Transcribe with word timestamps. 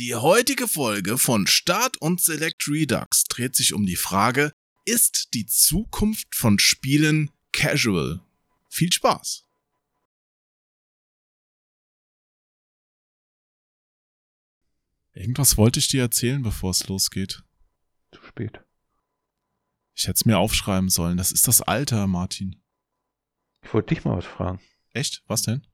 Die 0.00 0.14
heutige 0.14 0.66
Folge 0.66 1.18
von 1.18 1.46
Start 1.46 1.98
und 1.98 2.22
Select 2.22 2.66
Redux 2.66 3.24
dreht 3.24 3.54
sich 3.54 3.74
um 3.74 3.84
die 3.84 3.96
Frage, 3.96 4.54
ist 4.86 5.34
die 5.34 5.44
Zukunft 5.44 6.34
von 6.34 6.58
Spielen 6.58 7.30
casual? 7.52 8.22
Viel 8.70 8.90
Spaß! 8.90 9.46
Irgendwas 15.12 15.58
wollte 15.58 15.80
ich 15.80 15.88
dir 15.88 16.00
erzählen, 16.00 16.40
bevor 16.40 16.70
es 16.70 16.88
losgeht. 16.88 17.44
Zu 18.10 18.22
spät. 18.22 18.58
Ich 19.94 20.04
hätte 20.04 20.14
es 20.14 20.24
mir 20.24 20.38
aufschreiben 20.38 20.88
sollen. 20.88 21.18
Das 21.18 21.30
ist 21.30 21.46
das 21.46 21.60
Alter, 21.60 22.06
Martin. 22.06 22.62
Ich 23.62 23.74
wollte 23.74 23.94
dich 23.94 24.06
mal 24.06 24.16
was 24.16 24.24
fragen. 24.24 24.62
Echt? 24.94 25.22
Was 25.26 25.42
denn? 25.42 25.66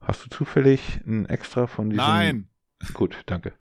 Hast 0.00 0.24
du 0.24 0.30
zufällig 0.30 0.80
ein 1.06 1.26
extra 1.26 1.68
von 1.68 1.90
diesem... 1.90 2.04
Nein. 2.04 2.50
Gut, 2.94 3.22
danke. 3.26 3.54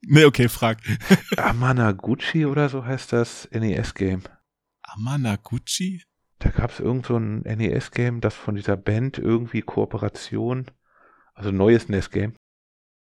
Nee, 0.00 0.24
okay, 0.24 0.48
frag. 0.48 0.78
Amanaguchi 1.36 2.46
oder 2.46 2.68
so 2.68 2.84
heißt 2.84 3.12
das 3.12 3.48
NES-Game. 3.52 4.22
Amanaguchi? 4.82 6.02
Da 6.38 6.50
gab 6.50 6.70
es 6.70 6.80
irgend 6.80 7.06
so 7.06 7.16
ein 7.16 7.42
NES-Game, 7.42 8.20
das 8.20 8.34
von 8.34 8.54
dieser 8.54 8.76
Band 8.76 9.18
irgendwie 9.18 9.62
Kooperation, 9.62 10.66
also 11.34 11.50
neues 11.52 11.88
NES-Game. 11.88 12.34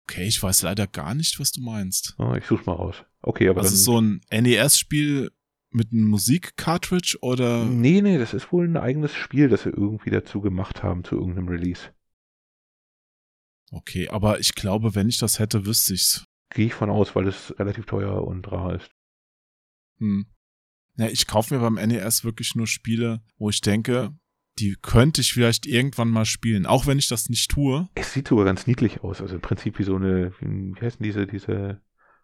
Okay, 0.05 0.25
ich 0.25 0.43
weiß 0.43 0.63
leider 0.63 0.87
gar 0.87 1.15
nicht, 1.15 1.39
was 1.39 1.53
du 1.53 1.61
meinst. 1.61 2.15
Oh, 2.19 2.35
ich 2.35 2.47
such's 2.47 2.67
mal 2.67 2.73
raus. 2.73 3.05
Okay, 3.21 3.49
aber 3.49 3.61
Das 3.61 3.71
dann, 3.71 3.75
ist 3.75 3.85
so 3.85 4.01
ein 4.01 4.21
NES-Spiel 4.33 5.31
mit 5.71 5.93
einem 5.93 6.09
Musik-Cartridge 6.09 7.19
oder? 7.21 7.65
Nee, 7.67 8.01
nee, 8.01 8.19
das 8.19 8.33
ist 8.33 8.51
wohl 8.53 8.67
ein 8.67 8.77
eigenes 8.79 9.15
Spiel, 9.15 9.49
das 9.49 9.65
sie 9.65 9.69
irgendwie 9.69 10.11
dazu 10.11 10.41
gemacht 10.41 10.83
haben 10.83 11.05
zu 11.05 11.17
irgendeinem 11.17 11.49
Release. 11.49 11.91
Okay, 13.71 14.09
aber 14.09 14.41
ich 14.41 14.55
glaube, 14.55 14.95
wenn 14.95 15.09
ich 15.09 15.19
das 15.19 15.39
hätte, 15.39 15.67
wüsste 15.67 15.95
ich's. 15.95 16.25
Gehe 16.51 16.67
ich 16.67 16.75
von 16.75 16.91
aus, 16.91 17.15
weil 17.15 17.29
es 17.29 17.55
relativ 17.59 17.87
teuer 17.87 18.27
und 18.27 18.51
rar 18.51 18.77
ist. 18.77 18.91
Hm. 19.99 20.27
Ja, 20.97 21.07
ich 21.07 21.27
kaufe 21.27 21.55
mir 21.55 21.61
beim 21.61 21.75
NES 21.75 22.25
wirklich 22.25 22.55
nur 22.55 22.67
Spiele, 22.67 23.23
wo 23.37 23.51
ich 23.51 23.61
denke, 23.61 24.17
die 24.59 24.77
könnte 24.81 25.21
ich 25.21 25.33
vielleicht 25.33 25.67
irgendwann 25.67 26.09
mal 26.09 26.25
spielen, 26.25 26.67
auch 26.67 26.87
wenn 26.87 26.99
ich 26.99 27.09
das 27.09 27.29
nicht 27.29 27.51
tue. 27.51 27.89
Es 27.95 28.13
sieht 28.13 28.29
sogar 28.29 28.45
ganz 28.45 28.67
niedlich 28.67 29.03
aus. 29.03 29.21
Also 29.21 29.37
im 29.37 29.41
Prinzip 29.41 29.79
wie 29.79 29.85
so 29.85 29.97
eine, 29.97 30.33
wie 30.41 30.81
heißen 30.81 31.03
diese, 31.03 31.27
diese 31.27 31.81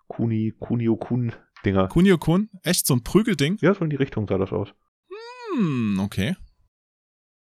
Kuni, 0.08 0.54
Kunio-Kun-Dinger. 0.58 1.88
Kunio-kun? 1.88 2.50
Echt 2.62 2.86
so 2.86 2.94
ein 2.94 3.04
Prügelding? 3.04 3.58
Ja, 3.60 3.74
so 3.74 3.84
in 3.84 3.90
die 3.90 3.96
Richtung 3.96 4.26
sah 4.26 4.38
das 4.38 4.52
aus. 4.52 4.70
Hm, 5.56 6.00
okay. 6.00 6.36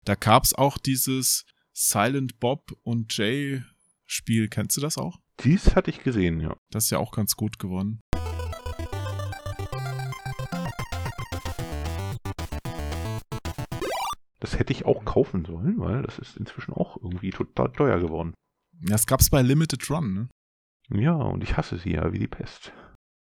Da 0.04 0.14
gab's 0.14 0.54
auch 0.54 0.78
dieses 0.78 1.44
Silent 1.72 2.40
Bob 2.40 2.72
und 2.82 3.14
Jay 3.16 3.62
Spiel. 4.10 4.48
Kennst 4.48 4.76
du 4.76 4.80
das 4.80 4.96
auch? 4.96 5.18
Dies 5.44 5.76
hatte 5.76 5.90
ich 5.90 6.02
gesehen, 6.02 6.40
ja. 6.40 6.56
Das 6.70 6.84
ist 6.84 6.90
ja 6.90 6.98
auch 6.98 7.12
ganz 7.12 7.36
gut 7.36 7.58
geworden. 7.58 8.00
Das 14.40 14.58
hätte 14.58 14.72
ich 14.72 14.86
auch 14.86 15.04
kaufen 15.04 15.44
sollen, 15.44 15.78
weil 15.78 16.02
das 16.02 16.18
ist 16.18 16.36
inzwischen 16.36 16.72
auch 16.72 16.96
irgendwie 16.96 17.30
total 17.30 17.70
teuer 17.72 18.00
geworden. 18.00 18.32
Ja, 18.80 18.92
das 18.92 19.06
gab's 19.06 19.28
bei 19.28 19.42
Limited 19.42 19.90
Run, 19.90 20.14
ne? 20.14 20.28
Ja, 20.90 21.14
und 21.14 21.42
ich 21.42 21.56
hasse 21.56 21.76
sie 21.76 21.92
ja 21.92 22.12
wie 22.12 22.18
die 22.18 22.28
Pest. 22.28 22.72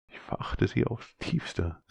Ich 0.08 0.20
verachte 0.20 0.68
sie 0.68 0.86
aufs 0.86 1.16
Tiefste. 1.20 1.82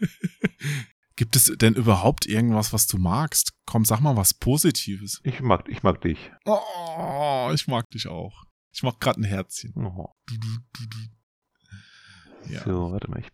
Gibt 1.16 1.36
es 1.36 1.44
denn 1.44 1.74
überhaupt 1.74 2.26
irgendwas, 2.26 2.72
was 2.72 2.86
du 2.86 2.98
magst? 2.98 3.52
Komm, 3.66 3.84
sag 3.84 4.00
mal 4.00 4.16
was 4.16 4.34
Positives. 4.34 5.20
Ich 5.22 5.40
mag, 5.40 5.68
ich 5.68 5.82
mag 5.82 6.00
dich. 6.00 6.18
Oh, 6.44 7.50
ich 7.54 7.68
mag 7.68 7.88
dich 7.90 8.08
auch. 8.08 8.44
Ich 8.72 8.82
mach 8.82 8.98
grad 8.98 9.16
ein 9.16 9.24
Herzchen. 9.24 9.72
Oh. 9.76 10.08
Du, 10.26 10.34
du, 10.36 10.86
du. 10.86 12.52
Ja. 12.52 12.64
So, 12.64 12.90
warte 12.90 13.08
mal, 13.08 13.20
ich 13.20 13.28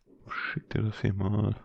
schick 0.53 0.69
dir 0.70 0.83
das 0.83 1.00
hier 1.00 1.14
mal. 1.14 1.56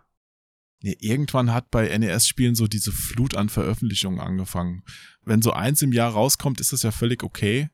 Nee, 0.81 0.95
irgendwann 0.99 1.53
hat 1.53 1.71
bei 1.71 1.97
NES-Spielen 1.97 2.55
so 2.55 2.67
diese 2.67 2.91
Flut 2.91 3.35
an 3.35 3.49
Veröffentlichungen 3.49 4.19
angefangen. 4.19 4.83
Wenn 5.23 5.41
so 5.41 5.51
eins 5.51 5.81
im 5.81 5.91
Jahr 5.91 6.11
rauskommt, 6.11 6.61
ist 6.61 6.73
das 6.73 6.83
ja 6.83 6.91
völlig 6.91 7.23
okay. 7.23 7.69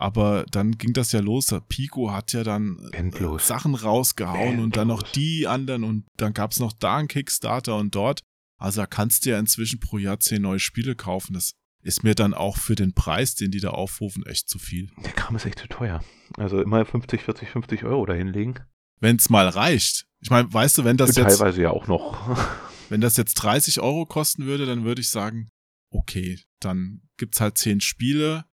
Aber 0.00 0.46
dann 0.50 0.78
ging 0.78 0.94
das 0.94 1.12
ja 1.12 1.20
los. 1.20 1.54
Pico 1.68 2.10
hat 2.10 2.32
ja 2.32 2.42
dann 2.42 2.78
äh, 2.92 2.96
Endlos. 2.96 3.46
Sachen 3.46 3.74
rausgehauen 3.74 4.58
und 4.58 4.76
dann 4.78 4.88
noch 4.88 5.00
Endlos. 5.00 5.12
die 5.12 5.46
anderen 5.46 5.84
und 5.84 6.06
dann 6.16 6.32
gab's 6.32 6.58
noch 6.58 6.72
da 6.72 6.96
einen 6.96 7.08
Kickstarter 7.08 7.76
und 7.76 7.94
dort. 7.94 8.20
Also 8.58 8.80
da 8.80 8.86
kannst 8.86 9.26
du 9.26 9.30
ja 9.30 9.38
inzwischen 9.38 9.78
pro 9.78 9.98
Jahr 9.98 10.18
zehn 10.18 10.40
neue 10.40 10.58
Spiele 10.58 10.96
kaufen. 10.96 11.34
Das 11.34 11.52
ist 11.82 12.02
mir 12.02 12.14
dann 12.14 12.32
auch 12.32 12.56
für 12.56 12.76
den 12.76 12.94
Preis, 12.94 13.34
den 13.34 13.50
die 13.50 13.60
da 13.60 13.70
aufrufen, 13.70 14.24
echt 14.24 14.48
zu 14.48 14.58
viel. 14.58 14.90
Der 15.04 15.12
Kram 15.12 15.36
ist 15.36 15.44
echt 15.44 15.58
zu 15.58 15.68
teuer. 15.68 16.02
Also 16.38 16.62
immer 16.62 16.84
50, 16.86 17.22
40, 17.22 17.50
50 17.50 17.84
Euro 17.84 18.06
dahinlegen. 18.06 18.58
Wenn's 19.00 19.28
mal 19.28 19.48
reicht. 19.48 20.06
Ich 20.20 20.30
meine, 20.30 20.50
weißt 20.50 20.78
du, 20.78 20.84
wenn 20.84 20.96
das 20.96 21.10
Und 21.10 21.16
jetzt 21.18 21.38
teilweise 21.38 21.60
ja 21.62 21.70
auch 21.70 21.86
noch. 21.86 22.38
Wenn 22.90 23.00
das 23.00 23.16
jetzt 23.16 23.34
30 23.34 23.80
Euro 23.80 24.04
kosten 24.04 24.46
würde, 24.46 24.66
dann 24.66 24.82
würde 24.82 25.00
ich 25.00 25.10
sagen, 25.10 25.48
okay, 25.92 26.40
dann 26.58 27.02
gibt's 27.18 27.40
halt 27.40 27.56
10 27.56 27.80
Spiele. 27.80 28.46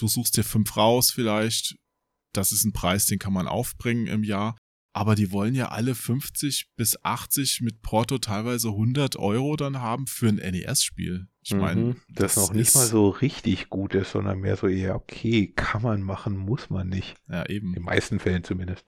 Du 0.00 0.08
suchst 0.08 0.36
dir 0.36 0.44
fünf 0.44 0.76
raus 0.76 1.10
vielleicht. 1.10 1.76
Das 2.32 2.52
ist 2.52 2.64
ein 2.64 2.72
Preis, 2.72 3.06
den 3.06 3.18
kann 3.18 3.32
man 3.32 3.46
aufbringen 3.48 4.06
im 4.06 4.24
Jahr. 4.24 4.56
Aber 4.92 5.14
die 5.14 5.30
wollen 5.30 5.54
ja 5.54 5.68
alle 5.68 5.94
50 5.94 6.70
bis 6.76 6.96
80 7.04 7.60
mit 7.60 7.80
Porto 7.82 8.18
teilweise 8.18 8.68
100 8.68 9.16
Euro 9.16 9.54
dann 9.56 9.80
haben 9.80 10.06
für 10.08 10.28
ein 10.28 10.36
NES-Spiel. 10.36 11.28
Ich 11.42 11.54
meine, 11.54 11.80
Mhm, 11.80 11.96
das, 12.08 12.36
noch 12.36 12.52
nicht 12.52 12.74
mal 12.74 12.86
so 12.86 13.08
richtig 13.08 13.68
gut 13.70 13.94
ist, 13.94 14.10
sondern 14.12 14.40
mehr 14.40 14.56
so 14.56 14.66
eher, 14.66 14.96
okay, 14.96 15.52
kann 15.54 15.82
man 15.82 16.02
machen, 16.02 16.36
muss 16.36 16.70
man 16.70 16.88
nicht. 16.88 17.14
Ja, 17.28 17.42
In 17.42 17.54
eben. 17.56 17.72
den 17.74 17.82
meisten 17.84 18.18
Fällen 18.18 18.42
zumindest. 18.42 18.84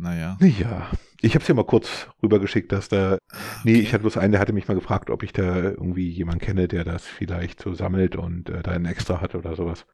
Naja. 0.00 0.38
Ja, 0.40 0.90
ich 1.20 1.34
habe 1.34 1.42
es 1.42 1.46
dir 1.46 1.52
mal 1.54 1.66
kurz 1.66 2.08
rübergeschickt, 2.22 2.72
dass 2.72 2.88
da. 2.88 3.18
Nee, 3.64 3.74
ich 3.80 3.92
hatte 3.92 4.00
bloß 4.02 4.16
einen, 4.16 4.32
der 4.32 4.40
hatte 4.40 4.54
mich 4.54 4.66
mal 4.66 4.74
gefragt, 4.74 5.10
ob 5.10 5.22
ich 5.22 5.32
da 5.32 5.56
irgendwie 5.56 6.08
jemanden 6.08 6.40
kenne, 6.40 6.68
der 6.68 6.84
das 6.84 7.04
vielleicht 7.06 7.60
so 7.60 7.74
sammelt 7.74 8.16
und 8.16 8.48
äh, 8.48 8.62
da 8.62 8.70
ein 8.70 8.86
extra 8.86 9.20
hat 9.20 9.34
oder 9.34 9.54
sowas. 9.56 9.84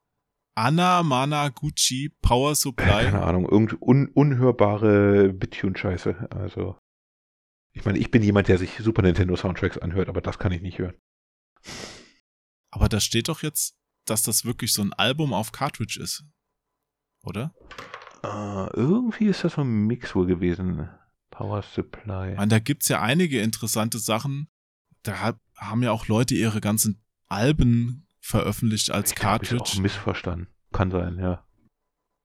Anna 0.55 1.03
Mana 1.03 1.49
Gucci 1.49 2.15
Power 2.23 2.53
Äh, 2.53 2.55
Supply. 2.55 2.87
keine 2.87 3.23
Ahnung, 3.23 3.49
irgend 3.49 3.83
un 3.83 4.07
unhörbare 4.09 5.33
Bittune-Scheiße. 5.33 6.29
Also. 6.31 6.79
Ich 7.73 7.85
meine, 7.85 7.99
ich 7.99 8.11
bin 8.11 8.23
jemand, 8.23 8.49
der 8.49 8.57
sich 8.57 8.79
Super 8.79 9.03
Nintendo 9.03 9.37
Soundtracks 9.37 9.77
anhört, 9.77 10.09
aber 10.09 10.21
das 10.23 10.39
kann 10.39 10.53
ich 10.53 10.63
nicht 10.63 10.79
hören. 10.79 10.95
Aber 12.71 12.89
da 12.89 13.01
steht 13.01 13.29
doch 13.29 13.43
jetzt, 13.43 13.75
dass 14.07 14.23
das 14.23 14.45
wirklich 14.45 14.73
so 14.73 14.83
ein 14.83 14.93
Album 14.95 15.35
auf 15.35 15.53
Cartridge 15.53 16.01
ist. 16.01 16.25
Oder? 17.23 17.53
Äh, 18.27 18.71
irgendwie 18.77 19.27
ist 19.27 19.45
das 19.45 19.55
so 19.55 19.63
ein 19.63 19.87
Mix 19.87 20.15
wohl 20.15 20.27
gewesen. 20.27 20.89
Power 21.31 21.63
Supply. 21.63 22.35
Meine, 22.37 22.49
da 22.49 22.59
gibt's 22.59 22.89
ja 22.89 23.01
einige 23.03 23.41
interessante 23.41 23.99
Sachen. 23.99 24.49
Da 25.03 25.21
hab, 25.21 25.41
haben 25.57 25.83
ja 25.83 25.93
auch 25.93 26.09
Leute 26.09 26.35
ihre 26.35 26.61
ganzen 26.61 27.03
Alben 27.29 28.07
veröffentlicht 28.21 28.91
als 28.91 29.11
Ich 29.11 29.17
glaub, 29.17 29.43
ich 29.43 29.53
auch 29.53 29.57
Cartridge. 29.59 29.81
missverstanden. 29.83 30.49
Kann 30.73 30.91
sein, 30.91 31.19
ja. 31.19 31.45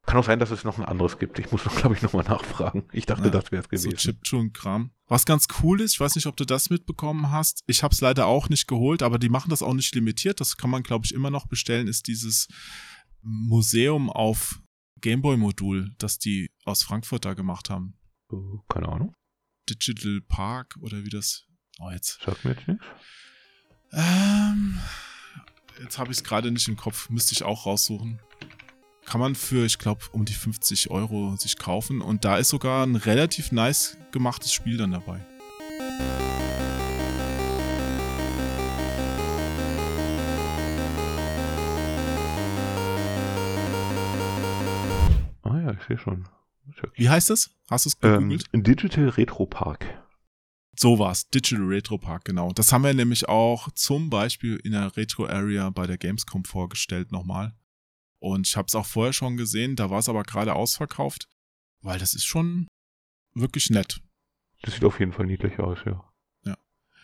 Kann 0.05 0.17
auch 0.17 0.25
sein, 0.25 0.39
dass 0.39 0.49
es 0.49 0.63
noch 0.63 0.79
ein 0.79 0.85
anderes 0.85 1.19
gibt. 1.19 1.37
Ich 1.37 1.51
muss 1.51 1.63
glaube 1.63 1.95
ich, 1.95 2.01
nochmal 2.01 2.23
nachfragen. 2.23 2.85
Ich 2.91 3.05
dachte, 3.05 3.25
Ja, 3.25 3.29
das 3.29 3.51
wäre 3.51 3.63
es 3.69 3.81
So 3.81 3.89
gewesen. 3.89 3.97
Chiptune-Kram. 3.97 4.91
Was 5.07 5.25
ganz 5.25 5.47
cool 5.61 5.79
ist, 5.81 5.93
ich 5.93 5.99
weiß 5.99 6.15
nicht, 6.15 6.25
ob 6.25 6.37
du 6.37 6.45
das 6.45 6.69
mitbekommen 6.69 7.31
hast. 7.31 7.63
Ich 7.67 7.83
habe 7.83 7.93
es 7.93 8.01
leider 8.01 8.25
auch 8.25 8.49
nicht 8.49 8.67
geholt, 8.67 9.03
aber 9.03 9.19
die 9.19 9.29
machen 9.29 9.49
das 9.49 9.61
auch 9.61 9.73
nicht 9.73 9.93
limitiert. 9.93 10.39
Das 10.39 10.57
kann 10.57 10.69
man, 10.69 10.81
glaube 10.83 11.05
ich, 11.05 11.13
immer 11.13 11.29
noch 11.29 11.47
bestellen. 11.47 11.87
Ist 11.87 12.07
dieses 12.07 12.47
Museum 13.21 14.09
auf 14.09 14.60
Gameboy-Modul, 15.01 15.95
das 15.97 16.19
die 16.19 16.51
aus 16.65 16.83
Frankfurt 16.83 17.25
da 17.25 17.33
gemacht 17.33 17.69
haben. 17.69 17.97
Oh, 18.29 18.59
keine 18.69 18.89
Ahnung. 18.89 19.15
Digital 19.69 20.21
Park 20.21 20.77
oder 20.81 21.03
wie 21.03 21.09
das. 21.09 21.45
Oh, 21.79 21.89
jetzt. 21.89 22.21
Sagt 22.23 22.45
mir 22.45 22.51
jetzt 22.51 22.67
nichts. 22.67 22.85
Ähm, 23.93 24.79
jetzt 25.81 25.97
habe 25.97 26.11
ich 26.11 26.17
es 26.17 26.23
gerade 26.23 26.51
nicht 26.51 26.67
im 26.67 26.77
Kopf. 26.77 27.09
Müsste 27.09 27.33
ich 27.33 27.43
auch 27.43 27.65
raussuchen. 27.65 28.19
Kann 29.05 29.19
man 29.19 29.35
für, 29.35 29.65
ich 29.65 29.79
glaube, 29.79 30.05
um 30.11 30.25
die 30.25 30.33
50 30.33 30.89
Euro 30.91 31.35
sich 31.35 31.57
kaufen. 31.57 32.01
Und 32.01 32.23
da 32.23 32.37
ist 32.37 32.49
sogar 32.49 32.85
ein 32.85 32.95
relativ 32.95 33.51
nice 33.51 33.97
gemachtes 34.11 34.53
Spiel 34.53 34.77
dann 34.77 34.91
dabei. 34.91 35.25
Ich 45.81 45.87
sehe 45.87 45.97
schon. 45.97 46.27
Ja- 46.81 46.89
Wie 46.95 47.09
heißt 47.09 47.29
es? 47.31 47.51
Hast 47.69 47.85
du 47.85 47.89
es 47.89 47.97
Ähm, 48.01 48.29
gegoogelt? 48.29 48.49
Digital 48.67 49.09
Retro 49.09 49.45
Park. 49.45 49.85
So 50.77 50.99
war's. 50.99 51.29
Digital 51.29 51.65
Retro 51.65 51.97
Park, 51.97 52.25
genau. 52.25 52.53
Das 52.53 52.71
haben 52.71 52.83
wir 52.83 52.93
nämlich 52.93 53.27
auch 53.27 53.69
zum 53.71 54.09
Beispiel 54.09 54.55
in 54.57 54.71
der 54.71 54.95
Retro 54.95 55.25
Area 55.25 55.69
bei 55.69 55.85
der 55.85 55.97
Gamescom 55.97 56.45
vorgestellt 56.45 57.11
nochmal. 57.11 57.53
Und 58.19 58.47
ich 58.47 58.55
habe 58.55 58.67
es 58.67 58.75
auch 58.75 58.85
vorher 58.85 59.13
schon 59.13 59.35
gesehen, 59.37 59.75
da 59.75 59.89
war 59.89 59.99
es 59.99 60.07
aber 60.09 60.23
gerade 60.23 60.53
ausverkauft, 60.53 61.27
weil 61.81 61.99
das 61.99 62.13
ist 62.13 62.25
schon 62.25 62.67
wirklich 63.33 63.69
nett. 63.69 64.01
Das 64.61 64.75
sieht 64.75 64.83
auf 64.83 64.99
jeden 64.99 65.11
Fall 65.11 65.25
niedlich 65.25 65.59
aus, 65.59 65.79
ja. 65.85 66.05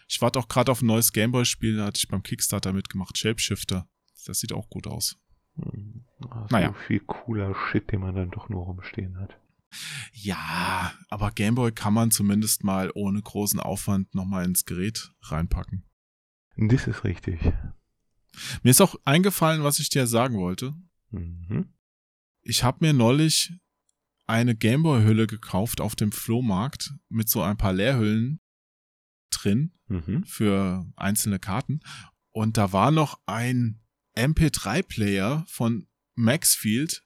Ich 0.09 0.21
warte 0.21 0.39
auch 0.39 0.47
gerade 0.47 0.71
auf 0.71 0.81
ein 0.81 0.85
neues 0.85 1.11
Gameboy-Spiel, 1.11 1.75
da 1.75 1.87
hatte 1.87 1.97
ich 1.97 2.07
beim 2.07 2.23
Kickstarter 2.23 2.71
mitgemacht, 2.71 3.17
Shapeshifter. 3.17 3.89
Das 4.25 4.39
sieht 4.39 4.53
auch 4.53 4.69
gut 4.69 4.87
aus. 4.87 5.17
Hm. 5.55 6.05
Oh, 6.23 6.47
Naja. 6.49 6.73
Viel 6.87 6.99
cooler 7.01 7.53
Shit, 7.55 7.91
den 7.91 8.01
man 8.01 8.15
dann 8.15 8.31
doch 8.31 8.49
nur 8.49 8.63
rumstehen 8.65 9.19
hat. 9.19 9.39
Ja, 10.13 10.93
aber 11.09 11.31
Gameboy 11.31 11.71
kann 11.71 11.93
man 11.93 12.09
zumindest 12.11 12.63
mal 12.63 12.91
ohne 12.95 13.21
großen 13.21 13.59
Aufwand 13.59 14.15
nochmal 14.15 14.45
ins 14.45 14.65
Gerät 14.65 15.11
reinpacken. 15.23 15.83
Das 16.55 16.87
ist 16.87 17.03
richtig. 17.03 17.39
Mir 18.63 18.69
ist 18.71 18.81
auch 18.81 18.95
eingefallen, 19.05 19.63
was 19.63 19.79
ich 19.79 19.89
dir 19.89 20.07
sagen 20.07 20.37
wollte. 20.37 20.73
Mhm. 21.11 21.73
Ich 22.41 22.63
habe 22.63 22.85
mir 22.85 22.93
neulich 22.93 23.53
eine 24.25 24.55
Gameboy-Hülle 24.55 25.27
gekauft 25.27 25.81
auf 25.81 25.95
dem 25.95 26.11
Flohmarkt 26.11 26.93
mit 27.09 27.29
so 27.29 27.41
ein 27.41 27.57
paar 27.57 27.73
Leerhüllen 27.73 28.39
drin 29.29 29.73
Mhm. 29.89 30.23
für 30.25 30.85
einzelne 30.95 31.39
Karten. 31.39 31.79
Und 32.31 32.57
da 32.57 32.73
war 32.73 32.91
noch 32.91 33.19
ein 33.25 33.79
MP3-Player 34.15 35.45
von 35.47 35.87
Maxfield. 36.17 37.03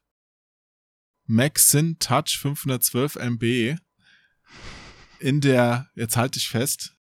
Maxin 1.28 2.00
Touch 2.00 2.38
512 2.40 3.16
MB 3.16 3.78
in 5.20 5.40
der, 5.40 5.90
jetzt 5.96 6.18
halte 6.18 6.40
ich 6.40 6.50
fest, 6.50 6.98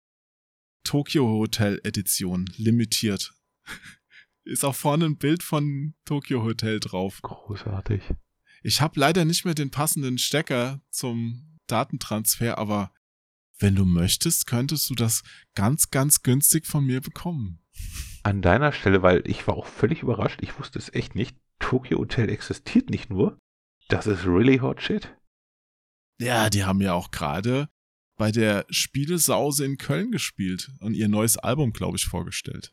Tokyo 0.85 1.29
Hotel 1.29 1.81
Edition, 1.85 2.47
limitiert. 2.57 3.35
Ist 4.45 4.65
auch 4.65 4.75
vorne 4.75 5.05
ein 5.05 5.19
Bild 5.19 5.43
von 5.43 5.95
Tokyo 6.05 6.43
Hotel 6.43 6.81
drauf. 6.81 7.21
Großartig. 7.23 8.03
Ich 8.63 8.81
habe 8.81 8.99
leider 8.99 9.25
nicht 9.25 9.45
mehr 9.45 9.55
den 9.55 9.71
passenden 9.71 10.19
Stecker 10.19 10.81
zum 10.91 11.59
Datentransfer, 11.67 12.57
aber 12.57 12.93
wenn 13.59 13.75
du 13.75 13.85
möchtest, 13.85 14.47
könntest 14.47 14.89
du 14.89 14.95
das 14.95 15.23
ganz, 15.55 15.91
ganz 15.91 16.23
günstig 16.23 16.67
von 16.67 16.85
mir 16.85 17.01
bekommen. 17.01 17.63
An 18.23 18.43
deiner 18.43 18.73
Stelle, 18.73 19.03
weil 19.03 19.23
ich 19.27 19.47
war 19.47 19.57
auch 19.57 19.67
völlig 19.67 20.03
überrascht, 20.03 20.41
ich 20.43 20.59
wusste 20.59 20.79
es 20.79 20.93
echt 20.95 21.15
nicht. 21.15 21.37
Tokyo 21.59 21.99
Hotel 21.99 22.29
existiert 22.29 22.91
nicht 22.91 23.11
nur. 23.11 23.39
Das 23.89 24.07
ist 24.07 24.27
really 24.27 24.59
hot 24.59 24.83
shit. 24.83 25.17
Ja, 26.19 26.51
die 26.51 26.65
haben 26.65 26.81
ja 26.81 26.95
auch 26.95 27.11
gerade 27.11 27.69
bei 28.17 28.33
der 28.33 28.65
Spielesause 28.71 29.65
in 29.65 29.77
Köln 29.77 30.11
gespielt 30.11 30.71
und 30.81 30.95
ihr 30.95 31.09
neues 31.09 31.37
Album, 31.37 31.73
glaube 31.73 31.99
ich, 31.99 32.07
vorgestellt. 32.07 32.73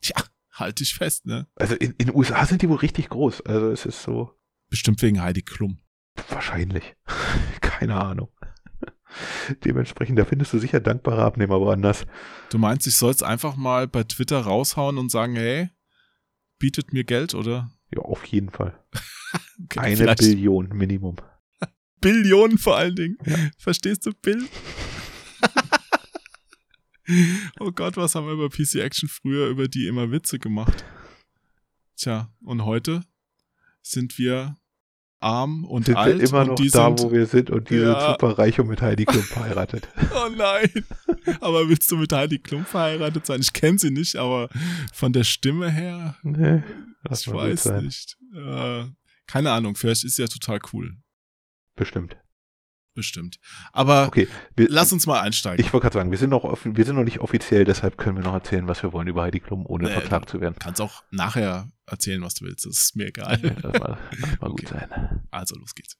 Tja, 0.00 0.22
halt 0.52 0.80
dich 0.80 0.94
fest, 0.94 1.26
ne? 1.26 1.48
Also 1.56 1.74
in, 1.74 1.92
in 1.92 2.06
den 2.06 2.14
USA 2.14 2.46
sind 2.46 2.62
die 2.62 2.68
wohl 2.68 2.76
richtig 2.76 3.08
groß. 3.08 3.42
Also 3.42 3.70
es 3.70 3.86
ist 3.86 4.02
so 4.02 4.38
Bestimmt 4.72 5.02
wegen 5.02 5.20
Heidi 5.20 5.42
Klum. 5.42 5.78
wahrscheinlich. 6.30 6.96
Keine 7.60 8.00
Ahnung. 8.00 8.28
Dementsprechend, 9.64 10.18
da 10.18 10.24
findest 10.24 10.52
du 10.54 10.58
sicher 10.58 10.80
dankbare 10.80 11.22
Abnehmer 11.22 11.60
woanders. 11.60 12.06
Du 12.48 12.58
meinst, 12.58 12.86
ich 12.86 12.96
soll's 12.96 13.22
einfach 13.22 13.56
mal 13.56 13.86
bei 13.86 14.04
Twitter 14.04 14.40
raushauen 14.40 14.96
und 14.96 15.10
sagen, 15.10 15.36
hey, 15.36 15.68
bietet 16.58 16.92
mir 16.92 17.04
Geld 17.04 17.34
oder? 17.34 17.70
Ja, 17.94 18.02
auf 18.02 18.24
jeden 18.26 18.50
Fall. 18.50 18.78
Okay, 19.64 19.78
Eine 19.78 19.96
vielleicht 19.96 20.18
Billion 20.18 20.68
Minimum. 20.70 21.16
Billionen 22.00 22.58
vor 22.58 22.76
allen 22.76 22.94
Dingen. 22.96 23.16
Verstehst 23.56 24.04
du, 24.04 24.12
Bill? 24.12 24.46
oh 27.60 27.70
Gott, 27.72 27.96
was 27.96 28.14
haben 28.14 28.26
wir 28.26 28.34
über 28.34 28.50
PC 28.50 28.76
Action 28.76 29.08
früher 29.08 29.48
über 29.48 29.68
die 29.68 29.86
immer 29.86 30.10
Witze 30.10 30.38
gemacht? 30.38 30.84
Tja, 31.96 32.30
und 32.42 32.64
heute 32.64 33.04
sind 33.82 34.18
wir 34.18 34.56
arm 35.22 35.64
und 35.64 35.86
Sind 35.86 35.96
alt 35.96 36.18
wir 36.20 36.28
immer 36.28 36.40
und 36.42 36.46
noch 36.48 36.54
die 36.56 36.70
da, 36.70 36.86
sind, 36.88 37.00
wo 37.00 37.12
wir 37.12 37.26
sind 37.26 37.50
und 37.50 37.70
die 37.70 37.76
Ja. 37.76 38.00
sind 38.00 38.10
super 38.12 38.38
reich 38.38 38.58
und 38.60 38.68
mit 38.68 38.82
Heidi 38.82 39.04
Klum 39.04 39.22
verheiratet. 39.22 39.88
Oh 40.14 40.28
nein. 40.36 40.70
Aber 41.40 41.68
willst 41.68 41.90
du 41.90 41.96
mit 41.96 42.12
Heidi 42.12 42.38
Klum 42.38 42.64
verheiratet 42.64 43.26
sein? 43.26 43.40
Ich 43.40 43.52
kenne 43.52 43.78
sie 43.78 43.90
nicht, 43.90 44.16
aber 44.16 44.48
von 44.92 45.12
der 45.12 45.24
Stimme 45.24 45.70
her, 45.70 46.16
nee, 46.22 46.62
ich 47.10 47.32
weiß 47.32 47.66
nicht. 47.82 48.16
Äh, 48.34 48.84
keine 49.26 49.50
Ahnung, 49.52 49.74
vielleicht 49.76 50.04
ist 50.04 50.16
sie 50.16 50.22
ja 50.22 50.28
total 50.28 50.60
cool. 50.72 50.96
Bestimmt. 51.76 52.16
Bestimmt. 52.94 53.38
Aber 53.72 54.06
Okay, 54.08 54.28
wir, 54.54 54.66
lass 54.68 54.92
uns 54.92 55.06
mal 55.06 55.20
einsteigen. 55.20 55.64
ich 55.64 55.72
wollte 55.72 55.84
gerade 55.84 55.94
sagen, 55.94 56.10
wir 56.10 56.18
sind, 56.18 56.28
noch, 56.30 56.44
off- 56.44 56.64
wir 56.64 56.84
sind 56.84 56.96
noch 56.96 57.04
nicht 57.04 57.20
offiziell, 57.20 57.64
deshalb 57.64 57.96
können 57.96 58.16
wir 58.18 58.24
noch 58.24 58.34
erzählen, 58.34 58.68
was 58.68 58.82
wir 58.82 58.92
wollen 58.92 59.08
über 59.08 59.22
Heidi 59.22 59.40
Klum, 59.40 59.64
ohne 59.66 59.84
Nee, 59.84 59.92
verklagt 59.92 60.28
zu 60.28 60.40
werden. 60.42 60.56
kannst 60.58 60.80
auch 60.80 61.02
nachher 61.10 61.68
erzählen, 61.86 62.20
was 62.22 62.34
du 62.34 62.44
willst. 62.44 62.66
Das 62.66 62.76
ist 62.76 62.96
mir 62.96 63.06
egal. 63.06 63.38
Lass 63.62 63.80
mal, 63.80 63.98
lass 64.18 64.40
mal 64.40 64.50
gut 64.50 64.64
Okay. 64.64 64.86
sein. 64.90 65.22
Also, 65.30 65.54
los 65.56 65.74
geht's. 65.74 65.96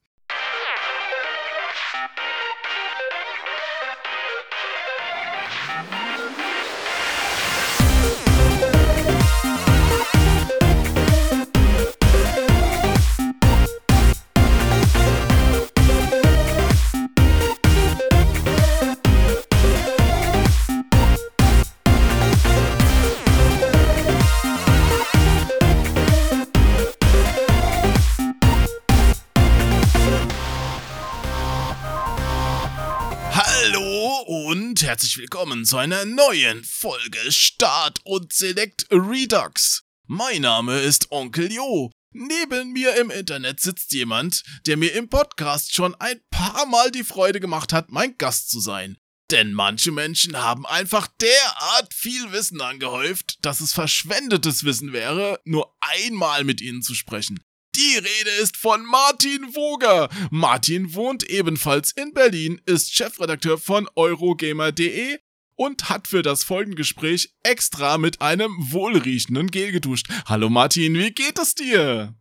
Herzlich 34.93 35.17
willkommen 35.17 35.65
zu 35.65 35.79
einer 35.79 36.05
neuen 36.05 36.63
Folge 36.65 37.33
Start 37.33 38.01
und 38.05 38.31
Select 38.31 38.87
Redux. 38.91 39.85
Mein 40.07 40.43
Name 40.43 40.81
ist 40.81 41.11
Onkel 41.11 41.51
Jo. 41.51 41.91
Neben 42.13 42.75
mir 42.75 42.97
im 42.97 43.11
Internet 43.11 43.59
sitzt 43.59 43.95
jemand, 43.95 44.43
der 44.67 44.77
mir 44.77 44.93
im 44.93 45.09
Podcast 45.09 45.73
schon 45.73 45.95
ein 45.95 46.21
paar 46.31 46.67
Mal 46.67 46.91
die 46.91 47.05
Freude 47.05 47.41
gemacht 47.41 47.73
hat, 47.73 47.91
mein 47.91 48.19
Gast 48.19 48.51
zu 48.51 48.61
sein. 48.61 48.99
Denn 49.31 49.55
manche 49.55 49.93
Menschen 49.93 50.37
haben 50.37 50.67
einfach 50.67 51.09
derart 51.23 51.95
viel 51.95 52.31
Wissen 52.33 52.61
angehäuft, 52.61 53.39
dass 53.41 53.63
es 53.63 53.73
verschwendetes 53.73 54.63
Wissen 54.65 54.93
wäre, 54.93 55.41
nur 55.47 55.75
einmal 55.81 56.45
mit 56.45 56.61
ihnen 56.61 56.83
zu 56.83 56.95
sprechen. 56.95 57.43
Die 57.75 57.97
Rede 57.97 58.31
ist 58.43 58.59
von 58.59 58.85
Martin 58.85 59.55
Woger. 59.55 60.11
Martin 60.31 60.95
wohnt 60.95 61.23
ebenfalls 61.25 61.91
in 61.93 62.13
Berlin, 62.13 62.61
ist 62.67 62.95
Chefredakteur 62.95 63.57
von 63.57 63.89
Eurogamer.de 63.97 65.17
und 65.55 65.89
hat 65.89 66.07
für 66.07 66.21
das 66.21 66.45
Folgengespräch 66.45 67.35
extra 67.43 67.97
mit 67.97 68.21
einem 68.21 68.53
wohlriechenden 68.59 69.51
Gel 69.51 69.73
geduscht. 69.73 70.09
Hallo 70.27 70.51
Martin, 70.51 70.95
wie 70.95 71.13
geht 71.13 71.39
es 71.39 71.55
dir? 71.55 72.15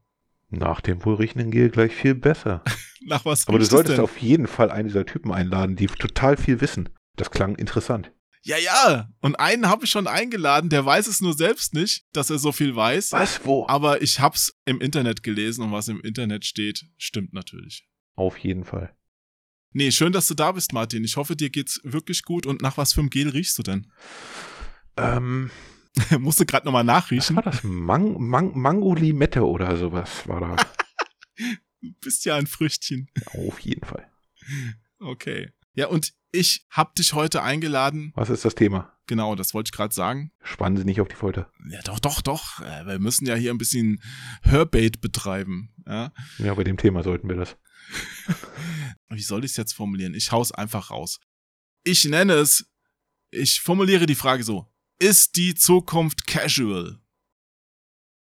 Nach 0.50 0.80
dem 0.80 1.04
wohlriechenden 1.04 1.52
Gel 1.52 1.70
gleich 1.70 1.94
viel 1.94 2.16
besser. 2.16 2.64
Nach 3.02 3.26
was 3.26 3.46
Aber 3.50 3.60
du 3.60 3.66
solltest 3.66 3.98
denn? 3.98 4.04
auf 4.06 4.18
jeden 4.20 4.48
Fall 4.48 4.72
einen 4.72 4.88
dieser 4.88 5.06
Typen 5.06 5.34
einladen, 5.34 5.76
die 5.76 5.88
total 5.88 6.38
viel 6.38 6.62
wissen. 6.62 6.88
Das 7.18 7.30
klang 7.30 7.56
interessant. 7.56 8.14
Ja, 8.44 8.58
ja. 8.58 9.10
Und 9.22 9.36
einen 9.36 9.68
habe 9.68 9.86
ich 9.86 9.92
schon 9.92 10.08
eingeladen, 10.08 10.70
der 10.70 10.86
weiß 10.86 11.08
es 11.08 11.22
nur 11.22 11.34
selbst 11.34 11.74
nicht, 11.74 12.06
dass 12.12 12.30
er 12.30 12.40
so 12.40 12.52
viel 12.52 12.76
weiß. 12.76 13.12
Was? 13.12 13.46
Wo? 13.46 13.68
Aber 13.68 14.02
ich 14.02 14.20
hab's 14.20 14.54
im 14.66 14.82
Internet 14.82 15.22
gelesen 15.22 15.64
und 15.64 15.72
was 15.72 15.88
im 15.88 16.02
Internet 16.02 16.46
steht, 16.46 16.86
stimmt 16.98 17.34
natürlich. 17.34 17.88
Auf 18.16 18.38
jeden 18.38 18.66
Fall. 18.66 18.96
Nee, 19.74 19.92
schön, 19.92 20.12
dass 20.12 20.28
du 20.28 20.34
da 20.34 20.52
bist, 20.52 20.74
Martin. 20.74 21.04
Ich 21.04 21.18
hoffe, 21.18 21.36
dir 21.36 21.50
geht's 21.50 21.80
wirklich 21.84 22.24
gut. 22.24 22.46
Und 22.46 22.62
nach 22.62 22.78
was 22.78 22.94
für 22.94 23.02
einem 23.02 23.10
Gel 23.10 23.30
riechst 23.30 23.58
du 23.58 23.64
denn? 23.64 23.92
Ähm, 24.98 25.50
Musst 26.20 26.40
du 26.40 26.46
gerade 26.46 26.66
nochmal 26.66 26.86
was 26.86 26.94
nachriechen? 26.94 27.36
war 27.36 27.44
das? 27.44 27.64
Mang 27.64 28.20
Mang 28.20 28.58
Mango 28.58 28.94
Limette 28.94 29.46
oder 29.46 29.78
sowas 29.78 30.28
war 30.28 30.40
da. 30.42 30.56
Du 31.84 31.92
bist 32.00 32.26
ja 32.26 32.36
ein 32.36 32.46
Früchtchen. 32.46 33.10
Auf 33.34 33.60
jeden 33.62 33.84
Fall. 33.84 34.08
Okay. 35.00 35.52
Ja, 35.74 35.88
und 35.88 36.14
ich 36.32 36.66
hab 36.70 36.96
dich 36.96 37.14
heute 37.14 37.44
eingeladen. 37.44 38.12
Was 38.16 38.30
ist 38.30 38.46
das 38.46 38.56
Thema? 38.56 38.92
Genau, 39.08 39.36
das 39.36 39.54
wollte 39.54 39.70
ich 39.70 39.72
gerade 39.74 39.94
sagen. 39.94 40.32
Spannen 40.42 40.78
Sie 40.78 40.86
nicht 40.86 41.02
auf 41.02 41.08
die 41.08 41.16
Folter. 41.16 41.52
Ja, 41.70 41.82
doch, 41.82 42.00
doch, 42.00 42.22
doch. 42.22 42.62
Äh, 42.62 42.86
Wir 42.86 43.00
müssen 43.00 43.26
ja 43.26 43.36
hier 43.36 43.52
ein 43.52 43.58
bisschen 43.58 44.02
Hörbait 44.44 45.02
betreiben. 45.02 45.74
Ja? 45.86 46.14
Ja, 46.38 46.54
bei 46.54 46.64
dem 46.64 46.78
Thema 46.78 47.04
sollten 47.04 47.28
wir 47.28 47.36
das. 47.36 47.58
Wie 49.10 49.22
soll 49.22 49.44
ich 49.44 49.52
es 49.52 49.58
jetzt 49.58 49.74
formulieren? 49.74 50.14
Ich 50.14 50.32
hau's 50.32 50.52
einfach 50.52 50.92
raus. 50.92 51.20
Ich 51.84 52.06
nenne 52.06 52.34
es, 52.34 52.70
ich 53.32 53.60
formuliere 53.62 54.06
die 54.06 54.16
Frage 54.16 54.44
so. 54.44 54.68
Ist 55.00 55.36
die 55.36 55.56
Zukunft 55.56 56.28
casual? 56.28 57.00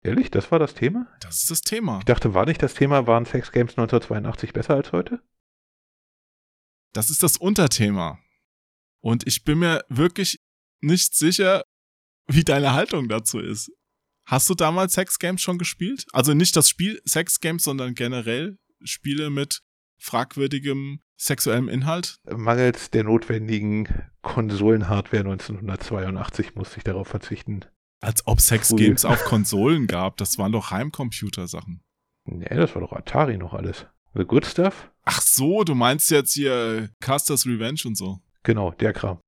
Ehrlich, 0.03 0.29
das 0.29 0.51
war 0.51 0.59
das 0.59 0.73
Thema? 0.73 1.07
Das 1.21 1.41
ist 1.41 1.49
das 1.49 1.61
Thema. 1.61 1.99
Ich 1.99 2.05
dachte, 2.05 2.33
war 2.33 2.45
nicht 2.45 2.61
das 2.61 2.73
Thema, 2.73 3.07
waren 3.07 3.25
Sex 3.25 3.51
Games 3.51 3.71
1982 3.71 4.53
besser 4.53 4.75
als 4.75 4.91
heute? 4.91 5.21
Das 6.93 7.09
ist 7.09 7.23
das 7.23 7.37
Unterthema. 7.37 8.19
Und 9.01 9.27
ich 9.27 9.43
bin 9.43 9.59
mir 9.59 9.83
wirklich 9.89 10.39
nicht 10.81 11.15
sicher, 11.15 11.63
wie 12.27 12.43
deine 12.43 12.73
Haltung 12.73 13.07
dazu 13.07 13.39
ist. 13.39 13.71
Hast 14.25 14.49
du 14.49 14.55
damals 14.55 14.93
Sex 14.93 15.19
Games 15.19 15.41
schon 15.41 15.57
gespielt? 15.57 16.05
Also 16.11 16.33
nicht 16.33 16.55
das 16.55 16.69
Spiel 16.69 17.01
Sex 17.05 17.39
Games, 17.39 17.63
sondern 17.63 17.95
generell 17.95 18.57
Spiele 18.83 19.29
mit 19.29 19.61
fragwürdigem 19.99 20.99
sexuellem 21.15 21.69
Inhalt? 21.69 22.19
Mangels 22.29 22.91
der 22.91 23.05
notwendigen 23.05 23.87
Konsolenhardware 24.21 25.23
1982 25.23 26.55
musste 26.55 26.77
ich 26.77 26.83
darauf 26.83 27.07
verzichten. 27.07 27.61
Als 28.01 28.27
ob 28.27 28.41
Sex. 28.41 28.75
Games 28.75 29.05
auf 29.05 29.23
Konsolen 29.25 29.87
gab. 29.87 30.17
Das 30.17 30.37
waren 30.37 30.51
doch 30.51 30.71
Heimcomputer-Sachen. 30.71 31.81
Nee, 32.25 32.45
das 32.49 32.75
war 32.75 32.81
doch 32.81 32.91
Atari 32.91 33.37
noch 33.37 33.53
alles. 33.53 33.87
The 34.13 34.23
Good 34.25 34.45
Stuff? 34.45 34.89
Ach 35.03 35.21
so, 35.21 35.63
du 35.63 35.75
meinst 35.75 36.09
jetzt 36.11 36.33
hier 36.33 36.89
Custer's 36.99 37.45
Revenge 37.45 37.81
und 37.85 37.95
so. 37.97 38.19
Genau, 38.43 38.71
der 38.71 38.93
Kram. 38.93 39.19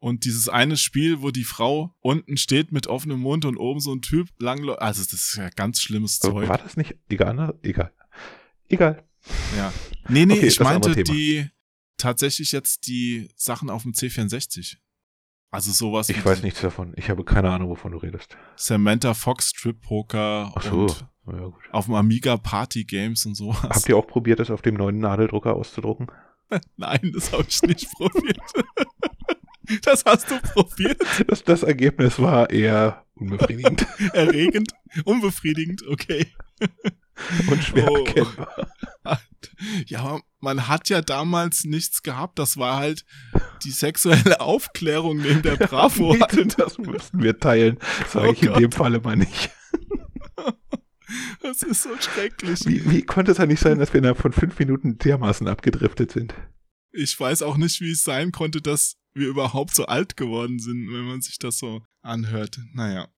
Und 0.00 0.26
dieses 0.26 0.48
eine 0.50 0.76
Spiel, 0.76 1.22
wo 1.22 1.30
die 1.30 1.44
Frau 1.44 1.94
unten 2.00 2.36
steht 2.36 2.72
mit 2.72 2.86
offenem 2.86 3.20
Mund 3.20 3.46
und 3.46 3.56
oben 3.56 3.80
so 3.80 3.94
ein 3.94 4.02
Typ 4.02 4.28
langläuft. 4.38 4.82
Also, 4.82 5.02
das 5.02 5.14
ist 5.14 5.36
ja 5.36 5.48
ganz 5.48 5.80
schlimmes 5.80 6.18
Zeug. 6.18 6.46
War 6.46 6.58
das 6.58 6.76
nicht? 6.76 6.94
Egal, 7.08 7.34
ne? 7.34 7.54
Egal. 7.62 7.90
Egal. 8.68 9.02
Ja. 9.56 9.72
Nee, 10.08 10.26
nee, 10.26 10.34
okay, 10.34 10.46
ich 10.46 10.60
meinte 10.60 11.02
die 11.02 11.48
tatsächlich 11.96 12.52
jetzt 12.52 12.86
die 12.86 13.28
Sachen 13.34 13.70
auf 13.70 13.82
dem 13.84 13.92
C64. 13.92 14.76
Also 15.54 15.70
sowas. 15.70 16.08
Ich 16.08 16.24
weiß 16.24 16.42
nichts 16.42 16.62
davon. 16.62 16.94
Ich 16.96 17.10
habe 17.10 17.22
keine 17.22 17.48
Ahnung, 17.48 17.68
wovon 17.68 17.92
du 17.92 17.98
redest. 17.98 18.36
Samantha 18.56 19.14
Fox 19.14 19.50
Strip 19.50 19.80
Poker 19.80 20.52
Ach 20.52 20.62
so. 20.62 20.80
und 20.80 21.06
ja, 21.28 21.52
auf 21.70 21.84
dem 21.84 21.94
Amiga 21.94 22.36
Party 22.36 22.82
Games 22.82 23.24
und 23.24 23.36
sowas. 23.36 23.62
Habt 23.62 23.88
ihr 23.88 23.96
auch 23.96 24.06
probiert, 24.08 24.40
das 24.40 24.50
auf 24.50 24.62
dem 24.62 24.74
neuen 24.74 24.98
Nadeldrucker 24.98 25.54
auszudrucken? 25.54 26.08
Nein, 26.76 27.12
das 27.14 27.32
habe 27.32 27.44
ich 27.48 27.62
nicht 27.62 27.88
probiert. 27.92 28.38
Das 29.82 30.04
hast 30.04 30.30
du 30.30 30.38
probiert? 30.40 31.00
Das, 31.26 31.42
das 31.42 31.62
Ergebnis 31.62 32.18
war 32.18 32.50
eher 32.50 33.02
unbefriedigend. 33.14 33.86
Erregend, 34.12 34.72
unbefriedigend, 35.06 35.86
okay. 35.88 36.26
Und 37.50 37.62
schwer 37.62 37.90
oh. 37.90 37.96
erkennbar. 37.96 38.68
Ja, 39.86 40.20
man 40.40 40.68
hat 40.68 40.88
ja 40.88 41.00
damals 41.00 41.64
nichts 41.64 42.02
gehabt. 42.02 42.38
Das 42.38 42.56
war 42.56 42.76
halt 42.76 43.04
die 43.62 43.70
sexuelle 43.70 44.40
Aufklärung 44.40 45.18
neben 45.18 45.42
der 45.42 45.56
Bravo. 45.56 46.14
Ja, 46.14 46.26
das 46.26 46.78
müssen 46.78 47.22
wir 47.22 47.38
teilen, 47.38 47.78
sage 48.08 48.28
oh 48.28 48.32
ich 48.32 48.40
Gott. 48.40 48.56
in 48.56 48.62
dem 48.62 48.72
Falle 48.72 49.00
mal 49.00 49.16
nicht. 49.16 49.50
Das 51.42 51.62
ist 51.62 51.82
so 51.82 51.90
schrecklich. 52.00 52.60
Wie, 52.64 52.90
wie 52.90 53.02
konnte 53.02 53.30
es 53.30 53.38
ja 53.38 53.44
nicht 53.46 53.60
sein, 53.60 53.78
dass 53.78 53.92
wir 53.92 53.98
innerhalb 53.98 54.18
von 54.18 54.32
fünf 54.32 54.58
Minuten 54.58 54.96
dermaßen 54.98 55.46
abgedriftet 55.46 56.10
sind? 56.10 56.34
Ich 56.90 57.20
weiß 57.20 57.42
auch 57.42 57.58
nicht, 57.58 57.80
wie 57.82 57.90
es 57.90 58.02
sein 58.02 58.32
konnte, 58.32 58.62
dass 58.62 58.96
wir 59.12 59.28
überhaupt 59.28 59.74
so 59.74 59.84
alt 59.84 60.16
geworden 60.16 60.58
sind, 60.58 60.90
wenn 60.90 61.04
man 61.04 61.20
sich 61.20 61.38
das 61.38 61.58
so 61.58 61.82
anhört. 62.02 62.58
Naja. 62.72 63.08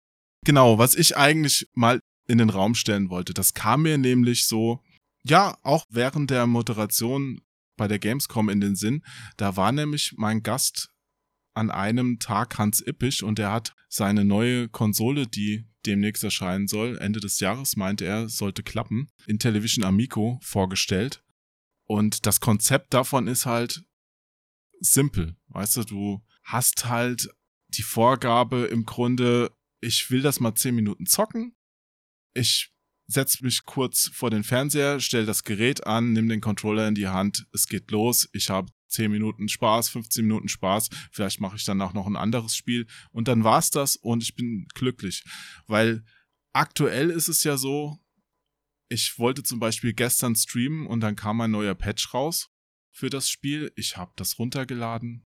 Genau, 0.44 0.76
was 0.76 0.94
ich 0.96 1.16
eigentlich 1.16 1.68
mal 1.74 2.00
in 2.26 2.38
den 2.38 2.50
Raum 2.50 2.74
stellen 2.74 3.10
wollte, 3.10 3.34
das 3.34 3.54
kam 3.54 3.82
mir 3.82 3.98
nämlich 3.98 4.46
so, 4.46 4.82
ja, 5.24 5.58
auch 5.62 5.84
während 5.88 6.30
der 6.30 6.46
Moderation 6.46 7.40
bei 7.76 7.88
der 7.88 7.98
Gamescom 7.98 8.48
in 8.48 8.60
den 8.60 8.76
Sinn. 8.76 9.02
Da 9.36 9.56
war 9.56 9.72
nämlich 9.72 10.14
mein 10.16 10.42
Gast 10.42 10.88
an 11.54 11.70
einem 11.70 12.18
Tag 12.18 12.58
Hans 12.58 12.80
Ippisch 12.86 13.22
und 13.22 13.38
er 13.38 13.52
hat 13.52 13.74
seine 13.88 14.24
neue 14.24 14.68
Konsole, 14.68 15.26
die 15.26 15.66
demnächst 15.86 16.24
erscheinen 16.24 16.68
soll, 16.68 16.98
Ende 16.98 17.20
des 17.20 17.40
Jahres 17.40 17.76
meinte 17.76 18.04
er, 18.04 18.28
sollte 18.28 18.62
klappen, 18.62 19.08
in 19.26 19.38
Television 19.38 19.84
Amico 19.84 20.38
vorgestellt. 20.42 21.22
Und 21.84 22.26
das 22.26 22.40
Konzept 22.40 22.92
davon 22.92 23.28
ist 23.28 23.46
halt 23.46 23.84
simpel. 24.80 25.36
Weißt 25.48 25.76
du, 25.76 25.84
du 25.84 26.24
hast 26.42 26.86
halt 26.86 27.30
die 27.68 27.82
Vorgabe 27.82 28.66
im 28.66 28.84
Grunde, 28.84 29.52
ich 29.80 30.10
will 30.10 30.22
das 30.22 30.40
mal 30.40 30.54
zehn 30.54 30.74
Minuten 30.74 31.06
zocken. 31.06 31.55
Ich 32.36 32.70
setze 33.06 33.42
mich 33.42 33.64
kurz 33.64 34.10
vor 34.12 34.30
den 34.30 34.44
Fernseher, 34.44 35.00
stell 35.00 35.24
das 35.24 35.42
Gerät 35.42 35.86
an, 35.86 36.12
nimm 36.12 36.28
den 36.28 36.42
Controller 36.42 36.86
in 36.86 36.94
die 36.94 37.08
Hand, 37.08 37.46
es 37.52 37.66
geht 37.66 37.90
los, 37.90 38.28
ich 38.32 38.50
habe 38.50 38.70
10 38.88 39.10
Minuten 39.10 39.48
Spaß, 39.48 39.88
15 39.88 40.24
Minuten 40.24 40.48
Spaß, 40.48 40.90
vielleicht 41.10 41.40
mache 41.40 41.56
ich 41.56 41.64
danach 41.64 41.94
noch 41.94 42.06
ein 42.06 42.16
anderes 42.16 42.54
Spiel 42.54 42.86
und 43.12 43.28
dann 43.28 43.42
war's 43.42 43.70
das 43.70 43.96
und 43.96 44.22
ich 44.22 44.34
bin 44.34 44.66
glücklich. 44.74 45.24
Weil 45.66 46.04
aktuell 46.52 47.10
ist 47.10 47.28
es 47.28 47.42
ja 47.42 47.56
so, 47.56 47.98
ich 48.90 49.18
wollte 49.18 49.42
zum 49.42 49.60
Beispiel 49.60 49.94
gestern 49.94 50.36
streamen 50.36 50.86
und 50.86 51.00
dann 51.00 51.16
kam 51.16 51.40
ein 51.40 51.50
neuer 51.50 51.74
Patch 51.74 52.12
raus 52.12 52.50
für 52.92 53.08
das 53.08 53.30
Spiel. 53.30 53.72
Ich 53.76 53.96
habe 53.96 54.12
das 54.16 54.38
runtergeladen. 54.38 55.26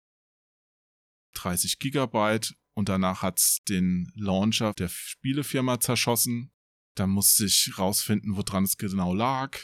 30 1.36 1.80
Gigabyte 1.80 2.56
und 2.74 2.90
danach 2.90 3.22
hat's 3.22 3.60
den 3.68 4.12
Launcher 4.16 4.74
der 4.74 4.90
Spielefirma 4.90 5.80
zerschossen. 5.80 6.52
Dann 6.96 7.10
musste 7.10 7.46
ich 7.46 7.74
rausfinden, 7.78 8.36
woran 8.38 8.64
es 8.64 8.78
genau 8.78 9.14
lag. 9.14 9.58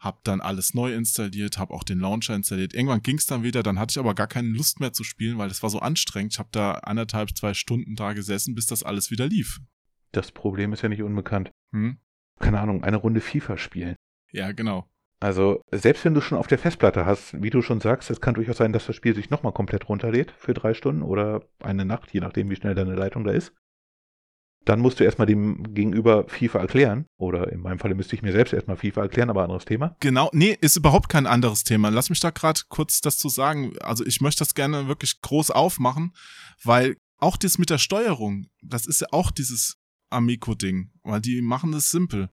Hab 0.00 0.22
dann 0.24 0.40
alles 0.40 0.74
neu 0.74 0.94
installiert, 0.94 1.58
hab 1.58 1.70
auch 1.70 1.82
den 1.82 1.98
Launcher 1.98 2.34
installiert. 2.34 2.72
Irgendwann 2.72 3.02
ging's 3.02 3.26
dann 3.26 3.42
wieder, 3.42 3.62
dann 3.62 3.78
hatte 3.78 3.92
ich 3.92 3.98
aber 3.98 4.14
gar 4.14 4.28
keine 4.28 4.48
Lust 4.48 4.78
mehr 4.78 4.92
zu 4.92 5.02
spielen, 5.02 5.38
weil 5.38 5.50
es 5.50 5.62
war 5.62 5.70
so 5.70 5.80
anstrengend. 5.80 6.34
Ich 6.34 6.38
habe 6.38 6.50
da 6.52 6.72
anderthalb, 6.72 7.36
zwei 7.36 7.52
Stunden 7.52 7.96
da 7.96 8.12
gesessen, 8.12 8.54
bis 8.54 8.66
das 8.66 8.84
alles 8.84 9.10
wieder 9.10 9.26
lief. 9.26 9.60
Das 10.12 10.30
Problem 10.30 10.72
ist 10.72 10.82
ja 10.82 10.88
nicht 10.88 11.02
unbekannt. 11.02 11.50
Hm? 11.72 11.98
Keine 12.38 12.60
Ahnung, 12.60 12.84
eine 12.84 12.96
Runde 12.96 13.20
FIFA 13.20 13.58
spielen. 13.58 13.96
Ja, 14.30 14.52
genau. 14.52 14.88
Also, 15.20 15.62
selbst 15.72 16.04
wenn 16.04 16.14
du 16.14 16.20
schon 16.20 16.38
auf 16.38 16.46
der 16.46 16.58
Festplatte 16.58 17.04
hast, 17.04 17.42
wie 17.42 17.50
du 17.50 17.60
schon 17.60 17.80
sagst, 17.80 18.08
es 18.10 18.20
kann 18.20 18.34
durchaus 18.34 18.58
sein, 18.58 18.72
dass 18.72 18.86
das 18.86 18.94
Spiel 18.94 19.16
sich 19.16 19.30
nochmal 19.30 19.52
komplett 19.52 19.88
runterlädt 19.88 20.30
für 20.38 20.54
drei 20.54 20.74
Stunden 20.74 21.02
oder 21.02 21.42
eine 21.58 21.84
Nacht, 21.84 22.12
je 22.12 22.20
nachdem, 22.20 22.50
wie 22.50 22.56
schnell 22.56 22.76
deine 22.76 22.94
Leitung 22.94 23.24
da 23.24 23.32
ist. 23.32 23.52
Dann 24.68 24.80
musst 24.80 25.00
du 25.00 25.04
erstmal 25.04 25.26
dem 25.26 25.72
Gegenüber 25.72 26.28
FIFA 26.28 26.58
erklären. 26.58 27.06
Oder 27.16 27.50
in 27.50 27.60
meinem 27.60 27.78
Falle 27.78 27.94
müsste 27.94 28.14
ich 28.14 28.20
mir 28.20 28.32
selbst 28.32 28.52
erstmal 28.52 28.76
FIFA 28.76 29.02
erklären, 29.02 29.30
aber 29.30 29.42
anderes 29.42 29.64
Thema. 29.64 29.96
Genau, 30.00 30.28
nee, 30.34 30.58
ist 30.60 30.76
überhaupt 30.76 31.08
kein 31.08 31.26
anderes 31.26 31.64
Thema. 31.64 31.88
Lass 31.88 32.10
mich 32.10 32.20
da 32.20 32.28
gerade 32.28 32.60
kurz 32.68 33.00
das 33.00 33.16
zu 33.16 33.30
sagen. 33.30 33.72
Also 33.80 34.04
ich 34.04 34.20
möchte 34.20 34.40
das 34.40 34.54
gerne 34.54 34.86
wirklich 34.86 35.22
groß 35.22 35.50
aufmachen, 35.52 36.12
weil 36.62 36.98
auch 37.16 37.38
das 37.38 37.56
mit 37.56 37.70
der 37.70 37.78
Steuerung, 37.78 38.48
das 38.62 38.86
ist 38.86 39.00
ja 39.00 39.06
auch 39.10 39.30
dieses 39.30 39.78
Amico-Ding, 40.10 40.90
weil 41.02 41.22
die 41.22 41.40
machen 41.40 41.72
das 41.72 41.90
simpel. 41.90 42.28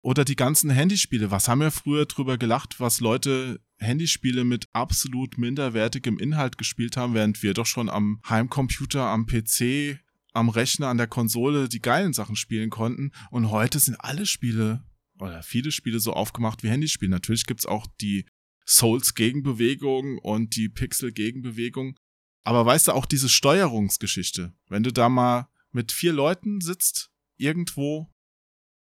Oder 0.00 0.24
die 0.24 0.36
ganzen 0.36 0.70
Handyspiele. 0.70 1.30
Was 1.30 1.46
haben 1.46 1.60
wir 1.60 1.70
früher 1.70 2.06
drüber 2.06 2.38
gelacht, 2.38 2.80
was 2.80 3.00
Leute 3.00 3.60
Handyspiele 3.78 4.44
mit 4.44 4.66
absolut 4.72 5.36
minderwertigem 5.36 6.18
Inhalt 6.18 6.56
gespielt 6.56 6.96
haben, 6.96 7.12
während 7.12 7.42
wir 7.42 7.52
doch 7.52 7.66
schon 7.66 7.90
am 7.90 8.20
Heimcomputer, 8.26 9.02
am 9.02 9.26
PC, 9.26 9.98
am 10.36 10.48
Rechner, 10.48 10.88
an 10.88 10.98
der 10.98 11.06
Konsole 11.06 11.68
die 11.68 11.80
geilen 11.80 12.12
Sachen 12.12 12.36
spielen 12.36 12.70
konnten. 12.70 13.10
Und 13.30 13.50
heute 13.50 13.78
sind 13.80 13.96
alle 13.96 14.26
Spiele 14.26 14.84
oder 15.18 15.42
viele 15.42 15.72
Spiele 15.72 15.98
so 15.98 16.12
aufgemacht 16.12 16.62
wie 16.62 16.68
Handyspiele. 16.68 17.10
Natürlich 17.10 17.46
gibt's 17.46 17.66
auch 17.66 17.86
die 18.00 18.26
Souls-Gegenbewegung 18.66 20.18
und 20.18 20.56
die 20.56 20.68
Pixel-Gegenbewegung. 20.68 21.98
Aber 22.44 22.64
weißt 22.66 22.88
du, 22.88 22.92
auch 22.92 23.06
diese 23.06 23.28
Steuerungsgeschichte, 23.28 24.54
wenn 24.68 24.82
du 24.82 24.92
da 24.92 25.08
mal 25.08 25.48
mit 25.72 25.90
vier 25.90 26.12
Leuten 26.12 26.60
sitzt, 26.60 27.10
irgendwo 27.38 28.12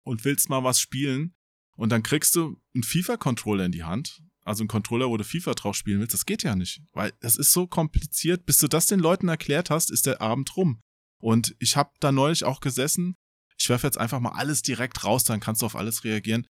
und 0.02 0.24
willst 0.24 0.48
mal 0.48 0.64
was 0.64 0.80
spielen 0.80 1.34
und 1.76 1.90
dann 1.90 2.02
kriegst 2.02 2.34
du 2.36 2.60
einen 2.74 2.84
FIFA-Controller 2.84 3.66
in 3.66 3.72
die 3.72 3.84
Hand, 3.84 4.22
also 4.44 4.62
einen 4.62 4.68
Controller, 4.68 5.08
wo 5.08 5.16
du 5.16 5.24
FIFA 5.24 5.54
drauf 5.54 5.76
spielen 5.76 6.00
willst, 6.00 6.14
das 6.14 6.26
geht 6.26 6.42
ja 6.42 6.56
nicht, 6.56 6.80
weil 6.92 7.12
das 7.20 7.36
ist 7.36 7.52
so 7.52 7.66
kompliziert. 7.66 8.46
Bis 8.46 8.58
du 8.58 8.68
das 8.68 8.86
den 8.86 9.00
Leuten 9.00 9.28
erklärt 9.28 9.70
hast, 9.70 9.90
ist 9.90 10.06
der 10.06 10.20
Abend 10.20 10.56
rum. 10.56 10.80
Und 11.20 11.54
ich 11.58 11.76
habe 11.76 11.92
da 12.00 12.10
neulich 12.12 12.44
auch 12.44 12.60
gesessen, 12.60 13.16
ich 13.58 13.68
werfe 13.68 13.86
jetzt 13.86 13.98
einfach 13.98 14.20
mal 14.20 14.32
alles 14.32 14.62
direkt 14.62 15.04
raus, 15.04 15.24
dann 15.24 15.38
kannst 15.38 15.62
du 15.62 15.66
auf 15.66 15.76
alles 15.76 16.02
reagieren. 16.04 16.46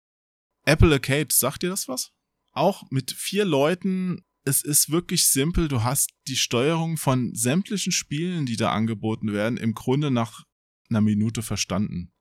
Apple 0.65 0.91
Arcade, 0.91 1.27
sagt 1.31 1.61
dir 1.61 1.69
das 1.69 1.87
was? 1.87 2.11
Auch 2.51 2.83
mit 2.89 3.11
vier 3.11 3.45
Leuten, 3.45 4.25
es 4.43 4.63
ist 4.63 4.89
wirklich 4.89 5.27
simpel, 5.27 5.67
du 5.67 5.83
hast 5.83 6.11
die 6.27 6.35
Steuerung 6.35 6.97
von 6.97 7.35
sämtlichen 7.35 7.91
Spielen, 7.91 8.45
die 8.45 8.55
da 8.55 8.71
angeboten 8.71 9.33
werden, 9.33 9.57
im 9.57 9.73
Grunde 9.73 10.09
nach 10.09 10.43
einer 10.89 11.01
Minute 11.01 11.43
verstanden. 11.43 12.11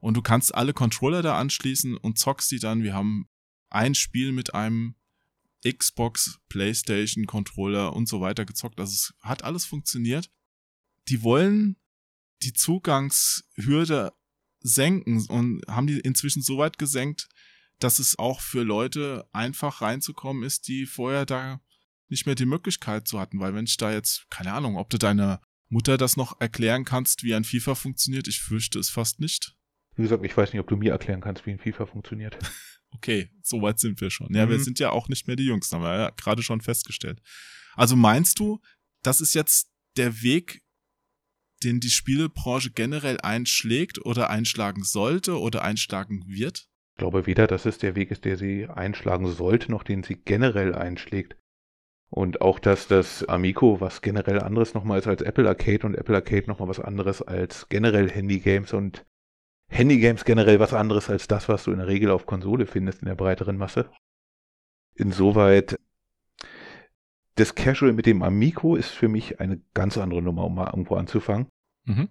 Und 0.00 0.16
du 0.16 0.22
kannst 0.22 0.54
alle 0.54 0.72
Controller 0.72 1.22
da 1.22 1.38
anschließen 1.38 1.96
und 1.96 2.18
zockst 2.18 2.50
die 2.50 2.60
dann. 2.60 2.82
Wir 2.82 2.94
haben 2.94 3.28
ein 3.68 3.94
Spiel 3.94 4.32
mit 4.32 4.54
einem 4.54 4.94
Xbox, 5.66 6.38
PlayStation 6.48 7.26
Controller 7.26 7.94
und 7.94 8.08
so 8.08 8.20
weiter 8.20 8.44
gezockt. 8.44 8.78
Also 8.78 8.92
es 8.92 9.14
hat 9.20 9.42
alles 9.42 9.64
funktioniert. 9.64 10.30
Die 11.08 11.22
wollen 11.22 11.76
die 12.42 12.52
Zugangshürde 12.52 14.12
senken 14.60 15.24
und 15.26 15.62
haben 15.68 15.86
die 15.86 16.00
inzwischen 16.00 16.42
so 16.42 16.58
weit 16.58 16.78
gesenkt, 16.78 17.28
dass 17.78 17.98
es 17.98 18.18
auch 18.18 18.40
für 18.40 18.62
Leute 18.62 19.28
einfach 19.32 19.82
reinzukommen 19.82 20.42
ist, 20.42 20.68
die 20.68 20.86
vorher 20.86 21.26
da 21.26 21.60
nicht 22.08 22.26
mehr 22.26 22.34
die 22.34 22.46
Möglichkeit 22.46 23.06
zu 23.06 23.20
hatten. 23.20 23.40
Weil 23.40 23.54
wenn 23.54 23.66
ich 23.66 23.76
da 23.76 23.92
jetzt, 23.92 24.26
keine 24.30 24.52
Ahnung, 24.52 24.76
ob 24.76 24.90
du 24.90 24.98
deiner 24.98 25.40
Mutter 25.68 25.96
das 25.96 26.16
noch 26.16 26.40
erklären 26.40 26.84
kannst, 26.84 27.22
wie 27.22 27.34
ein 27.34 27.44
FIFA 27.44 27.74
funktioniert, 27.74 28.26
ich 28.26 28.40
fürchte 28.40 28.78
es 28.78 28.90
fast 28.90 29.20
nicht. 29.20 29.54
Wie 29.96 30.02
gesagt, 30.02 30.24
ich 30.24 30.36
weiß 30.36 30.52
nicht, 30.52 30.60
ob 30.60 30.68
du 30.68 30.76
mir 30.76 30.92
erklären 30.92 31.20
kannst, 31.20 31.46
wie 31.46 31.50
ein 31.50 31.58
FIFA 31.58 31.86
funktioniert. 31.86 32.38
Okay, 32.90 33.30
so 33.42 33.60
weit 33.60 33.78
sind 33.78 34.00
wir 34.00 34.10
schon. 34.10 34.34
Ja, 34.34 34.46
mhm. 34.46 34.50
wir 34.50 34.60
sind 34.60 34.78
ja 34.78 34.88
auch 34.88 35.08
nicht 35.08 35.26
mehr 35.26 35.36
die 35.36 35.44
Jüngsten, 35.44 35.76
haben 35.76 35.82
wir 35.82 35.94
ja 35.94 36.10
gerade 36.10 36.42
schon 36.42 36.62
festgestellt. 36.62 37.20
Also 37.74 37.96
meinst 37.96 38.38
du, 38.38 38.62
das 39.02 39.20
ist 39.20 39.34
jetzt 39.34 39.70
der 39.98 40.22
Weg, 40.22 40.62
den 41.64 41.80
die 41.80 41.90
Spielebranche 41.90 42.70
generell 42.70 43.20
einschlägt 43.20 44.04
oder 44.04 44.30
einschlagen 44.30 44.82
sollte 44.82 45.38
oder 45.38 45.62
einschlagen 45.62 46.24
wird? 46.26 46.68
Ich 46.94 46.98
glaube 46.98 47.26
weder, 47.26 47.46
dass 47.46 47.66
es 47.66 47.78
der 47.78 47.94
Weg 47.94 48.10
ist, 48.10 48.24
der 48.24 48.36
sie 48.36 48.66
einschlagen 48.66 49.26
sollte, 49.26 49.70
noch 49.70 49.82
den 49.82 50.02
sie 50.02 50.16
generell 50.16 50.74
einschlägt. 50.74 51.36
Und 52.10 52.40
auch, 52.40 52.58
dass 52.58 52.88
das 52.88 53.24
Amico 53.28 53.80
was 53.80 54.00
generell 54.00 54.40
anderes 54.40 54.74
nochmal 54.74 54.98
ist 54.98 55.06
als 55.06 55.22
Apple 55.22 55.46
Arcade 55.46 55.86
und 55.86 55.94
Apple 55.94 56.16
Arcade 56.16 56.46
nochmal 56.46 56.68
was 56.68 56.80
anderes 56.80 57.20
als 57.20 57.68
generell 57.68 58.10
Handy-Games 58.10 58.72
und 58.72 59.04
Handy-Games 59.68 60.24
generell 60.24 60.58
was 60.58 60.72
anderes 60.72 61.10
als 61.10 61.28
das, 61.28 61.48
was 61.48 61.64
du 61.64 61.72
in 61.72 61.78
der 61.78 61.86
Regel 61.86 62.10
auf 62.10 62.24
Konsole 62.24 62.66
findest 62.66 63.02
in 63.02 63.08
der 63.08 63.14
breiteren 63.14 63.58
Masse. 63.58 63.90
Insoweit, 64.94 65.78
das 67.38 67.54
Casual 67.54 67.92
mit 67.92 68.06
dem 68.06 68.22
Amico 68.22 68.74
ist 68.74 68.90
für 68.90 69.08
mich 69.08 69.40
eine 69.40 69.60
ganz 69.74 69.96
andere 69.96 70.22
Nummer, 70.22 70.44
um 70.44 70.54
mal 70.54 70.66
irgendwo 70.66 70.96
anzufangen. 70.96 71.46
Mhm. 71.84 72.08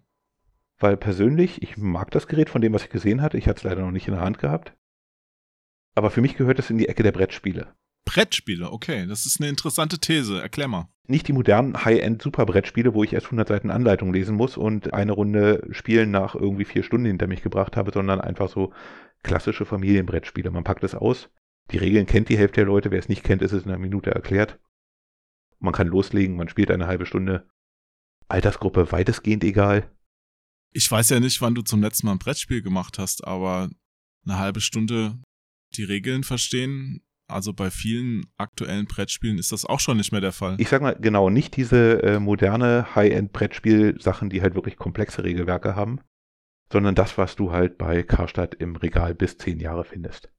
Weil 0.79 0.95
persönlich, 0.95 1.61
ich 1.61 1.77
mag 1.77 2.11
das 2.11 2.27
Gerät 2.27 2.49
von 2.49 2.61
dem, 2.61 2.73
was 2.73 2.83
ich 2.83 2.89
gesehen 2.89 3.21
hatte. 3.21 3.37
Ich 3.37 3.47
hatte 3.47 3.57
es 3.57 3.63
leider 3.63 3.81
noch 3.81 3.91
nicht 3.91 4.07
in 4.07 4.13
der 4.13 4.23
Hand 4.23 4.39
gehabt. 4.39 4.73
Aber 5.95 6.11
für 6.11 6.21
mich 6.21 6.37
gehört 6.37 6.59
es 6.59 6.69
in 6.69 6.77
die 6.77 6.87
Ecke 6.87 7.03
der 7.03 7.11
Brettspiele. 7.11 7.73
Brettspiele, 8.05 8.71
okay, 8.71 9.05
das 9.05 9.25
ist 9.25 9.41
eine 9.41 9.49
interessante 9.49 9.99
These. 9.99 10.41
Erklär 10.41 10.67
mal. 10.67 10.87
Nicht 11.07 11.27
die 11.27 11.33
modernen 11.33 11.83
High-End-Super-Brettspiele, 11.83 12.93
wo 12.93 13.03
ich 13.03 13.13
erst 13.13 13.27
100 13.27 13.47
Seiten 13.47 13.71
Anleitung 13.71 14.13
lesen 14.13 14.35
muss 14.35 14.55
und 14.55 14.93
eine 14.93 15.11
Runde 15.11 15.67
Spielen 15.71 16.11
nach 16.11 16.35
irgendwie 16.35 16.65
vier 16.65 16.83
Stunden 16.83 17.07
hinter 17.07 17.27
mich 17.27 17.41
gebracht 17.41 17.75
habe, 17.75 17.91
sondern 17.91 18.21
einfach 18.21 18.49
so 18.49 18.71
klassische 19.23 19.65
Familienbrettspiele. 19.65 20.51
Man 20.51 20.63
packt 20.63 20.83
es 20.83 20.95
aus. 20.95 21.29
Die 21.71 21.77
Regeln 21.77 22.05
kennt 22.05 22.29
die 22.29 22.37
Hälfte 22.37 22.61
der 22.61 22.67
Leute. 22.67 22.91
Wer 22.91 22.99
es 22.99 23.09
nicht 23.09 23.23
kennt, 23.23 23.41
ist 23.41 23.51
es 23.51 23.63
in 23.63 23.71
einer 23.71 23.79
Minute 23.79 24.11
erklärt. 24.11 24.59
Man 25.59 25.73
kann 25.73 25.87
loslegen, 25.87 26.35
man 26.35 26.49
spielt 26.49 26.71
eine 26.71 26.87
halbe 26.87 27.05
Stunde. 27.05 27.49
Altersgruppe 28.27 28.91
weitestgehend 28.91 29.43
egal. 29.43 29.91
Ich 30.73 30.91
weiß 30.91 31.09
ja 31.09 31.19
nicht, 31.19 31.41
wann 31.41 31.55
du 31.55 31.61
zum 31.61 31.81
letzten 31.81 32.07
Mal 32.07 32.13
ein 32.13 32.19
Brettspiel 32.19 32.61
gemacht 32.61 32.99
hast, 32.99 33.25
aber 33.25 33.69
eine 34.25 34.37
halbe 34.37 34.61
Stunde 34.61 35.19
die 35.75 35.83
Regeln 35.83 36.23
verstehen 36.23 37.01
also 37.29 37.53
bei 37.53 37.69
vielen 37.69 38.25
aktuellen 38.37 38.85
Brettspielen 38.85 39.37
ist 39.37 39.51
das 39.51 39.65
auch 39.65 39.81
schon 39.81 39.97
nicht 39.97 40.11
mehr 40.11 40.21
der 40.21 40.31
Fall. 40.31 40.55
Ich 40.59 40.69
sag 40.69 40.81
mal, 40.81 40.95
genau, 40.99 41.29
nicht 41.29 41.57
diese 41.57 42.01
äh, 42.01 42.19
moderne 42.19 42.95
High-End-Brettspiel-Sachen, 42.95 44.29
die 44.29 44.41
halt 44.41 44.55
wirklich 44.55 44.77
komplexe 44.77 45.23
Regelwerke 45.23 45.75
haben, 45.75 45.99
sondern 46.71 46.95
das, 46.95 47.17
was 47.17 47.35
du 47.35 47.51
halt 47.51 47.77
bei 47.77 48.03
Karstadt 48.03 48.55
im 48.55 48.77
Regal 48.77 49.13
bis 49.13 49.37
zehn 49.37 49.59
Jahre 49.59 49.83
findest. 49.83 50.29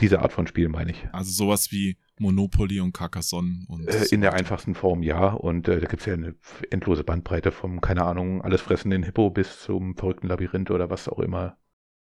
Diese 0.00 0.20
Art 0.20 0.32
von 0.32 0.46
Spiel 0.46 0.68
meine 0.68 0.90
ich. 0.90 1.08
Also 1.12 1.32
sowas 1.32 1.72
wie 1.72 1.96
Monopoly 2.18 2.80
und 2.80 2.92
Carcassonne 2.92 3.64
und. 3.68 3.88
Äh, 3.88 4.06
in 4.10 4.20
der 4.20 4.34
einfachsten 4.34 4.74
Form 4.74 5.02
ja. 5.02 5.28
Und 5.28 5.68
äh, 5.68 5.80
da 5.80 5.86
gibt's 5.86 6.06
ja 6.06 6.14
eine 6.14 6.34
endlose 6.70 7.04
Bandbreite 7.04 7.50
vom, 7.50 7.80
keine 7.80 8.04
Ahnung, 8.04 8.42
alles 8.42 8.60
fressenden 8.60 9.02
Hippo 9.02 9.30
bis 9.30 9.60
zum 9.60 9.96
verrückten 9.96 10.28
Labyrinth 10.28 10.70
oder 10.70 10.90
was 10.90 11.08
auch 11.08 11.18
immer 11.18 11.56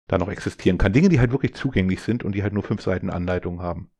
da 0.08 0.18
noch 0.18 0.28
existieren 0.28 0.78
kann. 0.78 0.92
Dinge, 0.92 1.08
die 1.08 1.20
halt 1.20 1.32
wirklich 1.32 1.54
zugänglich 1.54 2.00
sind 2.00 2.24
und 2.24 2.34
die 2.34 2.42
halt 2.42 2.54
nur 2.54 2.62
fünf 2.62 2.82
Seiten 2.82 3.10
Anleitung 3.10 3.60
haben. 3.60 3.90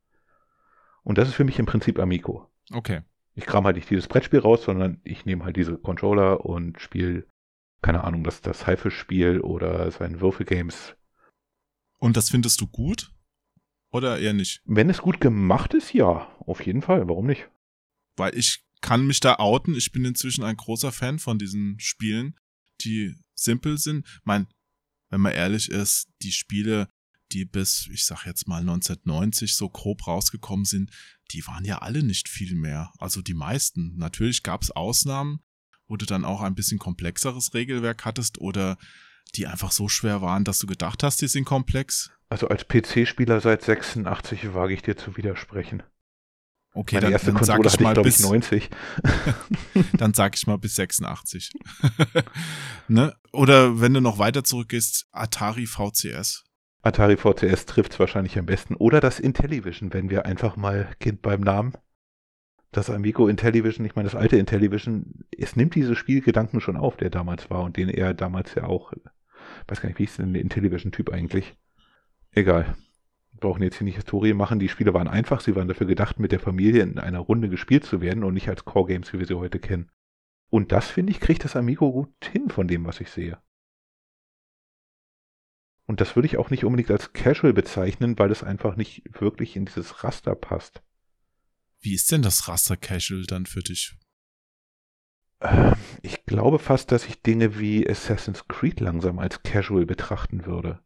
Und 1.02 1.18
das 1.18 1.28
ist 1.28 1.34
für 1.34 1.44
mich 1.44 1.58
im 1.58 1.66
Prinzip 1.66 1.98
Amico. 1.98 2.50
Okay. 2.72 3.02
Ich 3.34 3.46
kram 3.46 3.64
halt 3.64 3.76
nicht 3.76 3.88
dieses 3.88 4.08
Brettspiel 4.08 4.40
raus, 4.40 4.64
sondern 4.64 5.00
ich 5.04 5.24
nehme 5.24 5.44
halt 5.44 5.56
diese 5.56 5.78
Controller 5.78 6.44
und 6.44 6.80
spiele, 6.80 7.26
keine 7.82 8.02
Ahnung, 8.02 8.24
das, 8.24 8.40
das 8.40 8.66
Haifisch-Spiel 8.66 9.40
oder 9.40 9.90
sein 9.90 10.20
Würfelgames. 10.20 10.96
Und 11.98 12.16
das 12.16 12.30
findest 12.30 12.60
du 12.60 12.66
gut? 12.66 13.12
Oder 13.90 14.18
eher 14.18 14.34
nicht? 14.34 14.60
Wenn 14.64 14.90
es 14.90 14.98
gut 14.98 15.20
gemacht 15.20 15.74
ist, 15.74 15.92
ja. 15.92 16.28
Auf 16.46 16.64
jeden 16.64 16.82
Fall. 16.82 17.08
Warum 17.08 17.26
nicht? 17.26 17.48
Weil 18.16 18.36
ich 18.36 18.64
kann 18.80 19.06
mich 19.06 19.20
da 19.20 19.36
outen. 19.36 19.74
Ich 19.74 19.92
bin 19.92 20.04
inzwischen 20.04 20.44
ein 20.44 20.56
großer 20.56 20.92
Fan 20.92 21.18
von 21.18 21.38
diesen 21.38 21.78
Spielen, 21.80 22.38
die 22.82 23.14
simpel 23.34 23.78
sind. 23.78 24.06
Mein, 24.24 24.46
wenn 25.10 25.20
man 25.20 25.32
ehrlich 25.32 25.70
ist, 25.70 26.08
die 26.22 26.32
Spiele, 26.32 26.88
die 27.32 27.44
bis, 27.44 27.88
ich 27.92 28.04
sag 28.04 28.26
jetzt 28.26 28.46
mal 28.46 28.60
1990 28.60 29.54
so 29.54 29.68
grob 29.68 30.06
rausgekommen 30.06 30.64
sind, 30.64 30.90
die 31.32 31.46
waren 31.46 31.64
ja 31.64 31.78
alle 31.78 32.02
nicht 32.02 32.28
viel 32.28 32.54
mehr. 32.54 32.92
Also 32.98 33.22
die 33.22 33.34
meisten. 33.34 33.96
Natürlich 33.96 34.42
gab 34.42 34.62
es 34.62 34.70
Ausnahmen, 34.70 35.40
wo 35.86 35.96
du 35.96 36.06
dann 36.06 36.24
auch 36.24 36.42
ein 36.42 36.54
bisschen 36.54 36.78
komplexeres 36.78 37.54
Regelwerk 37.54 38.04
hattest 38.04 38.38
oder 38.38 38.78
die 39.34 39.46
einfach 39.46 39.72
so 39.72 39.88
schwer 39.88 40.22
waren, 40.22 40.44
dass 40.44 40.58
du 40.58 40.66
gedacht 40.66 41.02
hast, 41.02 41.20
die 41.20 41.28
sind 41.28 41.44
komplex. 41.44 42.10
Also 42.28 42.48
als 42.48 42.66
PC-Spieler 42.68 43.40
seit 43.40 43.62
86 43.62 44.54
wage 44.54 44.74
ich 44.74 44.82
dir 44.82 44.96
zu 44.96 45.16
widersprechen. 45.16 45.82
Okay, 46.74 46.96
Meine 46.96 47.06
dann, 47.06 47.12
erste 47.12 47.26
dann 47.28 47.36
Konsole 47.36 47.68
sag 47.68 47.80
ich 47.80 47.80
mal 47.80 47.96
ich, 47.96 48.02
bis 48.02 48.20
ich 48.20 48.24
90. 48.26 48.70
dann 49.94 50.14
sag 50.14 50.36
ich 50.36 50.46
mal 50.46 50.58
bis 50.58 50.74
86. 50.76 51.52
ne? 52.88 53.14
Oder 53.32 53.80
wenn 53.80 53.94
du 53.94 54.00
noch 54.00 54.18
weiter 54.18 54.44
zurückgehst, 54.44 55.06
Atari 55.10 55.66
VCS. 55.66 56.44
Atari 56.82 57.16
VCS 57.16 57.66
trifft 57.66 57.92
es 57.92 57.98
wahrscheinlich 57.98 58.38
am 58.38 58.46
besten. 58.46 58.76
Oder 58.76 59.00
das 59.00 59.18
Intellivision, 59.18 59.92
wenn 59.92 60.10
wir 60.10 60.26
einfach 60.26 60.56
mal 60.56 60.88
Kind 61.00 61.22
beim 61.22 61.40
Namen. 61.40 61.72
Das 62.70 62.90
Amigo 62.90 63.28
Intellivision, 63.28 63.86
ich 63.86 63.96
meine 63.96 64.06
das 64.06 64.14
alte 64.14 64.36
Intellivision, 64.36 65.24
es 65.36 65.56
nimmt 65.56 65.74
diese 65.74 65.96
Spielgedanken 65.96 66.60
schon 66.60 66.76
auf, 66.76 66.98
der 66.98 67.08
damals 67.08 67.48
war 67.48 67.62
und 67.62 67.78
den 67.78 67.88
er 67.88 68.12
damals 68.12 68.54
ja 68.54 68.64
auch, 68.64 68.92
weiß 69.68 69.80
gar 69.80 69.88
nicht, 69.88 69.98
wie 69.98 70.04
ist 70.04 70.18
denn 70.18 70.34
der 70.34 70.42
Intellivision-Typ 70.42 71.10
eigentlich? 71.10 71.56
Egal. 72.32 72.76
Wir 73.32 73.40
brauchen 73.40 73.62
jetzt 73.62 73.78
hier 73.78 73.84
nicht 73.84 73.96
Historie 73.96 74.34
machen. 74.34 74.58
Die 74.58 74.68
Spiele 74.68 74.94
waren 74.94 75.08
einfach, 75.08 75.40
sie 75.40 75.54
waren 75.54 75.68
dafür 75.68 75.86
gedacht, 75.86 76.18
mit 76.18 76.32
der 76.32 76.40
Familie 76.40 76.82
in 76.82 76.98
einer 76.98 77.20
Runde 77.20 77.48
gespielt 77.48 77.84
zu 77.84 78.00
werden 78.00 78.24
und 78.24 78.34
nicht 78.34 78.48
als 78.48 78.64
Core-Games, 78.64 79.12
wie 79.12 79.18
wir 79.18 79.26
sie 79.26 79.38
heute 79.38 79.58
kennen. 79.58 79.90
Und 80.50 80.72
das, 80.72 80.88
finde 80.88 81.12
ich, 81.12 81.20
kriegt 81.20 81.44
das 81.44 81.56
Amigo 81.56 81.92
gut 81.92 82.12
hin 82.24 82.48
von 82.48 82.68
dem, 82.68 82.84
was 82.84 83.00
ich 83.00 83.10
sehe. 83.10 83.38
Und 85.86 86.00
das 86.02 86.16
würde 86.16 86.26
ich 86.26 86.36
auch 86.36 86.50
nicht 86.50 86.64
unbedingt 86.64 86.90
als 86.90 87.12
Casual 87.12 87.52
bezeichnen, 87.52 88.18
weil 88.18 88.30
es 88.30 88.42
einfach 88.42 88.76
nicht 88.76 89.02
wirklich 89.20 89.56
in 89.56 89.64
dieses 89.64 90.04
Raster 90.04 90.34
passt. 90.34 90.82
Wie 91.80 91.94
ist 91.94 92.12
denn 92.12 92.22
das 92.22 92.48
Raster 92.48 92.76
Casual 92.76 93.24
dann 93.24 93.46
für 93.46 93.62
dich? 93.62 93.96
Ähm, 95.40 95.74
ich 96.02 96.26
glaube 96.26 96.58
fast, 96.58 96.92
dass 96.92 97.06
ich 97.06 97.22
Dinge 97.22 97.58
wie 97.58 97.88
Assassin's 97.88 98.48
Creed 98.48 98.80
langsam 98.80 99.18
als 99.18 99.42
Casual 99.42 99.86
betrachten 99.86 100.44
würde. 100.44 100.80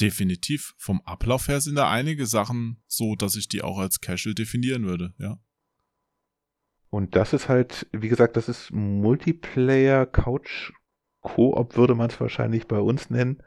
Definitiv. 0.00 0.74
Vom 0.76 1.00
Ablauf 1.04 1.48
her 1.48 1.60
sind 1.60 1.76
da 1.76 1.90
einige 1.90 2.26
Sachen 2.26 2.82
so, 2.86 3.16
dass 3.16 3.36
ich 3.36 3.48
die 3.48 3.62
auch 3.62 3.78
als 3.78 4.00
Casual 4.00 4.34
definieren 4.34 4.84
würde, 4.84 5.14
ja. 5.18 5.38
Und 6.90 7.16
das 7.16 7.32
ist 7.32 7.48
halt, 7.48 7.86
wie 7.92 8.08
gesagt, 8.08 8.36
das 8.36 8.48
ist 8.48 8.70
Multiplayer 8.72 10.06
Couch 10.06 10.72
Koop 11.20 11.76
würde 11.76 11.94
man 11.94 12.10
es 12.10 12.20
wahrscheinlich 12.20 12.66
bei 12.66 12.78
uns 12.78 13.10
nennen. 13.10 13.42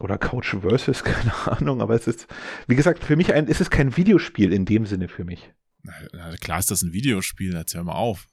Oder 0.00 0.18
Couch 0.18 0.56
Versus, 0.60 1.04
keine 1.04 1.34
Ahnung, 1.46 1.80
aber 1.80 1.94
es 1.94 2.06
ist, 2.06 2.26
wie 2.66 2.76
gesagt, 2.76 3.04
für 3.04 3.16
mich 3.16 3.32
ein, 3.32 3.46
ist 3.46 3.60
es 3.60 3.70
kein 3.70 3.96
Videospiel 3.96 4.52
in 4.52 4.64
dem 4.64 4.86
Sinne 4.86 5.08
für 5.08 5.24
mich. 5.24 5.52
Na, 5.82 6.36
klar 6.40 6.58
ist 6.58 6.70
das 6.70 6.82
ein 6.82 6.92
Videospiel, 6.92 7.54
erzähl 7.54 7.84
mal 7.84 7.92
auf. 7.92 8.26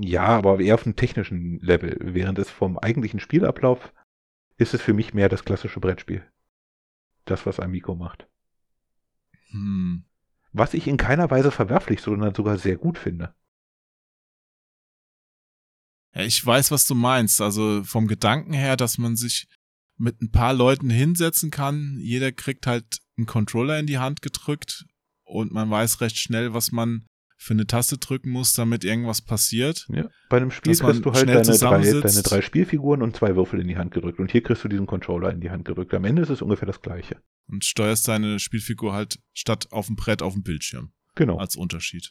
Ja, 0.00 0.26
aber 0.26 0.60
eher 0.60 0.74
auf 0.74 0.86
einem 0.86 0.96
technischen 0.96 1.58
Level. 1.58 1.98
Während 2.00 2.38
es 2.38 2.48
vom 2.48 2.78
eigentlichen 2.78 3.20
Spielablauf 3.20 3.92
ist 4.58 4.74
es 4.74 4.82
für 4.82 4.92
mich 4.92 5.14
mehr 5.14 5.28
das 5.28 5.44
klassische 5.44 5.80
Brettspiel. 5.80 6.26
Das, 7.24 7.46
was 7.46 7.60
Amico 7.60 7.94
macht. 7.94 8.26
Hm. 9.50 10.04
Was 10.52 10.74
ich 10.74 10.86
in 10.86 10.96
keiner 10.96 11.30
Weise 11.30 11.50
verwerflich, 11.50 12.00
sondern 12.00 12.34
sogar 12.34 12.58
sehr 12.58 12.76
gut 12.76 12.98
finde. 12.98 13.34
Ja, 16.14 16.22
ich 16.22 16.44
weiß, 16.44 16.70
was 16.70 16.86
du 16.86 16.94
meinst. 16.94 17.40
Also 17.40 17.84
vom 17.84 18.08
Gedanken 18.08 18.52
her, 18.52 18.76
dass 18.76 18.98
man 18.98 19.16
sich 19.16 19.46
mit 19.96 20.20
ein 20.20 20.30
paar 20.30 20.54
Leuten 20.54 20.90
hinsetzen 20.90 21.50
kann. 21.50 21.98
Jeder 22.00 22.32
kriegt 22.32 22.66
halt 22.66 23.00
einen 23.16 23.26
Controller 23.26 23.78
in 23.78 23.86
die 23.86 23.98
Hand 23.98 24.22
gedrückt 24.22 24.86
und 25.24 25.52
man 25.52 25.70
weiß 25.70 26.00
recht 26.00 26.18
schnell, 26.18 26.54
was 26.54 26.72
man 26.72 27.06
für 27.38 27.54
eine 27.54 27.66
Taste 27.66 27.98
drücken 27.98 28.30
muss, 28.30 28.52
damit 28.52 28.84
irgendwas 28.84 29.22
passiert. 29.22 29.86
Ja, 29.90 30.10
bei 30.28 30.38
einem 30.38 30.50
Spiel 30.50 30.76
kriegst 30.76 31.04
du 31.04 31.12
halt 31.12 31.28
deine 31.28 31.56
drei, 31.56 32.00
deine 32.00 32.22
drei 32.22 32.42
Spielfiguren 32.42 33.00
und 33.00 33.16
zwei 33.16 33.36
Würfel 33.36 33.60
in 33.60 33.68
die 33.68 33.76
Hand 33.76 33.94
gedrückt. 33.94 34.18
Und 34.18 34.30
hier 34.30 34.42
kriegst 34.42 34.64
du 34.64 34.68
diesen 34.68 34.86
Controller 34.86 35.30
in 35.30 35.40
die 35.40 35.50
Hand 35.50 35.64
gedrückt. 35.64 35.94
Am 35.94 36.04
Ende 36.04 36.22
ist 36.22 36.30
es 36.30 36.42
ungefähr 36.42 36.66
das 36.66 36.82
gleiche. 36.82 37.22
Und 37.46 37.64
steuerst 37.64 38.08
deine 38.08 38.40
Spielfigur 38.40 38.92
halt 38.92 39.20
statt 39.32 39.68
auf 39.70 39.86
dem 39.86 39.96
Brett 39.96 40.20
auf 40.20 40.34
dem 40.34 40.42
Bildschirm. 40.42 40.92
Genau. 41.14 41.38
Als 41.38 41.56
Unterschied. 41.56 42.10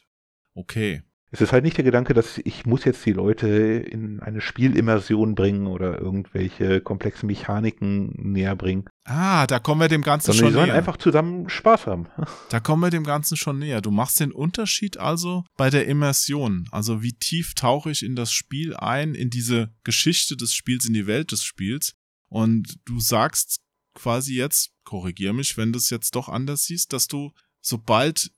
Okay. 0.54 1.02
Es 1.30 1.42
ist 1.42 1.52
halt 1.52 1.62
nicht 1.62 1.76
der 1.76 1.84
Gedanke, 1.84 2.14
dass 2.14 2.38
ich 2.38 2.64
muss 2.64 2.84
jetzt 2.84 3.04
die 3.04 3.12
Leute 3.12 3.48
in 3.48 4.20
eine 4.20 4.40
Spielimmersion 4.40 5.34
bringen 5.34 5.66
oder 5.66 6.00
irgendwelche 6.00 6.80
komplexen 6.80 7.26
Mechaniken 7.26 8.14
näher 8.32 8.56
bringen. 8.56 8.86
Ah, 9.04 9.46
da 9.46 9.58
kommen 9.58 9.80
wir 9.82 9.88
dem 9.88 10.02
Ganzen 10.02 10.32
Sondern 10.32 10.38
schon 10.38 10.48
die 10.48 10.54
sollen 10.54 10.66
näher. 10.68 10.76
einfach 10.76 10.96
zusammen 10.96 11.48
Spaß 11.48 11.86
haben. 11.86 12.06
Da 12.50 12.60
kommen 12.60 12.82
wir 12.82 12.90
dem 12.90 13.04
Ganzen 13.04 13.36
schon 13.36 13.58
näher. 13.58 13.82
Du 13.82 13.90
machst 13.90 14.20
den 14.20 14.32
Unterschied 14.32 14.96
also 14.96 15.44
bei 15.56 15.68
der 15.68 15.86
Immersion. 15.86 16.66
Also 16.70 17.02
wie 17.02 17.12
tief 17.12 17.54
tauche 17.54 17.90
ich 17.90 18.02
in 18.02 18.16
das 18.16 18.32
Spiel 18.32 18.74
ein, 18.74 19.14
in 19.14 19.28
diese 19.28 19.70
Geschichte 19.84 20.36
des 20.36 20.54
Spiels, 20.54 20.86
in 20.86 20.94
die 20.94 21.06
Welt 21.06 21.32
des 21.32 21.42
Spiels. 21.42 21.92
Und 22.28 22.78
du 22.86 23.00
sagst 23.00 23.60
quasi 23.94 24.34
jetzt, 24.34 24.70
korrigier 24.84 25.34
mich, 25.34 25.58
wenn 25.58 25.72
du 25.72 25.78
es 25.78 25.90
jetzt 25.90 26.14
doch 26.14 26.28
anders 26.30 26.64
siehst, 26.64 26.92
dass 26.94 27.06
du 27.06 27.32
sobald 27.60 28.30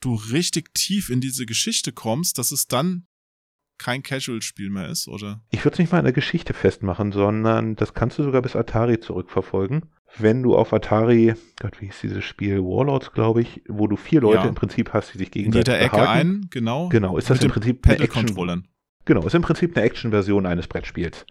du 0.00 0.14
richtig 0.14 0.74
tief 0.74 1.10
in 1.10 1.20
diese 1.20 1.46
Geschichte 1.46 1.92
kommst, 1.92 2.38
dass 2.38 2.52
es 2.52 2.66
dann 2.66 3.06
kein 3.78 4.02
Casual-Spiel 4.02 4.70
mehr 4.70 4.88
ist, 4.88 5.06
oder? 5.06 5.40
Ich 5.50 5.64
würde 5.64 5.74
es 5.74 5.78
nicht 5.78 5.92
mal 5.92 5.98
an 5.98 6.04
der 6.04 6.12
Geschichte 6.12 6.52
festmachen, 6.52 7.12
sondern 7.12 7.76
das 7.76 7.94
kannst 7.94 8.18
du 8.18 8.24
sogar 8.24 8.42
bis 8.42 8.56
Atari 8.56 8.98
zurückverfolgen. 9.00 9.86
wenn 10.16 10.42
du 10.42 10.56
auf 10.56 10.72
Atari, 10.72 11.34
Gott, 11.60 11.80
wie 11.80 11.86
hieß 11.86 12.00
dieses 12.00 12.24
Spiel? 12.24 12.60
Warlords, 12.62 13.12
glaube 13.12 13.42
ich, 13.42 13.62
wo 13.68 13.86
du 13.86 13.96
vier 13.96 14.22
Leute 14.22 14.38
Ja. 14.44 14.48
im 14.48 14.54
Prinzip 14.54 14.92
hast, 14.94 15.12
die 15.12 15.18
sich 15.18 15.28
In 15.28 15.32
gegenseitig 15.52 15.68
jeder 15.68 15.80
Ecke 15.84 15.96
behaken. 15.96 16.18
ein, 16.44 16.46
genau. 16.50 16.88
Genau, 16.88 17.18
ist 17.18 17.28
das 17.30 17.42
im 17.44 17.50
Prinzip 17.50 17.86
eine 17.86 17.98
Action. 17.98 18.64
Genau, 19.04 19.22
ist 19.26 19.34
im 19.34 19.42
Prinzip 19.42 19.76
eine 19.76 19.84
Action-Version 19.84 20.46
eines 20.46 20.66
Brettspiels. 20.66 21.26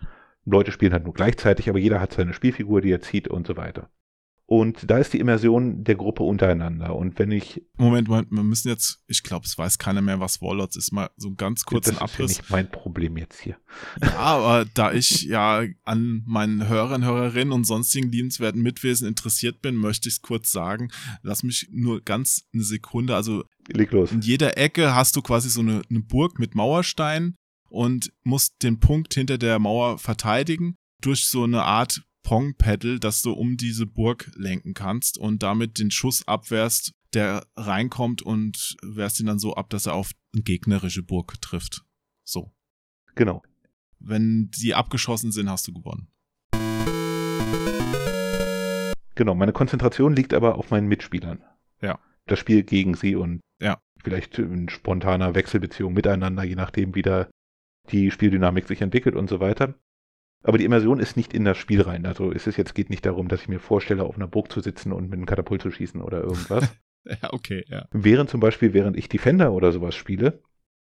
Leute 0.45 0.71
spielen 0.71 0.93
halt 0.93 1.03
nur 1.05 1.13
gleichzeitig, 1.15 1.69
aber 1.69 1.79
jeder 1.79 1.99
hat 1.99 2.13
seine 2.13 2.33
Spielfigur, 2.33 2.79
die 2.81 2.91
er 2.91 3.01
zieht 3.01 3.27
und 3.27 3.47
so 3.47 3.57
weiter. 3.57 3.89
Und 4.49 4.89
da 4.89 4.97
ist 4.97 5.11
die 5.11 5.19
Immersion 5.19 5.83
der 5.83 5.95
Gruppe 5.95 6.23
untereinander. 6.23 6.95
Und 6.95 7.19
wenn 7.19 7.31
ich, 7.31 7.61
Moment, 7.77 8.07
Moment, 8.07 8.31
wir 8.31 8.43
müssen 8.43 8.69
jetzt, 8.69 9.03
ich 9.05 9.21
glaube, 9.21 9.45
es 9.45 9.57
weiß 9.57 9.77
keiner 9.77 10.01
mehr, 10.01 10.21
was 10.21 10.41
Warlords 10.41 10.77
ist, 10.77 10.93
mal 10.93 11.09
so 11.17 11.27
einen 11.27 11.35
ganz 11.35 11.65
kurzen 11.65 11.95
das 11.95 11.95
ist 11.95 11.99
ja 11.99 12.05
Abriss. 12.05 12.37
nicht 12.37 12.49
mein 12.49 12.71
Problem 12.71 13.17
jetzt 13.17 13.41
hier. 13.41 13.57
Ja, 14.01 14.15
aber 14.15 14.65
da 14.73 14.93
ich 14.93 15.23
ja 15.23 15.65
an 15.83 16.23
meinen 16.25 16.69
Hörern, 16.69 17.03
Hörerinnen 17.03 17.51
und 17.51 17.65
sonstigen 17.65 18.09
liebenswerten 18.09 18.61
Mitwesen 18.61 19.05
interessiert 19.05 19.61
bin, 19.61 19.75
möchte 19.75 20.07
ich 20.07 20.15
es 20.15 20.21
kurz 20.21 20.49
sagen. 20.49 20.91
Lass 21.23 21.43
mich 21.43 21.67
nur 21.69 21.99
ganz 21.99 22.47
eine 22.53 22.63
Sekunde. 22.63 23.15
Also 23.15 23.43
Leg 23.67 23.91
los. 23.91 24.13
in 24.13 24.21
jeder 24.21 24.57
Ecke 24.57 24.95
hast 24.95 25.17
du 25.17 25.21
quasi 25.21 25.49
so 25.49 25.59
eine, 25.59 25.81
eine 25.89 25.99
Burg 25.99 26.39
mit 26.39 26.55
Mauersteinen 26.55 27.35
und 27.69 28.13
musst 28.23 28.63
den 28.63 28.79
Punkt 28.79 29.13
hinter 29.13 29.37
der 29.37 29.59
Mauer 29.59 29.99
verteidigen 29.99 30.77
durch 31.01 31.25
so 31.25 31.43
eine 31.43 31.63
Art 31.63 32.01
Pong-Pedal, 32.27 32.99
dass 32.99 33.21
du 33.21 33.31
um 33.31 33.55
diese 33.55 33.85
Burg 33.85 34.29
lenken 34.35 34.73
kannst 34.73 35.17
und 35.17 35.43
damit 35.43 35.79
den 35.79 35.91
Schuss 35.91 36.27
abwehrst, 36.27 36.91
der 37.13 37.47
reinkommt 37.55 38.21
und 38.21 38.75
wehrst 38.83 39.21
ihn 39.21 39.27
dann 39.27 39.39
so 39.39 39.55
ab, 39.55 39.69
dass 39.69 39.85
er 39.85 39.93
auf 39.93 40.11
eine 40.33 40.43
gegnerische 40.43 41.03
Burg 41.03 41.39
trifft. 41.41 41.85
So. 42.25 42.51
Genau. 43.15 43.43
Wenn 43.99 44.51
die 44.51 44.75
abgeschossen 44.75 45.31
sind, 45.31 45.49
hast 45.49 45.69
du 45.69 45.73
gewonnen. 45.73 46.09
Genau, 49.15 49.33
meine 49.33 49.53
Konzentration 49.53 50.13
liegt 50.13 50.33
aber 50.33 50.55
auf 50.55 50.69
meinen 50.69 50.89
Mitspielern. 50.89 51.41
Ja. 51.81 51.97
Das 52.25 52.39
Spiel 52.39 52.63
gegen 52.63 52.95
sie 52.95 53.15
und 53.15 53.39
Ja. 53.61 53.81
vielleicht 54.03 54.37
in 54.37 54.67
spontaner 54.67 55.33
Wechselbeziehung 55.33 55.93
miteinander, 55.93 56.43
je 56.43 56.55
nachdem, 56.55 56.93
wie 56.93 57.03
da 57.03 57.29
die 57.89 58.11
Spieldynamik 58.11 58.67
sich 58.67 58.81
entwickelt 58.81 59.15
und 59.15 59.29
so 59.29 59.39
weiter. 59.39 59.79
Aber 60.43 60.57
die 60.57 60.65
Immersion 60.65 60.99
ist 60.99 61.17
nicht 61.17 61.33
in 61.33 61.45
das 61.45 61.57
Spiel 61.57 61.81
rein. 61.81 62.05
Also 62.05 62.31
es 62.31 62.47
ist 62.47 62.57
jetzt 62.57 62.75
geht 62.75 62.89
nicht 62.89 63.05
darum, 63.05 63.27
dass 63.27 63.41
ich 63.41 63.47
mir 63.47 63.59
vorstelle, 63.59 64.03
auf 64.03 64.15
einer 64.15 64.27
Burg 64.27 64.51
zu 64.51 64.61
sitzen 64.61 64.91
und 64.91 65.05
mit 65.05 65.13
einem 65.13 65.25
Katapult 65.25 65.61
zu 65.61 65.71
schießen 65.71 66.01
oder 66.01 66.21
irgendwas. 66.21 66.75
Ja, 67.09 67.31
okay, 67.31 67.63
ja. 67.69 67.87
während 67.91 68.29
zum 68.29 68.41
Beispiel, 68.41 68.73
während 68.73 68.97
ich 68.97 69.07
Defender 69.07 69.53
oder 69.53 69.71
sowas 69.71 69.95
spiele, 69.95 70.41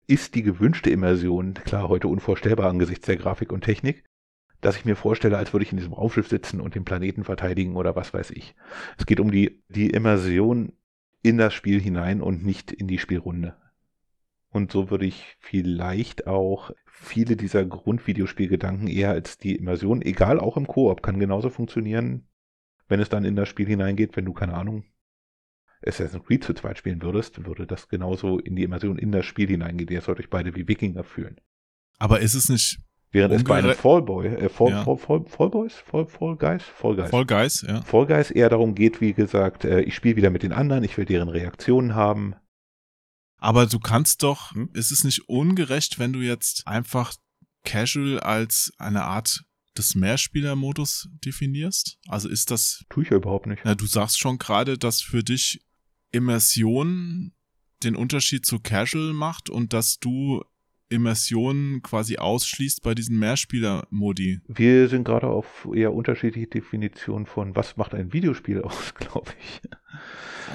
ist 0.07 0.33
die 0.33 0.41
gewünschte 0.41 0.89
Immersion, 0.89 1.53
klar, 1.53 1.87
heute 1.87 2.07
unvorstellbar 2.07 2.67
angesichts 2.67 3.05
der 3.05 3.17
Grafik 3.17 3.51
und 3.51 3.63
Technik, 3.63 4.03
dass 4.59 4.75
ich 4.75 4.85
mir 4.85 4.95
vorstelle, 4.95 5.37
als 5.37 5.53
würde 5.53 5.65
ich 5.65 5.71
in 5.71 5.77
diesem 5.77 5.93
Raumschiff 5.93 6.27
sitzen 6.27 6.61
und 6.61 6.73
den 6.73 6.83
Planeten 6.83 7.23
verteidigen 7.23 7.75
oder 7.75 7.95
was 7.95 8.11
weiß 8.11 8.31
ich. 8.31 8.55
Es 8.97 9.05
geht 9.05 9.19
um 9.19 9.29
die, 9.29 9.61
die 9.69 9.91
Immersion 9.91 10.73
in 11.21 11.37
das 11.37 11.53
Spiel 11.53 11.79
hinein 11.79 12.21
und 12.21 12.43
nicht 12.43 12.71
in 12.71 12.87
die 12.87 12.97
Spielrunde. 12.97 13.55
Und 14.51 14.71
so 14.71 14.89
würde 14.89 15.05
ich 15.05 15.37
vielleicht 15.39 16.27
auch 16.27 16.71
viele 16.85 17.35
dieser 17.35 17.65
Grundvideospielgedanken 17.65 18.87
eher 18.87 19.11
als 19.11 19.37
die 19.37 19.55
Immersion, 19.55 20.01
egal 20.01 20.39
auch 20.39 20.57
im 20.57 20.67
Koop, 20.67 21.03
kann 21.03 21.19
genauso 21.19 21.49
funktionieren, 21.49 22.27
wenn 22.87 22.99
es 22.99 23.09
dann 23.09 23.25
in 23.25 23.35
das 23.35 23.47
Spiel 23.47 23.67
hineingeht, 23.67 24.17
wenn 24.17 24.25
du 24.25 24.33
keine 24.33 24.55
Ahnung 24.55 24.83
Assassin's 25.85 26.25
Creed 26.25 26.43
zu 26.43 26.53
zweit 26.53 26.77
spielen 26.77 27.01
würdest, 27.01 27.45
würde 27.45 27.65
das 27.65 27.87
genauso 27.87 28.37
in 28.39 28.55
die 28.55 28.63
Immersion 28.63 28.97
in 28.97 29.11
das 29.11 29.25
Spiel 29.25 29.47
hineingehen. 29.47 29.89
Ihr 29.89 30.01
sollt 30.01 30.19
euch 30.19 30.29
beide 30.29 30.55
wie 30.55 30.67
Wikinger 30.67 31.03
fühlen. 31.03 31.39
Aber 31.99 32.19
ist 32.19 32.33
es 32.33 32.49
nicht 32.49 32.79
Während 33.11 33.33
es 33.33 33.43
bei 33.43 33.57
einem 33.57 33.73
Fallboy, 33.73 34.27
äh, 34.27 34.49
Fall, 34.49 34.69
Ja. 34.69 34.83
Fall, 34.83 34.97
Fall, 34.97 35.25
Fall 35.25 35.49
Boys, 35.49 35.73
Fall, 35.73 36.05
Fall 36.05 36.35
Guys, 36.35 36.63
Fall 36.63 36.95
Guys. 36.95 37.09
Fall 37.09 37.25
Guys, 37.25 37.65
ja? 37.67 37.81
Fall 37.81 38.05
Guys 38.05 38.29
eher 38.29 38.49
darum 38.49 38.75
geht, 38.75 39.01
wie 39.01 39.13
gesagt, 39.13 39.65
äh, 39.65 39.81
ich 39.81 39.95
spiele 39.95 40.15
wieder 40.15 40.29
mit 40.29 40.43
den 40.43 40.51
anderen, 40.51 40.83
ich 40.83 40.95
will 40.95 41.05
deren 41.05 41.29
Reaktionen 41.29 41.95
haben. 41.95 42.35
Aber 43.39 43.65
du 43.65 43.79
kannst 43.79 44.23
doch, 44.23 44.51
Hm? 44.53 44.69
ist 44.73 44.91
es 44.91 45.03
nicht 45.03 45.27
ungerecht, 45.29 45.99
wenn 45.99 46.13
du 46.13 46.19
jetzt 46.19 46.67
einfach 46.67 47.13
Casual 47.65 48.19
als 48.19 48.71
eine 48.77 49.03
Art 49.03 49.43
des 49.77 49.95
Mehrspielermodus 49.95 51.09
definierst? 51.25 51.97
Also 52.07 52.27
ist 52.29 52.51
das, 52.51 52.83
Tue 52.89 53.03
ich 53.03 53.09
ja 53.09 53.17
überhaupt 53.17 53.47
nicht. 53.47 53.61
na, 53.65 53.75
du 53.75 53.85
sagst 53.85 54.19
schon 54.19 54.37
gerade, 54.37 54.77
dass 54.77 55.01
für 55.01 55.23
dich 55.23 55.61
Immersion 56.11 57.33
den 57.83 57.95
Unterschied 57.95 58.45
zu 58.45 58.59
Casual 58.59 59.13
macht 59.13 59.49
und 59.49 59.73
dass 59.73 59.99
du 59.99 60.43
Immersion 60.89 61.81
quasi 61.83 62.17
ausschließt 62.17 62.81
bei 62.81 62.95
diesen 62.95 63.17
Mehrspieler-Modi. 63.19 64.41
Wir 64.47 64.87
sind 64.87 65.03
gerade 65.03 65.27
auf 65.27 65.67
eher 65.73 65.93
unterschiedliche 65.93 66.47
Definitionen 66.47 67.25
von, 67.25 67.55
was 67.55 67.77
macht 67.77 67.93
ein 67.93 68.11
Videospiel 68.11 68.61
aus, 68.61 68.93
glaube 68.95 69.31
ich. 69.39 69.61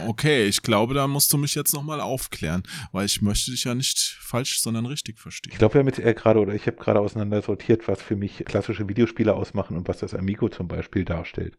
Okay, 0.06 0.46
ich 0.46 0.62
glaube, 0.62 0.94
da 0.94 1.06
musst 1.06 1.32
du 1.32 1.38
mich 1.38 1.54
jetzt 1.54 1.72
nochmal 1.72 2.00
aufklären, 2.00 2.62
weil 2.92 3.06
ich 3.06 3.22
möchte 3.22 3.52
dich 3.52 3.64
ja 3.64 3.74
nicht 3.74 4.18
falsch, 4.20 4.60
sondern 4.60 4.86
richtig 4.86 5.18
verstehen. 5.18 5.52
Ich 5.52 5.58
glaube, 5.58 5.74
wir 5.74 5.80
haben 5.80 5.86
jetzt 5.86 6.00
eher 6.00 6.14
gerade, 6.14 6.40
oder 6.40 6.54
ich 6.54 6.66
habe 6.66 6.76
gerade 6.76 7.00
auseinander 7.00 7.42
sortiert, 7.42 7.86
was 7.86 8.02
für 8.02 8.16
mich 8.16 8.44
klassische 8.44 8.88
Videospiele 8.88 9.34
ausmachen 9.34 9.76
und 9.76 9.88
was 9.88 9.98
das 9.98 10.14
Amigo 10.14 10.48
zum 10.48 10.66
Beispiel 10.68 11.04
darstellt. 11.04 11.58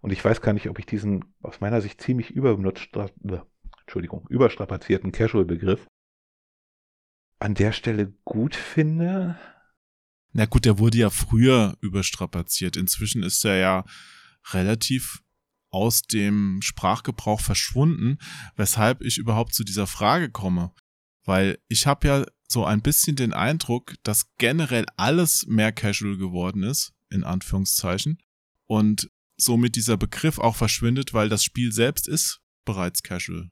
Und 0.00 0.12
ich 0.12 0.24
weiß 0.24 0.40
gar 0.40 0.52
nicht, 0.52 0.68
ob 0.68 0.78
ich 0.78 0.86
diesen 0.86 1.24
aus 1.42 1.60
meiner 1.60 1.80
Sicht 1.80 2.00
ziemlich 2.00 2.30
überbenutzt, 2.30 2.96
äh, 2.96 3.08
Entschuldigung, 3.82 4.26
überstrapazierten 4.28 5.12
Casual-Begriff 5.12 5.86
an 7.42 7.54
der 7.54 7.72
Stelle 7.72 8.14
gut 8.24 8.54
finde. 8.54 9.38
Na 10.32 10.46
gut, 10.46 10.64
der 10.64 10.78
wurde 10.78 10.98
ja 10.98 11.10
früher 11.10 11.76
überstrapaziert. 11.80 12.76
Inzwischen 12.76 13.22
ist 13.22 13.44
er 13.44 13.56
ja 13.56 13.84
relativ 14.52 15.22
aus 15.70 16.02
dem 16.02 16.60
Sprachgebrauch 16.62 17.40
verschwunden, 17.40 18.18
weshalb 18.56 19.02
ich 19.02 19.18
überhaupt 19.18 19.54
zu 19.54 19.64
dieser 19.64 19.86
Frage 19.86 20.30
komme. 20.30 20.72
Weil 21.24 21.58
ich 21.68 21.86
habe 21.86 22.06
ja 22.06 22.26
so 22.48 22.64
ein 22.64 22.82
bisschen 22.82 23.16
den 23.16 23.32
Eindruck, 23.32 23.94
dass 24.02 24.34
generell 24.36 24.86
alles 24.96 25.46
mehr 25.46 25.72
casual 25.72 26.16
geworden 26.16 26.62
ist, 26.62 26.92
in 27.10 27.24
Anführungszeichen, 27.24 28.18
und 28.66 29.10
somit 29.36 29.76
dieser 29.76 29.96
Begriff 29.96 30.38
auch 30.38 30.56
verschwindet, 30.56 31.14
weil 31.14 31.28
das 31.28 31.44
Spiel 31.44 31.72
selbst 31.72 32.08
ist 32.08 32.40
bereits 32.64 33.02
casual. 33.02 33.50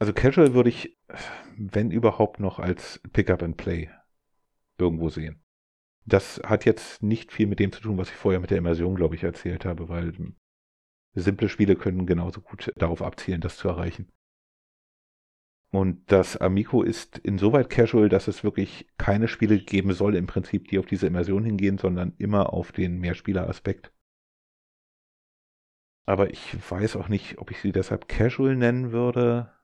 Also 0.00 0.14
Casual 0.14 0.54
würde 0.54 0.70
ich, 0.70 0.98
wenn 1.56 1.90
überhaupt 1.90 2.40
noch 2.40 2.58
als 2.58 3.00
Pick-up 3.12 3.42
and 3.42 3.58
Play 3.58 3.90
irgendwo 4.78 5.10
sehen. 5.10 5.42
Das 6.06 6.40
hat 6.42 6.64
jetzt 6.64 7.02
nicht 7.02 7.32
viel 7.32 7.46
mit 7.46 7.58
dem 7.58 7.70
zu 7.70 7.82
tun, 7.82 7.98
was 7.98 8.08
ich 8.08 8.16
vorher 8.16 8.40
mit 8.40 8.50
der 8.50 8.56
Immersion, 8.58 8.96
glaube 8.96 9.14
ich, 9.14 9.24
erzählt 9.24 9.66
habe, 9.66 9.90
weil 9.90 10.14
simple 11.12 11.50
Spiele 11.50 11.76
können 11.76 12.06
genauso 12.06 12.40
gut 12.40 12.72
darauf 12.76 13.02
abzielen, 13.02 13.42
das 13.42 13.58
zu 13.58 13.68
erreichen. 13.68 14.10
Und 15.70 16.10
das 16.10 16.38
Amico 16.38 16.82
ist 16.82 17.18
insoweit 17.18 17.68
casual, 17.68 18.08
dass 18.08 18.26
es 18.26 18.42
wirklich 18.42 18.88
keine 18.96 19.28
Spiele 19.28 19.58
geben 19.58 19.92
soll, 19.92 20.16
im 20.16 20.26
Prinzip, 20.26 20.68
die 20.68 20.78
auf 20.78 20.86
diese 20.86 21.08
Immersion 21.08 21.44
hingehen, 21.44 21.76
sondern 21.76 22.14
immer 22.16 22.54
auf 22.54 22.72
den 22.72 22.98
Mehrspieler-Aspekt. 23.00 23.92
Aber 26.06 26.30
ich 26.30 26.56
weiß 26.70 26.96
auch 26.96 27.08
nicht, 27.08 27.36
ob 27.36 27.50
ich 27.50 27.60
sie 27.60 27.70
deshalb 27.70 28.08
casual 28.08 28.56
nennen 28.56 28.92
würde. 28.92 29.59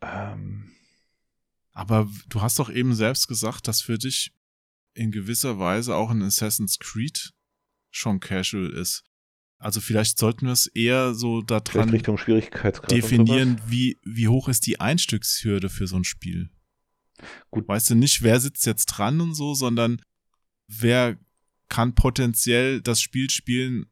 Ähm, 0.00 0.70
Aber 1.72 2.08
du 2.28 2.40
hast 2.42 2.58
doch 2.58 2.70
eben 2.70 2.94
selbst 2.94 3.28
gesagt, 3.28 3.68
dass 3.68 3.82
für 3.82 3.98
dich 3.98 4.32
in 4.94 5.10
gewisser 5.12 5.58
Weise 5.58 5.94
auch 5.94 6.10
ein 6.10 6.22
Assassin's 6.22 6.78
Creed 6.78 7.32
schon 7.90 8.20
casual 8.20 8.70
ist. 8.70 9.04
Also 9.58 9.80
vielleicht 9.80 10.18
sollten 10.18 10.46
wir 10.46 10.52
es 10.52 10.66
eher 10.68 11.14
so 11.14 11.42
daran 11.42 11.88
Richtung 11.90 12.16
Schwierigkeitsgrad. 12.16 12.90
definieren, 12.90 13.60
wie, 13.66 13.98
wie 14.04 14.28
hoch 14.28 14.48
ist 14.48 14.66
die 14.66 14.78
Einstiegshürde 14.80 15.68
für 15.68 15.88
so 15.88 15.96
ein 15.96 16.04
Spiel. 16.04 16.50
Gut. 17.50 17.66
Weißt 17.66 17.90
du 17.90 17.96
nicht, 17.96 18.22
wer 18.22 18.38
sitzt 18.38 18.66
jetzt 18.66 18.86
dran 18.86 19.20
und 19.20 19.34
so, 19.34 19.54
sondern 19.54 20.00
wer 20.68 21.18
kann 21.68 21.94
potenziell 21.94 22.80
das 22.80 23.00
Spiel 23.00 23.30
spielen, 23.30 23.86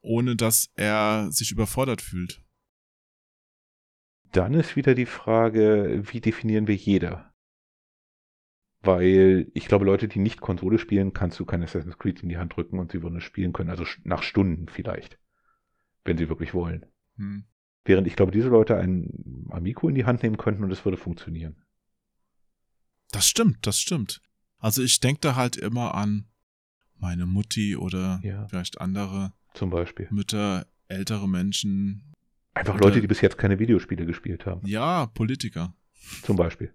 ohne 0.00 0.36
dass 0.36 0.70
er 0.74 1.28
sich 1.30 1.52
überfordert 1.52 2.00
fühlt. 2.00 2.42
Dann 4.32 4.54
ist 4.54 4.76
wieder 4.76 4.94
die 4.94 5.06
Frage, 5.06 6.02
wie 6.04 6.20
definieren 6.20 6.66
wir 6.66 6.76
jeder? 6.76 7.32
Weil 8.82 9.50
ich 9.52 9.66
glaube, 9.66 9.84
Leute, 9.84 10.08
die 10.08 10.20
nicht 10.20 10.40
Konsole 10.40 10.78
spielen, 10.78 11.12
kannst 11.12 11.38
du 11.38 11.44
kein 11.44 11.62
Assassin's 11.62 11.98
Creed 11.98 12.22
in 12.22 12.28
die 12.28 12.38
Hand 12.38 12.56
drücken 12.56 12.78
und 12.78 12.92
sie 12.92 13.02
würden 13.02 13.18
es 13.18 13.24
spielen 13.24 13.52
können. 13.52 13.70
Also 13.70 13.84
nach 14.04 14.22
Stunden 14.22 14.68
vielleicht. 14.68 15.18
Wenn 16.04 16.16
sie 16.16 16.28
wirklich 16.28 16.54
wollen. 16.54 16.86
Hm. 17.16 17.44
Während 17.84 18.06
ich 18.06 18.16
glaube, 18.16 18.32
diese 18.32 18.48
Leute 18.48 18.76
ein 18.76 19.46
Amico 19.50 19.88
in 19.88 19.94
die 19.94 20.04
Hand 20.06 20.22
nehmen 20.22 20.38
könnten 20.38 20.64
und 20.64 20.70
es 20.70 20.84
würde 20.84 20.96
funktionieren. 20.96 21.62
Das 23.10 23.26
stimmt, 23.26 23.66
das 23.66 23.78
stimmt. 23.78 24.22
Also 24.58 24.82
ich 24.82 25.00
denke 25.00 25.20
da 25.20 25.34
halt 25.34 25.56
immer 25.56 25.94
an 25.94 26.26
meine 26.94 27.26
Mutti 27.26 27.76
oder 27.76 28.20
Ja. 28.22 28.46
vielleicht 28.48 28.80
andere 28.80 29.32
Zum 29.54 29.70
Beispiel. 29.70 30.08
Mütter, 30.10 30.66
ältere 30.88 31.28
Menschen. 31.28 32.09
Einfach 32.54 32.78
Leute, 32.80 33.00
die 33.00 33.06
bis 33.06 33.20
jetzt 33.20 33.38
keine 33.38 33.58
Videospiele 33.58 34.06
gespielt 34.06 34.46
haben. 34.46 34.66
Ja, 34.66 35.06
Politiker. 35.06 35.74
Zum 36.22 36.36
Beispiel. 36.36 36.74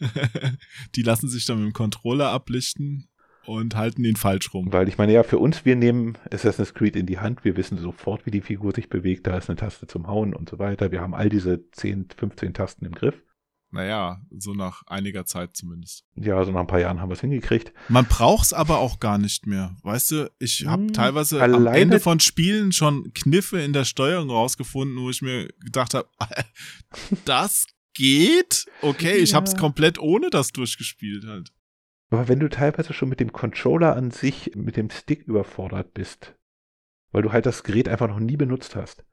die 0.96 1.02
lassen 1.02 1.28
sich 1.28 1.44
dann 1.44 1.58
mit 1.58 1.66
dem 1.66 1.72
Controller 1.72 2.28
ablichten 2.30 3.08
und 3.46 3.76
halten 3.76 4.04
ihn 4.04 4.16
falsch 4.16 4.52
rum. 4.52 4.72
Weil 4.72 4.88
ich 4.88 4.98
meine, 4.98 5.12
ja, 5.12 5.22
für 5.22 5.38
uns, 5.38 5.64
wir 5.64 5.76
nehmen 5.76 6.18
Assassin's 6.30 6.74
Creed 6.74 6.96
in 6.96 7.06
die 7.06 7.18
Hand, 7.18 7.44
wir 7.44 7.56
wissen 7.56 7.78
sofort, 7.78 8.26
wie 8.26 8.30
die 8.30 8.40
Figur 8.40 8.72
sich 8.74 8.88
bewegt, 8.88 9.26
da 9.26 9.38
ist 9.38 9.48
eine 9.48 9.56
Taste 9.56 9.86
zum 9.86 10.06
Hauen 10.06 10.34
und 10.34 10.48
so 10.48 10.58
weiter. 10.58 10.90
Wir 10.90 11.00
haben 11.00 11.14
all 11.14 11.28
diese 11.28 11.70
10, 11.70 12.08
15 12.16 12.54
Tasten 12.54 12.84
im 12.84 12.92
Griff. 12.92 13.22
Naja, 13.72 14.22
so 14.30 14.54
nach 14.54 14.82
einiger 14.86 15.26
Zeit 15.26 15.56
zumindest. 15.56 16.04
Ja, 16.14 16.42
so 16.44 16.52
nach 16.52 16.60
ein 16.60 16.66
paar 16.68 16.80
Jahren 16.80 17.00
haben 17.00 17.08
wir 17.10 17.14
es 17.14 17.20
hingekriegt. 17.20 17.72
Man 17.88 18.06
braucht's 18.06 18.52
aber 18.52 18.78
auch 18.78 19.00
gar 19.00 19.18
nicht 19.18 19.46
mehr. 19.46 19.76
Weißt 19.82 20.12
du, 20.12 20.30
ich 20.38 20.66
habe 20.66 20.82
Hm, 20.84 20.92
teilweise 20.92 21.42
am 21.42 21.52
alleine- 21.54 21.78
Ende 21.78 22.00
von 22.00 22.20
Spielen 22.20 22.72
schon 22.72 23.12
Kniffe 23.12 23.60
in 23.60 23.72
der 23.72 23.84
Steuerung 23.84 24.30
rausgefunden, 24.30 24.96
wo 24.98 25.10
ich 25.10 25.20
mir 25.20 25.48
gedacht 25.60 25.94
habe, 25.94 26.08
das 27.24 27.66
geht? 27.94 28.66
Okay, 28.82 29.16
ich 29.16 29.34
hab's 29.34 29.52
Ja. 29.52 29.58
komplett 29.58 29.98
ohne 29.98 30.30
das 30.30 30.52
durchgespielt 30.52 31.24
halt. 31.26 31.52
Aber 32.10 32.28
wenn 32.28 32.38
du 32.40 32.48
teilweise 32.48 32.92
schon 32.92 33.08
mit 33.08 33.20
dem 33.20 33.32
Controller 33.32 33.96
an 33.96 34.10
sich, 34.10 34.52
mit 34.54 34.76
dem 34.76 34.90
Stick 34.90 35.22
überfordert 35.24 35.92
bist, 35.92 36.34
weil 37.10 37.22
du 37.22 37.32
halt 37.32 37.46
das 37.46 37.62
Gerät 37.64 37.88
einfach 37.88 38.08
noch 38.08 38.20
nie 38.20 38.36
benutzt 38.36 38.76
hast. 38.76 39.04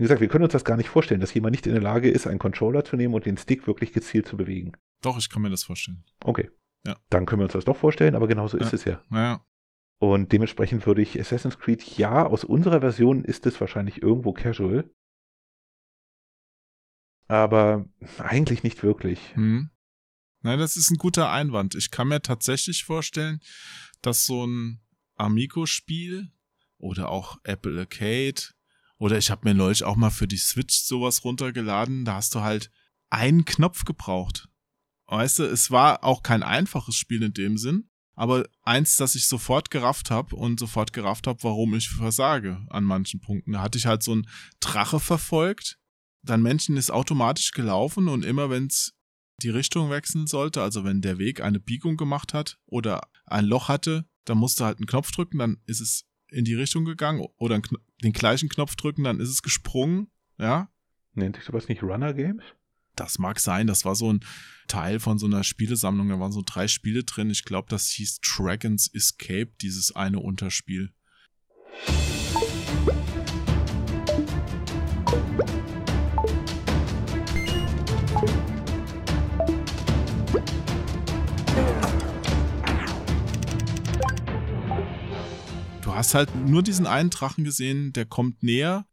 Wie 0.00 0.04
gesagt, 0.04 0.22
wir 0.22 0.28
können 0.28 0.44
uns 0.44 0.54
das 0.54 0.64
gar 0.64 0.78
nicht 0.78 0.88
vorstellen, 0.88 1.20
dass 1.20 1.34
jemand 1.34 1.50
nicht 1.50 1.66
in 1.66 1.74
der 1.74 1.82
Lage 1.82 2.08
ist, 2.10 2.26
einen 2.26 2.38
Controller 2.38 2.86
zu 2.86 2.96
nehmen 2.96 3.12
und 3.12 3.26
den 3.26 3.36
Stick 3.36 3.66
wirklich 3.66 3.92
gezielt 3.92 4.26
zu 4.26 4.38
bewegen. 4.38 4.72
Doch, 5.02 5.18
ich 5.18 5.28
kann 5.28 5.42
mir 5.42 5.50
das 5.50 5.64
vorstellen. 5.64 6.04
Okay. 6.24 6.48
Ja. 6.86 6.96
Dann 7.10 7.26
können 7.26 7.40
wir 7.40 7.44
uns 7.44 7.52
das 7.52 7.66
doch 7.66 7.76
vorstellen, 7.76 8.14
aber 8.14 8.26
genauso 8.26 8.56
ist 8.56 8.72
Ja. 8.72 8.76
es 8.76 8.84
ja. 8.86 9.02
Naja, 9.10 9.44
Und 9.98 10.32
dementsprechend 10.32 10.86
würde 10.86 11.02
ich 11.02 11.20
Assassin's 11.20 11.58
Creed, 11.58 11.82
ja, 11.98 12.24
aus 12.24 12.44
unserer 12.44 12.80
Version 12.80 13.24
ist 13.24 13.44
es 13.44 13.60
wahrscheinlich 13.60 14.00
irgendwo 14.02 14.32
casual. 14.32 14.90
Aber 17.28 17.84
eigentlich 18.16 18.62
nicht 18.62 18.82
wirklich. 18.82 19.34
Hm. 19.36 19.68
Nein, 20.40 20.58
das 20.58 20.78
ist 20.78 20.90
ein 20.90 20.96
guter 20.96 21.30
Einwand. 21.30 21.74
Ich 21.74 21.90
kann 21.90 22.08
mir 22.08 22.22
tatsächlich 22.22 22.84
vorstellen, 22.84 23.40
dass 24.00 24.24
so 24.24 24.46
ein 24.46 24.80
Amico-Spiel 25.16 26.32
oder 26.78 27.10
auch 27.10 27.36
Apple 27.44 27.78
Arcade 27.78 28.40
oder 29.00 29.16
ich 29.16 29.30
habe 29.30 29.48
mir 29.48 29.54
neulich 29.54 29.82
auch 29.82 29.96
mal 29.96 30.10
für 30.10 30.28
die 30.28 30.36
Switch 30.36 30.76
sowas 30.76 31.24
runtergeladen, 31.24 32.04
da 32.04 32.16
hast 32.16 32.34
du 32.34 32.42
halt 32.42 32.70
einen 33.08 33.46
Knopf 33.46 33.84
gebraucht. 33.84 34.46
Weißt 35.06 35.40
du, 35.40 35.44
es 35.44 35.70
war 35.70 36.04
auch 36.04 36.22
kein 36.22 36.42
einfaches 36.42 36.94
Spiel 36.94 37.22
in 37.22 37.32
dem 37.32 37.56
Sinn, 37.56 37.88
aber 38.14 38.46
eins, 38.62 38.96
das 38.96 39.14
ich 39.14 39.26
sofort 39.26 39.70
gerafft 39.70 40.10
habe 40.10 40.36
und 40.36 40.60
sofort 40.60 40.92
gerafft 40.92 41.26
habe, 41.26 41.42
warum 41.42 41.74
ich 41.74 41.88
versage 41.88 42.64
an 42.68 42.84
manchen 42.84 43.20
Punkten. 43.20 43.52
Da 43.52 43.62
hatte 43.62 43.78
ich 43.78 43.86
halt 43.86 44.02
so 44.02 44.12
einen 44.12 44.28
Drache 44.60 45.00
verfolgt, 45.00 45.78
dein 46.22 46.42
Männchen 46.42 46.76
ist 46.76 46.90
automatisch 46.90 47.52
gelaufen 47.52 48.06
und 48.06 48.24
immer 48.24 48.50
wenn 48.50 48.66
es 48.66 48.92
die 49.42 49.48
Richtung 49.48 49.88
wechseln 49.88 50.26
sollte, 50.26 50.60
also 50.60 50.84
wenn 50.84 51.00
der 51.00 51.16
Weg 51.16 51.40
eine 51.40 51.58
Biegung 51.58 51.96
gemacht 51.96 52.34
hat 52.34 52.58
oder 52.66 53.08
ein 53.24 53.46
Loch 53.46 53.68
hatte, 53.68 54.04
dann 54.26 54.36
musst 54.36 54.60
du 54.60 54.64
halt 54.64 54.76
einen 54.76 54.86
Knopf 54.86 55.10
drücken, 55.10 55.38
dann 55.38 55.56
ist 55.64 55.80
es 55.80 56.04
in 56.30 56.44
die 56.44 56.54
Richtung 56.54 56.84
gegangen 56.84 57.26
oder 57.36 57.60
den 58.02 58.12
gleichen 58.12 58.48
Knopf 58.48 58.76
drücken, 58.76 59.04
dann 59.04 59.20
ist 59.20 59.28
es 59.28 59.42
gesprungen, 59.42 60.08
ja. 60.38 60.70
Nennt 61.14 61.36
sich 61.36 61.44
sowas 61.44 61.68
nicht 61.68 61.82
Runner 61.82 62.14
Games? 62.14 62.44
Das 62.96 63.18
mag 63.18 63.40
sein, 63.40 63.66
das 63.66 63.84
war 63.84 63.94
so 63.94 64.12
ein 64.12 64.20
Teil 64.68 65.00
von 65.00 65.18
so 65.18 65.26
einer 65.26 65.44
Spielesammlung, 65.44 66.08
da 66.08 66.20
waren 66.20 66.32
so 66.32 66.42
drei 66.44 66.68
Spiele 66.68 67.04
drin. 67.04 67.30
Ich 67.30 67.44
glaube, 67.44 67.68
das 67.68 67.88
hieß 67.90 68.20
Dragon's 68.20 68.88
Escape, 68.92 69.52
dieses 69.60 69.94
eine 69.94 70.18
Unterspiel. 70.20 70.92
Hast 86.00 86.14
halt 86.14 86.34
nur 86.34 86.62
diesen 86.62 86.86
einen 86.86 87.10
Drachen 87.10 87.44
gesehen, 87.44 87.92
der 87.92 88.06
kommt 88.06 88.42
näher 88.42 88.86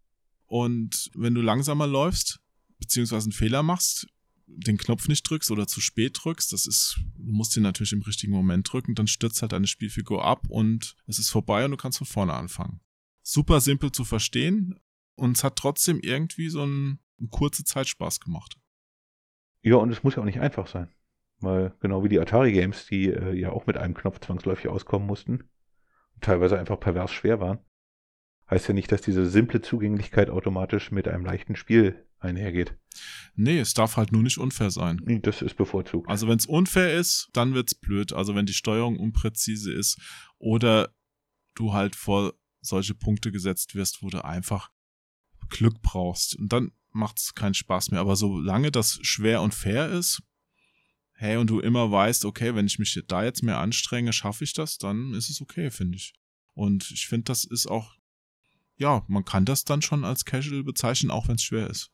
und 0.46 1.10
wenn 1.16 1.34
du 1.34 1.42
langsamer 1.42 1.88
läufst, 1.88 2.42
beziehungsweise 2.80 3.28
einen 3.28 3.32
Fehler 3.32 3.64
machst, 3.64 4.08
den 4.46 4.78
Knopf 4.78 5.08
nicht 5.08 5.24
drückst 5.24 5.50
oder 5.52 5.68
zu 5.68 5.80
spät 5.80 6.20
drückst, 6.22 6.52
das 6.52 6.68
ist, 6.68 7.00
du 7.18 7.32
musst 7.32 7.56
ihn 7.56 7.64
natürlich 7.64 7.94
im 7.94 8.02
richtigen 8.02 8.34
Moment 8.34 8.70
drücken, 8.70 8.94
dann 8.94 9.08
stürzt 9.08 9.42
halt 9.42 9.54
deine 9.54 9.68
Spielfigur 9.68 10.26
ab 10.26 10.48
und 10.50 10.98
es 11.06 11.18
ist 11.18 11.30
vorbei 11.30 11.64
und 11.64 11.72
du 11.72 11.78
kannst 11.78 11.98
von 11.98 12.08
vorne 12.08 12.34
anfangen. 12.34 12.82
Super 13.24 13.62
simpel 13.62 13.94
zu 13.94 14.04
verstehen 14.04 14.78
und 15.16 15.38
es 15.38 15.46
hat 15.46 15.56
trotzdem 15.56 16.02
irgendwie 16.02 16.50
so 16.50 16.64
einen, 16.64 17.00
eine 17.20 17.30
kurze 17.30 17.64
Zeit 17.64 17.88
Spaß 17.88 18.20
gemacht. 18.20 18.58
Ja, 19.62 19.76
und 19.78 19.92
es 19.92 20.04
muss 20.04 20.16
ja 20.16 20.22
auch 20.22 20.26
nicht 20.26 20.42
einfach 20.42 20.68
sein. 20.68 20.90
Weil 21.40 21.74
genau 21.80 22.04
wie 22.04 22.10
die 22.10 22.20
Atari-Games, 22.20 22.88
die 22.88 23.06
äh, 23.06 23.34
ja 23.34 23.52
auch 23.52 23.66
mit 23.66 23.78
einem 23.78 23.94
Knopf 23.94 24.20
zwangsläufig 24.20 24.68
auskommen 24.68 25.08
mussten, 25.08 25.46
teilweise 26.22 26.58
einfach 26.58 26.80
pervers 26.80 27.12
schwer 27.12 27.40
waren, 27.40 27.60
heißt 28.50 28.68
ja 28.68 28.74
nicht, 28.74 28.92
dass 28.92 29.02
diese 29.02 29.26
simple 29.26 29.62
Zugänglichkeit 29.62 30.30
automatisch 30.30 30.92
mit 30.92 31.08
einem 31.08 31.26
leichten 31.26 31.56
Spiel 31.56 32.06
einhergeht. 32.20 32.76
Nee, 33.36 33.60
es 33.60 33.74
darf 33.74 33.98
halt 33.98 34.12
nur 34.12 34.24
nicht 34.24 34.38
unfair 34.38 34.72
sein. 34.72 35.02
Das 35.22 35.42
ist 35.42 35.56
bevorzugt. 35.56 36.10
Also 36.10 36.28
wenn 36.28 36.38
es 36.38 36.46
unfair 36.46 36.98
ist, 36.98 37.30
dann 37.34 37.54
wird's 37.54 37.76
blöd. 37.76 38.14
Also 38.14 38.36
wenn 38.36 38.46
die 38.46 38.54
Steuerung 38.54 38.98
unpräzise 38.98 39.72
ist 39.72 40.00
oder 40.38 40.94
du 41.56 41.74
halt 41.74 41.96
vor 41.96 42.34
solche 42.62 42.96
Punkte 42.96 43.32
gesetzt 43.32 43.76
wirst, 43.76 44.02
wo 44.02 44.10
du 44.10 44.24
einfach 44.24 44.72
Glück 45.50 45.82
brauchst. 45.82 46.36
Und 46.36 46.52
dann 46.52 46.72
macht's 46.92 47.36
keinen 47.36 47.54
Spaß 47.54 47.92
mehr. 47.92 48.00
Aber 48.00 48.16
solange 48.16 48.72
das 48.72 49.00
schwer 49.02 49.42
und 49.42 49.54
fair 49.54 49.90
ist, 49.90 50.22
hey, 51.18 51.38
und 51.38 51.50
du 51.50 51.60
immer 51.60 51.92
weißt, 51.92 52.26
okay, 52.26 52.56
wenn 52.56 52.68
ich 52.68 52.80
mich 52.80 53.04
da 53.08 53.24
jetzt 53.24 53.44
mehr 53.44 53.58
anstrenge, 53.58 54.14
schaffe 54.14 54.44
ich 54.44 54.54
das, 54.54 54.78
dann 54.78 55.14
ist 55.14 55.30
es 55.30 55.42
okay, 55.42 55.72
finde 55.72 55.98
ich. 55.98 56.14
Und 56.54 56.90
ich 56.92 57.08
finde, 57.08 57.26
das 57.26 57.44
ist 57.44 57.68
auch, 57.68 57.96
ja, 58.76 59.04
man 59.08 59.26
kann 59.26 59.46
das 59.46 59.64
dann 59.64 59.82
schon 59.82 60.06
als 60.06 60.26
Casual 60.26 60.64
bezeichnen, 60.64 61.12
auch 61.12 61.28
wenn 61.28 61.36
es 61.36 61.44
schwer 61.44 61.70
ist. 61.70 61.92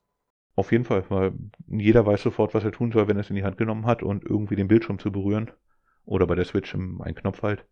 Auf 0.56 0.72
jeden 0.72 0.86
Fall, 0.86 1.06
weil 1.10 1.34
jeder 1.68 2.06
weiß 2.06 2.22
sofort, 2.22 2.54
was 2.54 2.64
er 2.64 2.72
tun 2.72 2.92
soll, 2.92 3.08
wenn 3.08 3.18
er 3.18 3.22
es 3.22 3.30
in 3.30 3.36
die 3.36 3.44
Hand 3.44 3.58
genommen 3.58 3.86
hat 3.86 4.04
und 4.04 4.24
irgendwie 4.24 4.56
den 4.56 4.68
Bildschirm 4.68 5.00
zu 5.00 5.12
berühren. 5.12 5.52
Oder 6.06 6.28
bei 6.28 6.36
der 6.36 6.46
Switch 6.46 6.74
im 6.74 7.02
einen 7.02 7.16
Knopf 7.16 7.42
halt. 7.42 7.66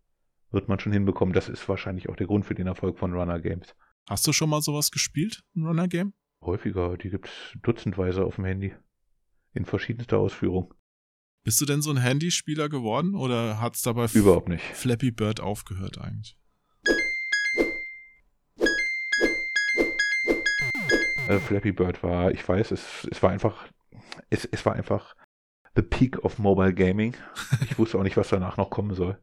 Wird 0.50 0.68
man 0.68 0.80
schon 0.80 0.92
hinbekommen. 0.92 1.32
Das 1.32 1.48
ist 1.48 1.68
wahrscheinlich 1.68 2.08
auch 2.08 2.16
der 2.16 2.26
Grund 2.26 2.44
für 2.44 2.54
den 2.54 2.66
Erfolg 2.66 2.98
von 2.98 3.12
Runner 3.12 3.40
Games. 3.40 3.74
Hast 4.08 4.26
du 4.26 4.32
schon 4.32 4.50
mal 4.50 4.62
sowas 4.62 4.90
gespielt, 4.90 5.44
ein 5.54 5.64
Runner-Game? 5.64 6.12
Häufiger, 6.40 6.96
die 6.96 7.10
gibt's 7.10 7.56
dutzendweise 7.62 8.24
auf 8.24 8.34
dem 8.34 8.46
Handy. 8.46 8.74
In 9.54 9.64
verschiedenster 9.64 10.18
Ausführung. 10.18 10.74
Bist 11.44 11.60
du 11.60 11.64
denn 11.64 11.82
so 11.82 11.90
ein 11.90 11.96
Handyspieler 11.96 12.68
geworden 12.68 13.16
oder 13.16 13.60
hat's 13.60 13.82
dabei 13.82 14.04
F- 14.04 14.14
Überhaupt 14.14 14.48
nicht. 14.48 14.62
Flappy 14.62 15.10
Bird 15.10 15.40
aufgehört 15.40 15.98
eigentlich? 15.98 16.36
Äh, 21.28 21.38
Flappy 21.40 21.72
Bird 21.72 22.02
war, 22.02 22.30
ich 22.30 22.46
weiß, 22.48 22.70
es, 22.70 23.08
es 23.10 23.22
war 23.22 23.30
einfach, 23.30 23.66
es, 24.30 24.44
es 24.44 24.64
war 24.66 24.74
einfach 24.74 25.16
the 25.74 25.82
peak 25.82 26.24
of 26.24 26.38
mobile 26.38 26.74
gaming. 26.74 27.14
Ich 27.64 27.78
wusste 27.78 27.98
auch 27.98 28.02
nicht, 28.02 28.16
was 28.16 28.28
danach 28.28 28.56
noch 28.56 28.70
kommen 28.70 28.94
soll. 28.94 29.18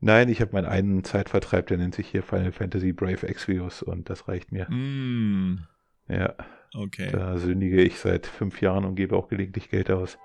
Nein, 0.00 0.28
ich 0.28 0.40
habe 0.40 0.52
meinen 0.52 0.66
einen 0.66 1.04
Zeitvertreib, 1.04 1.68
der 1.68 1.78
nennt 1.78 1.94
sich 1.94 2.08
hier 2.08 2.22
Final 2.22 2.52
Fantasy 2.52 2.92
Brave 2.92 3.26
Exvius 3.28 3.82
und 3.82 4.10
das 4.10 4.28
reicht 4.28 4.50
mir. 4.52 4.68
Mm, 4.70 5.66
Ja, 6.08 6.34
okay. 6.74 7.10
da 7.12 7.38
sündige 7.38 7.80
ich 7.80 7.98
seit 7.98 8.26
fünf 8.26 8.60
Jahren 8.60 8.84
und 8.84 8.96
gebe 8.96 9.16
auch 9.16 9.28
gelegentlich 9.28 9.70
Geld 9.70 9.90
aus. 9.90 10.18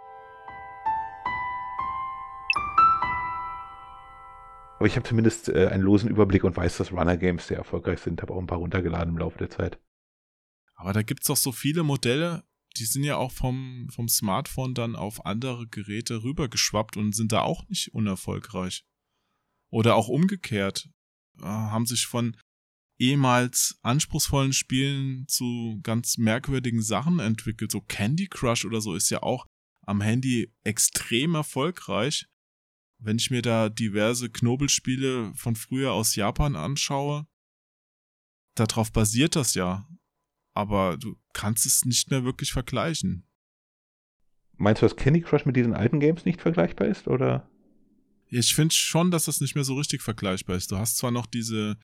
Aber 4.79 4.87
ich 4.87 4.95
habe 4.95 5.05
zumindest 5.05 5.49
äh, 5.49 5.67
einen 5.67 5.83
losen 5.83 6.09
Überblick 6.09 6.45
und 6.45 6.55
weiß, 6.55 6.77
dass 6.77 6.93
Runner 6.93 7.17
Games 7.17 7.47
sehr 7.47 7.57
erfolgreich 7.57 7.99
sind. 7.99 8.21
Habe 8.21 8.33
auch 8.33 8.39
ein 8.39 8.47
paar 8.47 8.59
runtergeladen 8.59 9.13
im 9.13 9.17
Laufe 9.17 9.37
der 9.37 9.49
Zeit. 9.49 9.77
Aber 10.75 10.93
da 10.93 11.01
gibt's 11.01 11.27
doch 11.27 11.35
so 11.35 11.51
viele 11.51 11.83
Modelle, 11.83 12.45
die 12.77 12.85
sind 12.85 13.03
ja 13.03 13.17
auch 13.17 13.33
vom, 13.33 13.89
vom 13.91 14.07
Smartphone 14.07 14.73
dann 14.73 14.95
auf 14.95 15.25
andere 15.25 15.67
Geräte 15.67 16.23
rübergeschwappt 16.23 16.95
und 16.95 17.13
sind 17.13 17.33
da 17.33 17.41
auch 17.41 17.67
nicht 17.67 17.93
unerfolgreich. 17.93 18.85
Oder 19.69 19.95
auch 19.95 20.07
umgekehrt, 20.07 20.89
äh, 21.39 21.43
haben 21.43 21.85
sich 21.85 22.07
von 22.07 22.37
ehemals 22.97 23.79
anspruchsvollen 23.81 24.53
Spielen 24.53 25.27
zu 25.27 25.81
ganz 25.83 26.17
merkwürdigen 26.17 26.81
Sachen 26.81 27.19
entwickelt. 27.19 27.69
So 27.69 27.81
Candy 27.81 28.27
Crush 28.27 28.63
oder 28.63 28.79
so 28.79 28.95
ist 28.95 29.09
ja 29.09 29.23
auch 29.23 29.45
am 29.85 29.99
Handy 29.99 30.53
extrem 30.63 31.35
erfolgreich. 31.35 32.27
Wenn 32.99 33.17
ich 33.17 33.31
mir 33.31 33.41
da 33.41 33.69
diverse 33.69 34.29
Knobelspiele 34.29 35.33
von 35.33 35.55
früher 35.55 35.93
aus 35.93 36.15
Japan 36.15 36.55
anschaue, 36.55 37.27
darauf 38.55 38.91
basiert 38.91 39.35
das 39.35 39.55
ja. 39.55 39.87
Aber 40.53 40.97
du 40.97 41.15
kannst 41.33 41.65
es 41.65 41.85
nicht 41.85 42.11
mehr 42.11 42.25
wirklich 42.25 42.51
vergleichen. 42.51 43.25
Meinst 44.57 44.81
du, 44.81 44.85
dass 44.85 44.97
Candy 44.97 45.21
Crush 45.21 45.45
mit 45.45 45.55
diesen 45.55 45.73
alten 45.73 46.01
Games 46.01 46.25
nicht 46.25 46.41
vergleichbar 46.41 46.87
ist? 46.87 47.07
Oder? 47.07 47.49
Ich 48.27 48.53
finde 48.53 48.75
schon, 48.75 49.09
dass 49.09 49.25
das 49.25 49.39
nicht 49.39 49.55
mehr 49.55 49.63
so 49.63 49.75
richtig 49.75 50.01
vergleichbar 50.01 50.57
ist. 50.57 50.71
Du 50.71 50.77
hast 50.77 50.97
zwar 50.97 51.11
noch 51.11 51.25
diese 51.25 51.77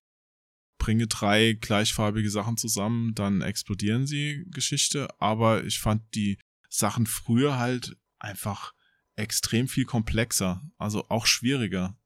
bringe 0.77 1.07
drei 1.07 1.53
gleichfarbige 1.53 2.29
Sachen 2.29 2.57
zusammen, 2.57 3.15
dann 3.15 3.41
explodieren 3.41 4.05
sie 4.05 4.45
Geschichte, 4.51 5.07
aber 5.19 5.63
ich 5.63 5.79
fand 5.79 6.03
die 6.13 6.37
Sachen 6.69 7.07
früher 7.07 7.57
halt 7.57 7.97
einfach 8.19 8.74
extrem 9.15 9.67
viel 9.67 9.85
komplexer, 9.85 10.61
also 10.77 11.05
auch 11.09 11.25
schwieriger. 11.25 11.97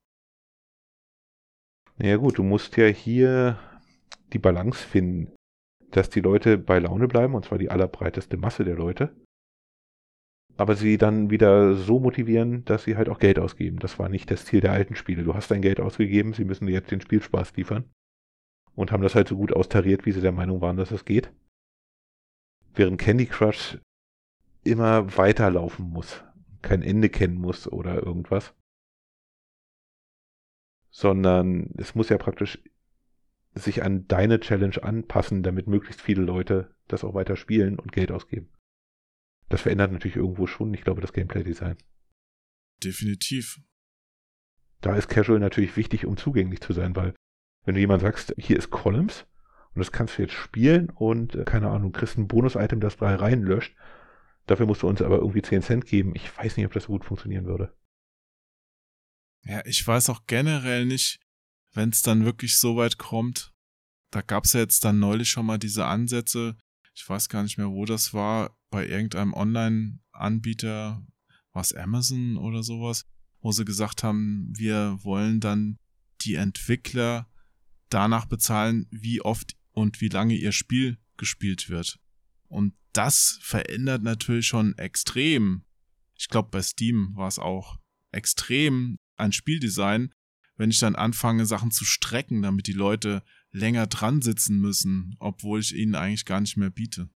Naja 1.96 2.16
gut, 2.16 2.38
du 2.38 2.42
musst 2.42 2.76
ja 2.76 2.86
hier 2.86 3.58
die 4.32 4.38
Balance 4.38 4.86
finden, 4.86 5.34
dass 5.90 6.08
die 6.08 6.20
Leute 6.20 6.56
bei 6.56 6.78
Laune 6.78 7.08
bleiben, 7.08 7.34
und 7.34 7.44
zwar 7.44 7.58
die 7.58 7.70
allerbreiteste 7.70 8.36
Masse 8.36 8.64
der 8.64 8.76
Leute, 8.76 9.14
aber 10.56 10.76
sie 10.76 10.98
dann 10.98 11.30
wieder 11.30 11.74
so 11.74 12.00
motivieren, 12.00 12.64
dass 12.64 12.84
sie 12.84 12.96
halt 12.96 13.08
auch 13.08 13.18
Geld 13.18 13.38
ausgeben. 13.38 13.78
Das 13.78 13.98
war 13.98 14.08
nicht 14.08 14.30
das 14.30 14.44
Ziel 14.44 14.60
der 14.60 14.72
alten 14.72 14.94
Spiele. 14.94 15.24
Du 15.24 15.34
hast 15.34 15.50
dein 15.50 15.62
Geld 15.62 15.80
ausgegeben, 15.80 16.34
sie 16.34 16.44
müssen 16.44 16.66
dir 16.66 16.72
jetzt 16.72 16.90
den 16.90 17.00
Spielspaß 17.00 17.56
liefern 17.56 17.90
und 18.74 18.92
haben 18.92 19.02
das 19.02 19.14
halt 19.14 19.28
so 19.28 19.36
gut 19.36 19.52
austariert, 19.52 20.06
wie 20.06 20.12
sie 20.12 20.20
der 20.20 20.32
Meinung 20.32 20.60
waren, 20.60 20.76
dass 20.76 20.90
es 20.90 21.04
geht. 21.04 21.32
Während 22.74 23.00
Candy 23.00 23.26
Crush 23.26 23.78
immer 24.62 25.16
weiterlaufen 25.16 25.88
muss, 25.90 26.22
kein 26.62 26.82
Ende 26.82 27.08
kennen 27.08 27.36
muss 27.36 27.66
oder 27.70 28.02
irgendwas. 28.02 28.54
Sondern 30.90 31.70
es 31.76 31.94
muss 31.94 32.08
ja 32.08 32.18
praktisch 32.18 32.58
sich 33.54 33.82
an 33.82 34.06
deine 34.06 34.40
Challenge 34.40 34.82
anpassen, 34.82 35.42
damit 35.42 35.66
möglichst 35.66 36.00
viele 36.00 36.22
Leute 36.22 36.74
das 36.88 37.04
auch 37.04 37.14
weiter 37.14 37.36
spielen 37.36 37.78
und 37.78 37.92
Geld 37.92 38.12
ausgeben. 38.12 38.50
Das 39.48 39.62
verändert 39.62 39.92
natürlich 39.92 40.16
irgendwo 40.16 40.46
schon, 40.46 40.72
ich 40.74 40.82
glaube, 40.82 41.00
das 41.00 41.12
Gameplay-Design. 41.12 41.76
Definitiv. 42.82 43.60
Da 44.80 44.96
ist 44.96 45.08
Casual 45.08 45.40
natürlich 45.40 45.76
wichtig, 45.76 46.06
um 46.06 46.16
zugänglich 46.16 46.60
zu 46.60 46.72
sein, 46.72 46.96
weil 46.96 47.14
wenn 47.64 47.74
du 47.74 47.80
jemand 47.80 48.00
sagst, 48.00 48.34
hier 48.38 48.56
ist 48.56 48.70
Columns 48.70 49.26
und 49.74 49.80
das 49.80 49.92
kannst 49.92 50.16
du 50.16 50.22
jetzt 50.22 50.34
spielen 50.34 50.88
und 50.90 51.34
äh, 51.34 51.44
keine 51.44 51.70
Ahnung, 51.70 51.92
kriegst 51.92 52.16
ein 52.16 52.28
Bonus-Item, 52.28 52.80
das 52.80 52.96
drei 52.96 53.14
Reihen 53.14 53.42
löscht, 53.42 53.76
dafür 54.46 54.66
musst 54.66 54.82
du 54.82 54.88
uns 54.88 55.02
aber 55.02 55.18
irgendwie 55.18 55.42
10 55.42 55.62
Cent 55.62 55.86
geben. 55.86 56.14
Ich 56.14 56.36
weiß 56.36 56.56
nicht, 56.56 56.66
ob 56.66 56.72
das 56.72 56.84
so 56.84 56.92
gut 56.92 57.04
funktionieren 57.04 57.46
würde. 57.46 57.74
Ja, 59.42 59.64
ich 59.64 59.86
weiß 59.86 60.10
auch 60.10 60.26
generell 60.26 60.84
nicht, 60.84 61.20
wenn 61.72 61.90
es 61.90 62.02
dann 62.02 62.24
wirklich 62.24 62.58
so 62.58 62.76
weit 62.76 62.98
kommt. 62.98 63.52
Da 64.10 64.22
gab 64.22 64.44
es 64.44 64.52
ja 64.52 64.60
jetzt 64.60 64.84
dann 64.84 64.98
neulich 64.98 65.30
schon 65.30 65.46
mal 65.46 65.58
diese 65.58 65.86
Ansätze, 65.86 66.56
ich 66.94 67.08
weiß 67.08 67.28
gar 67.28 67.42
nicht 67.42 67.56
mehr, 67.56 67.70
wo 67.70 67.84
das 67.84 68.12
war, 68.12 68.56
bei 68.70 68.86
irgendeinem 68.86 69.32
Online-Anbieter, 69.32 71.06
was 71.52 71.72
Amazon 71.72 72.36
oder 72.36 72.62
sowas, 72.62 73.06
wo 73.40 73.52
sie 73.52 73.64
gesagt 73.64 74.02
haben, 74.02 74.52
wir 74.56 74.98
wollen 75.02 75.40
dann 75.40 75.78
die 76.22 76.34
Entwickler 76.34 77.28
danach 77.88 78.26
bezahlen, 78.26 78.86
wie 78.90 79.20
oft 79.22 79.56
und 79.72 80.00
wie 80.00 80.08
lange 80.08 80.34
ihr 80.34 80.52
Spiel 80.52 80.98
gespielt 81.16 81.70
wird. 81.70 81.98
Und 82.48 82.74
das 82.92 83.38
verändert 83.42 84.02
natürlich 84.02 84.46
schon 84.46 84.76
extrem. 84.78 85.64
Ich 86.16 86.28
glaube, 86.28 86.48
bei 86.50 86.62
Steam 86.62 87.12
war 87.14 87.28
es 87.28 87.38
auch 87.38 87.78
extrem 88.12 88.98
ein 89.16 89.32
Spieldesign, 89.32 90.12
wenn 90.56 90.70
ich 90.70 90.78
dann 90.78 90.96
anfange, 90.96 91.46
Sachen 91.46 91.70
zu 91.70 91.84
strecken, 91.84 92.42
damit 92.42 92.66
die 92.66 92.72
Leute 92.72 93.22
länger 93.50 93.86
dran 93.86 94.22
sitzen 94.22 94.60
müssen, 94.60 95.16
obwohl 95.18 95.60
ich 95.60 95.74
ihnen 95.74 95.94
eigentlich 95.94 96.24
gar 96.24 96.40
nicht 96.40 96.56
mehr 96.56 96.70
biete. 96.70 97.08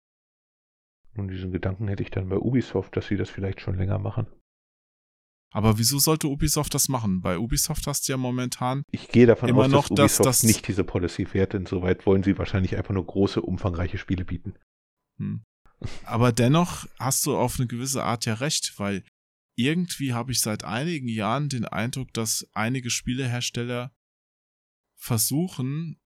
Und 1.16 1.28
diesen 1.28 1.52
Gedanken 1.52 1.88
hätte 1.88 2.02
ich 2.02 2.10
dann 2.10 2.28
bei 2.28 2.36
Ubisoft, 2.36 2.96
dass 2.96 3.08
sie 3.08 3.16
das 3.16 3.28
vielleicht 3.28 3.60
schon 3.60 3.76
länger 3.76 3.98
machen. 3.98 4.26
Aber 5.52 5.78
wieso 5.78 5.98
sollte 5.98 6.28
Ubisoft 6.28 6.72
das 6.72 6.88
machen? 6.88 7.20
Bei 7.20 7.38
Ubisoft 7.38 7.86
hast 7.86 8.08
du 8.08 8.12
ja 8.12 8.16
momentan. 8.16 8.84
Ich 8.90 9.08
gehe 9.08 9.26
davon 9.26 9.50
immer 9.50 9.64
aus, 9.64 9.70
noch, 9.70 9.88
dass 9.90 9.90
Ubisoft 9.90 10.26
dass 10.26 10.40
das 10.40 10.42
nicht 10.44 10.66
diese 10.66 10.82
Policy 10.82 11.26
fährt. 11.26 11.52
Insoweit 11.52 12.06
wollen 12.06 12.22
sie 12.22 12.38
wahrscheinlich 12.38 12.76
einfach 12.76 12.94
nur 12.94 13.06
große, 13.06 13.42
umfangreiche 13.42 13.98
Spiele 13.98 14.24
bieten. 14.24 14.54
Hm. 15.18 15.44
Aber 16.04 16.32
dennoch 16.32 16.86
hast 16.98 17.26
du 17.26 17.36
auf 17.36 17.58
eine 17.58 17.66
gewisse 17.66 18.04
Art 18.04 18.26
ja 18.26 18.34
recht, 18.34 18.78
weil 18.78 19.04
irgendwie 19.54 20.12
habe 20.12 20.32
ich 20.32 20.40
seit 20.40 20.64
einigen 20.64 21.08
Jahren 21.08 21.48
den 21.48 21.64
Eindruck, 21.64 22.12
dass 22.12 22.48
einige 22.52 22.90
Spielehersteller 22.90 23.94
versuchen, 24.96 26.00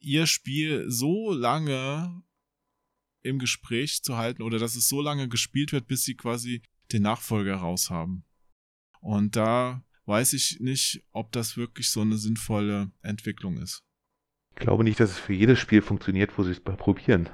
ihr 0.00 0.26
Spiel 0.26 0.90
so 0.90 1.32
lange 1.32 2.22
im 3.22 3.38
Gespräch 3.38 4.02
zu 4.02 4.16
halten 4.16 4.42
oder 4.42 4.58
dass 4.58 4.76
es 4.76 4.88
so 4.88 5.00
lange 5.00 5.28
gespielt 5.28 5.72
wird, 5.72 5.86
bis 5.86 6.04
sie 6.04 6.14
quasi 6.14 6.62
den 6.92 7.02
Nachfolger 7.02 7.56
raus 7.56 7.90
haben. 7.90 8.24
Und 9.00 9.36
da 9.36 9.84
weiß 10.04 10.32
ich 10.32 10.60
nicht, 10.60 11.02
ob 11.12 11.32
das 11.32 11.56
wirklich 11.56 11.90
so 11.90 12.00
eine 12.00 12.16
sinnvolle 12.16 12.92
Entwicklung 13.02 13.58
ist. 13.58 13.82
Ich 14.54 14.60
glaube 14.60 14.84
nicht, 14.84 15.00
dass 15.00 15.10
es 15.10 15.18
für 15.18 15.34
jedes 15.34 15.58
Spiel 15.58 15.82
funktioniert, 15.82 16.38
wo 16.38 16.44
sie 16.44 16.52
es 16.52 16.64
mal 16.64 16.76
probieren. 16.76 17.28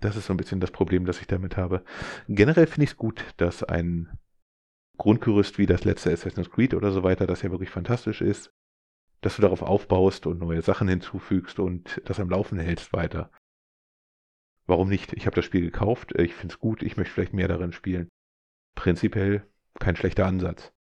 Das 0.00 0.16
ist 0.16 0.26
so 0.26 0.32
ein 0.32 0.36
bisschen 0.36 0.60
das 0.60 0.70
Problem, 0.70 1.04
das 1.04 1.20
ich 1.20 1.26
damit 1.26 1.56
habe. 1.56 1.84
Generell 2.28 2.66
finde 2.66 2.84
ich 2.84 2.90
es 2.90 2.96
gut, 2.96 3.24
dass 3.36 3.62
ein 3.62 4.18
Grundgerüst 4.96 5.58
wie 5.58 5.66
das 5.66 5.84
letzte 5.84 6.12
Assassin's 6.12 6.50
Creed 6.50 6.74
oder 6.74 6.90
so 6.90 7.02
weiter, 7.02 7.26
das 7.26 7.42
ja 7.42 7.50
wirklich 7.50 7.70
fantastisch 7.70 8.20
ist, 8.20 8.52
dass 9.20 9.36
du 9.36 9.42
darauf 9.42 9.62
aufbaust 9.62 10.26
und 10.26 10.38
neue 10.38 10.62
Sachen 10.62 10.88
hinzufügst 10.88 11.58
und 11.58 12.00
das 12.04 12.20
am 12.20 12.30
Laufen 12.30 12.58
hältst 12.58 12.92
weiter. 12.92 13.30
Warum 14.66 14.88
nicht? 14.88 15.14
Ich 15.14 15.26
habe 15.26 15.34
das 15.34 15.44
Spiel 15.44 15.62
gekauft, 15.62 16.18
ich 16.18 16.34
finde 16.34 16.52
es 16.54 16.60
gut, 16.60 16.82
ich 16.82 16.96
möchte 16.96 17.14
vielleicht 17.14 17.32
mehr 17.32 17.48
darin 17.48 17.72
spielen. 17.72 18.08
Prinzipiell 18.74 19.46
kein 19.80 19.96
schlechter 19.96 20.26
Ansatz. 20.26 20.72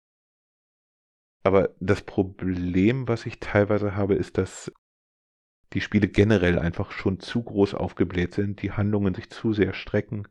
Aber 1.43 1.69
das 1.79 2.01
Problem, 2.01 3.07
was 3.07 3.25
ich 3.25 3.39
teilweise 3.39 3.95
habe, 3.95 4.15
ist, 4.15 4.37
dass 4.37 4.71
die 5.73 5.81
Spiele 5.81 6.07
generell 6.07 6.59
einfach 6.59 6.91
schon 6.91 7.19
zu 7.19 7.43
groß 7.43 7.73
aufgebläht 7.73 8.33
sind, 8.33 8.61
die 8.61 8.71
Handlungen 8.71 9.13
sich 9.13 9.29
zu 9.29 9.53
sehr 9.53 9.73
strecken 9.73 10.27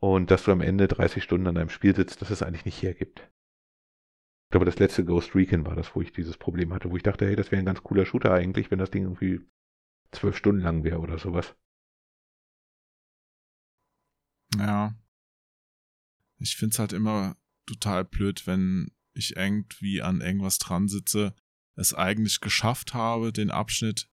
und 0.00 0.30
dass 0.30 0.44
du 0.44 0.52
am 0.52 0.62
Ende 0.62 0.88
30 0.88 1.22
Stunden 1.22 1.46
an 1.46 1.56
einem 1.56 1.68
Spiel 1.68 1.94
sitzt, 1.94 2.22
das 2.22 2.30
es 2.30 2.42
eigentlich 2.42 2.64
nicht 2.64 2.82
hergibt. 2.82 3.30
Ich 4.46 4.52
glaube, 4.52 4.66
das 4.66 4.78
letzte 4.78 5.04
Ghost 5.04 5.34
Recon 5.34 5.66
war 5.66 5.76
das, 5.76 5.94
wo 5.94 6.00
ich 6.00 6.12
dieses 6.12 6.36
Problem 6.36 6.72
hatte, 6.72 6.90
wo 6.90 6.96
ich 6.96 7.02
dachte, 7.02 7.26
hey, 7.26 7.36
das 7.36 7.52
wäre 7.52 7.60
ein 7.60 7.66
ganz 7.66 7.82
cooler 7.82 8.04
Shooter 8.04 8.32
eigentlich, 8.32 8.70
wenn 8.70 8.78
das 8.78 8.90
Ding 8.90 9.04
irgendwie 9.04 9.40
zwölf 10.10 10.36
Stunden 10.36 10.62
lang 10.62 10.82
wäre 10.82 10.98
oder 10.98 11.18
sowas. 11.18 11.54
Ja. 14.56 14.94
Ich 16.38 16.56
find's 16.56 16.78
halt 16.78 16.92
immer 16.92 17.36
total 17.66 18.04
blöd, 18.04 18.46
wenn 18.46 18.90
ich 19.12 19.36
irgendwie 19.36 20.02
an 20.02 20.20
irgendwas 20.20 20.58
dran 20.58 20.88
sitze, 20.88 21.34
es 21.80 21.94
eigentlich 21.94 22.40
geschafft 22.40 22.94
habe, 22.94 23.32
den 23.32 23.50
Abschnitt, 23.50 24.08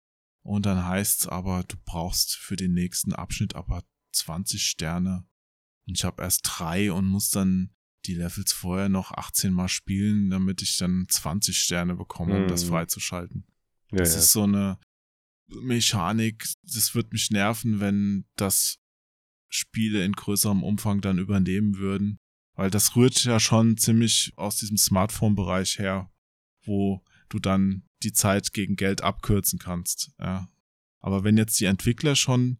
und 0.42 0.66
dann 0.66 0.84
heißt's 0.84 1.28
aber, 1.28 1.62
du 1.62 1.76
brauchst 1.84 2.36
für 2.36 2.56
den 2.56 2.72
nächsten 2.72 3.12
Abschnitt 3.12 3.54
aber 3.54 3.84
20 4.12 4.64
Sterne. 4.64 5.24
Und 5.86 5.96
ich 5.96 6.04
habe 6.04 6.22
erst 6.22 6.42
drei 6.44 6.92
und 6.92 7.06
muss 7.06 7.30
dann 7.30 7.70
die 8.06 8.14
Levels 8.14 8.52
vorher 8.52 8.88
noch 8.88 9.12
18 9.12 9.52
Mal 9.52 9.68
spielen, 9.68 10.30
damit 10.30 10.60
ich 10.60 10.76
dann 10.76 11.06
20 11.08 11.56
Sterne 11.56 11.94
bekomme, 11.94 12.36
um 12.36 12.42
mhm. 12.42 12.48
das 12.48 12.64
freizuschalten. 12.64 13.46
Ja, 13.92 13.98
das 13.98 14.14
ja. 14.14 14.18
ist 14.18 14.32
so 14.32 14.42
eine 14.42 14.78
Mechanik, 15.46 16.48
das 16.62 16.94
wird 16.94 17.12
mich 17.12 17.30
nerven, 17.30 17.78
wenn 17.78 18.24
das 18.36 18.78
Spiele 19.48 20.04
in 20.04 20.12
größerem 20.12 20.64
Umfang 20.64 21.00
dann 21.00 21.18
übernehmen 21.18 21.76
würden. 21.76 22.18
Weil 22.54 22.70
das 22.70 22.96
rührt 22.96 23.22
ja 23.24 23.38
schon 23.38 23.76
ziemlich 23.76 24.32
aus 24.36 24.56
diesem 24.56 24.76
Smartphone-Bereich 24.76 25.78
her, 25.78 26.10
wo 26.64 27.04
du 27.32 27.38
dann 27.38 27.84
die 28.02 28.12
Zeit 28.12 28.52
gegen 28.52 28.76
Geld 28.76 29.02
abkürzen 29.02 29.58
kannst. 29.58 30.12
Ja. 30.18 30.48
Aber 31.00 31.24
wenn 31.24 31.36
jetzt 31.36 31.58
die 31.60 31.66
Entwickler 31.66 32.16
schon 32.16 32.58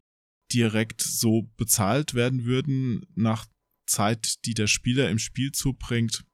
direkt 0.52 1.00
so 1.00 1.50
bezahlt 1.56 2.14
werden 2.14 2.44
würden 2.44 3.06
nach 3.14 3.46
Zeit, 3.86 4.44
die 4.44 4.54
der 4.54 4.66
Spieler 4.66 5.10
im 5.10 5.18
Spiel 5.18 5.52
zubringt, 5.52 6.24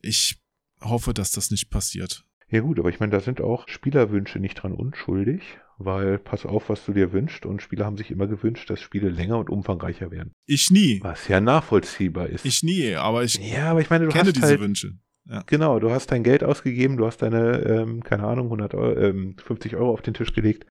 ich 0.00 0.40
hoffe, 0.80 1.14
dass 1.14 1.32
das 1.32 1.50
nicht 1.50 1.70
passiert. 1.70 2.24
Ja 2.50 2.60
gut, 2.60 2.78
aber 2.78 2.88
ich 2.88 2.98
meine, 2.98 3.12
da 3.12 3.20
sind 3.20 3.40
auch 3.40 3.68
Spielerwünsche 3.68 4.38
nicht 4.38 4.54
dran 4.54 4.72
unschuldig, 4.72 5.42
weil 5.76 6.18
pass 6.18 6.46
auf, 6.46 6.70
was 6.70 6.84
du 6.86 6.92
dir 6.92 7.12
wünschst 7.12 7.44
und 7.44 7.60
Spieler 7.60 7.84
haben 7.84 7.98
sich 7.98 8.10
immer 8.10 8.26
gewünscht, 8.26 8.70
dass 8.70 8.80
Spiele 8.80 9.10
länger 9.10 9.38
und 9.38 9.50
umfangreicher 9.50 10.10
werden. 10.10 10.32
Ich 10.46 10.70
nie. 10.70 11.00
Was 11.02 11.28
ja 11.28 11.40
nachvollziehbar 11.40 12.28
ist. 12.28 12.46
Ich 12.46 12.62
nie, 12.62 12.94
aber 12.94 13.22
ich 13.22 13.34
ja, 13.34 13.70
aber 13.70 13.80
ich 13.80 13.90
meine, 13.90 14.06
du 14.06 14.12
kenne 14.12 14.32
diese 14.32 14.46
halt, 14.46 14.60
Wünsche. 14.60 14.98
Ja. 15.28 15.42
Genau, 15.46 15.78
du 15.78 15.90
hast 15.90 16.10
dein 16.10 16.24
Geld 16.24 16.42
ausgegeben, 16.42 16.96
du 16.96 17.06
hast 17.06 17.18
deine, 17.18 17.58
ähm, 17.60 18.02
keine 18.02 18.24
Ahnung, 18.26 18.46
100 18.46 18.74
Euro, 18.74 18.98
ähm, 18.98 19.36
50 19.36 19.76
Euro 19.76 19.92
auf 19.92 20.00
den 20.00 20.14
Tisch 20.14 20.32
gelegt. 20.32 20.66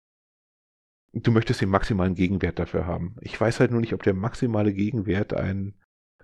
Du 1.14 1.30
möchtest 1.30 1.60
den 1.60 1.70
maximalen 1.70 2.14
Gegenwert 2.14 2.58
dafür 2.58 2.86
haben. 2.86 3.16
Ich 3.20 3.38
weiß 3.38 3.61
halt 3.61 3.70
nur 3.70 3.80
nicht, 3.80 3.94
ob 3.94 4.03
der 4.03 4.14
maximale 4.14 4.72
Gegenwert 4.72 5.34
ein 5.34 5.74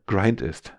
Grind 0.07 0.41
ist. 0.41 0.74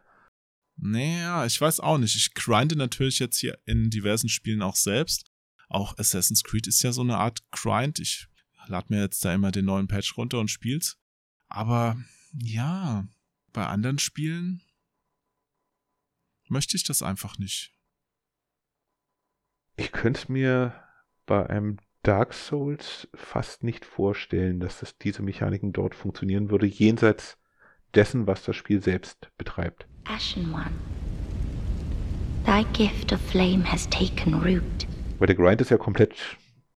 Naja, 0.77 1.45
ich 1.45 1.59
weiß 1.59 1.79
auch 1.79 1.97
nicht. 1.97 2.15
Ich 2.15 2.33
grinde 2.33 2.75
natürlich 2.75 3.19
jetzt 3.19 3.37
hier 3.37 3.57
in 3.65 3.89
diversen 3.89 4.29
Spielen 4.29 4.61
auch 4.61 4.75
selbst. 4.75 5.29
Auch 5.67 5.97
Assassin's 5.97 6.43
Creed 6.43 6.67
ist 6.67 6.81
ja 6.81 6.91
so 6.91 7.01
eine 7.01 7.17
Art 7.17 7.39
Grind. 7.51 7.99
Ich 7.99 8.27
lade 8.67 8.87
mir 8.89 9.01
jetzt 9.01 9.23
da 9.25 9.33
immer 9.33 9.51
den 9.51 9.65
neuen 9.65 9.87
Patch 9.87 10.17
runter 10.17 10.39
und 10.39 10.49
spiel's. 10.49 10.97
Aber 11.47 11.97
ja, 12.33 13.07
bei 13.53 13.65
anderen 13.65 13.99
Spielen 13.99 14.61
möchte 16.49 16.75
ich 16.75 16.83
das 16.83 17.01
einfach 17.01 17.37
nicht. 17.37 17.73
Ich 19.77 19.91
könnte 19.91 20.19
es 20.19 20.29
mir 20.29 20.73
bei 21.25 21.49
einem 21.49 21.77
Dark 22.03 22.33
Souls 22.33 23.07
fast 23.13 23.63
nicht 23.63 23.85
vorstellen, 23.85 24.59
dass 24.59 24.79
das, 24.79 24.97
diese 24.97 25.21
Mechaniken 25.21 25.73
dort 25.73 25.95
funktionieren 25.95 26.49
würde, 26.49 26.65
jenseits 26.65 27.37
dessen, 27.93 28.27
was 28.27 28.43
das 28.43 28.55
Spiel 28.55 28.81
selbst 28.81 29.31
betreibt. 29.37 29.87
Ashen 30.05 30.53
One, 30.53 30.71
thy 32.45 32.63
gift 32.73 33.11
of 33.13 33.19
flame 33.21 33.69
has 33.69 33.89
taken 33.89 34.33
root. 34.35 34.87
Weil 35.17 35.27
der 35.27 35.35
Grind 35.35 35.61
ist 35.61 35.71
ja 35.71 35.77
komplett 35.77 36.37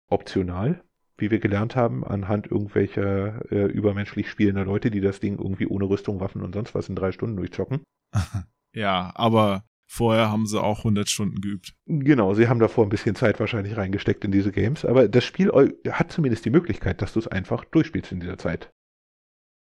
optional, 0.07 0.83
wie 1.17 1.31
wir 1.31 1.39
gelernt 1.39 1.75
haben, 1.75 2.05
anhand 2.05 2.47
irgendwelcher 2.47 3.51
äh, 3.51 3.65
übermenschlich 3.65 4.29
spielender 4.29 4.65
Leute, 4.65 4.89
die 4.89 5.01
das 5.01 5.19
Ding 5.19 5.37
irgendwie 5.37 5.67
ohne 5.67 5.85
Rüstung, 5.85 6.19
Waffen 6.19 6.41
und 6.41 6.53
sonst 6.53 6.73
was 6.73 6.89
in 6.89 6.95
drei 6.95 7.11
Stunden 7.11 7.37
durchzocken. 7.37 7.83
ja, 8.73 9.11
aber 9.15 9.63
vorher 9.85 10.29
haben 10.29 10.45
sie 10.45 10.61
auch 10.61 10.79
100 10.79 11.09
Stunden 11.09 11.41
geübt. 11.41 11.75
Genau, 11.85 12.33
sie 12.33 12.47
haben 12.47 12.59
davor 12.59 12.85
ein 12.85 12.89
bisschen 12.89 13.15
Zeit 13.15 13.39
wahrscheinlich 13.39 13.75
reingesteckt 13.75 14.23
in 14.23 14.31
diese 14.31 14.51
Games, 14.51 14.85
aber 14.85 15.07
das 15.07 15.23
Spiel 15.23 15.51
hat 15.89 16.11
zumindest 16.11 16.45
die 16.45 16.51
Möglichkeit, 16.51 17.01
dass 17.01 17.13
du 17.13 17.19
es 17.19 17.27
einfach 17.27 17.65
durchspielst 17.65 18.11
in 18.11 18.19
dieser 18.19 18.37
Zeit. 18.37 18.71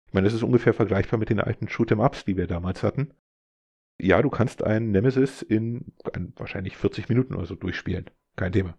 Ich 0.07 0.15
meine, 0.15 0.27
das 0.27 0.35
ist 0.35 0.45
ungefähr 0.45 0.75
vergleichbar 0.75 1.19
mit 1.19 1.31
den 1.31 1.41
alten 1.41 1.67
Shoot'em-Ups, 1.67 2.25
die 2.25 2.37
wir 2.37 2.47
damals 2.47 2.85
hatten. 2.85 3.15
Ja, 3.99 4.23
du 4.23 4.31
kannst 4.31 4.63
einen 4.63 4.93
Nemesis 4.93 5.43
in 5.43 5.93
wahrscheinlich 6.37 6.77
40 6.77 7.09
Minuten 7.09 7.35
oder 7.35 7.47
so 7.47 7.57
durchspielen. 7.57 8.11
Kein 8.37 8.53
Thema. 8.53 8.79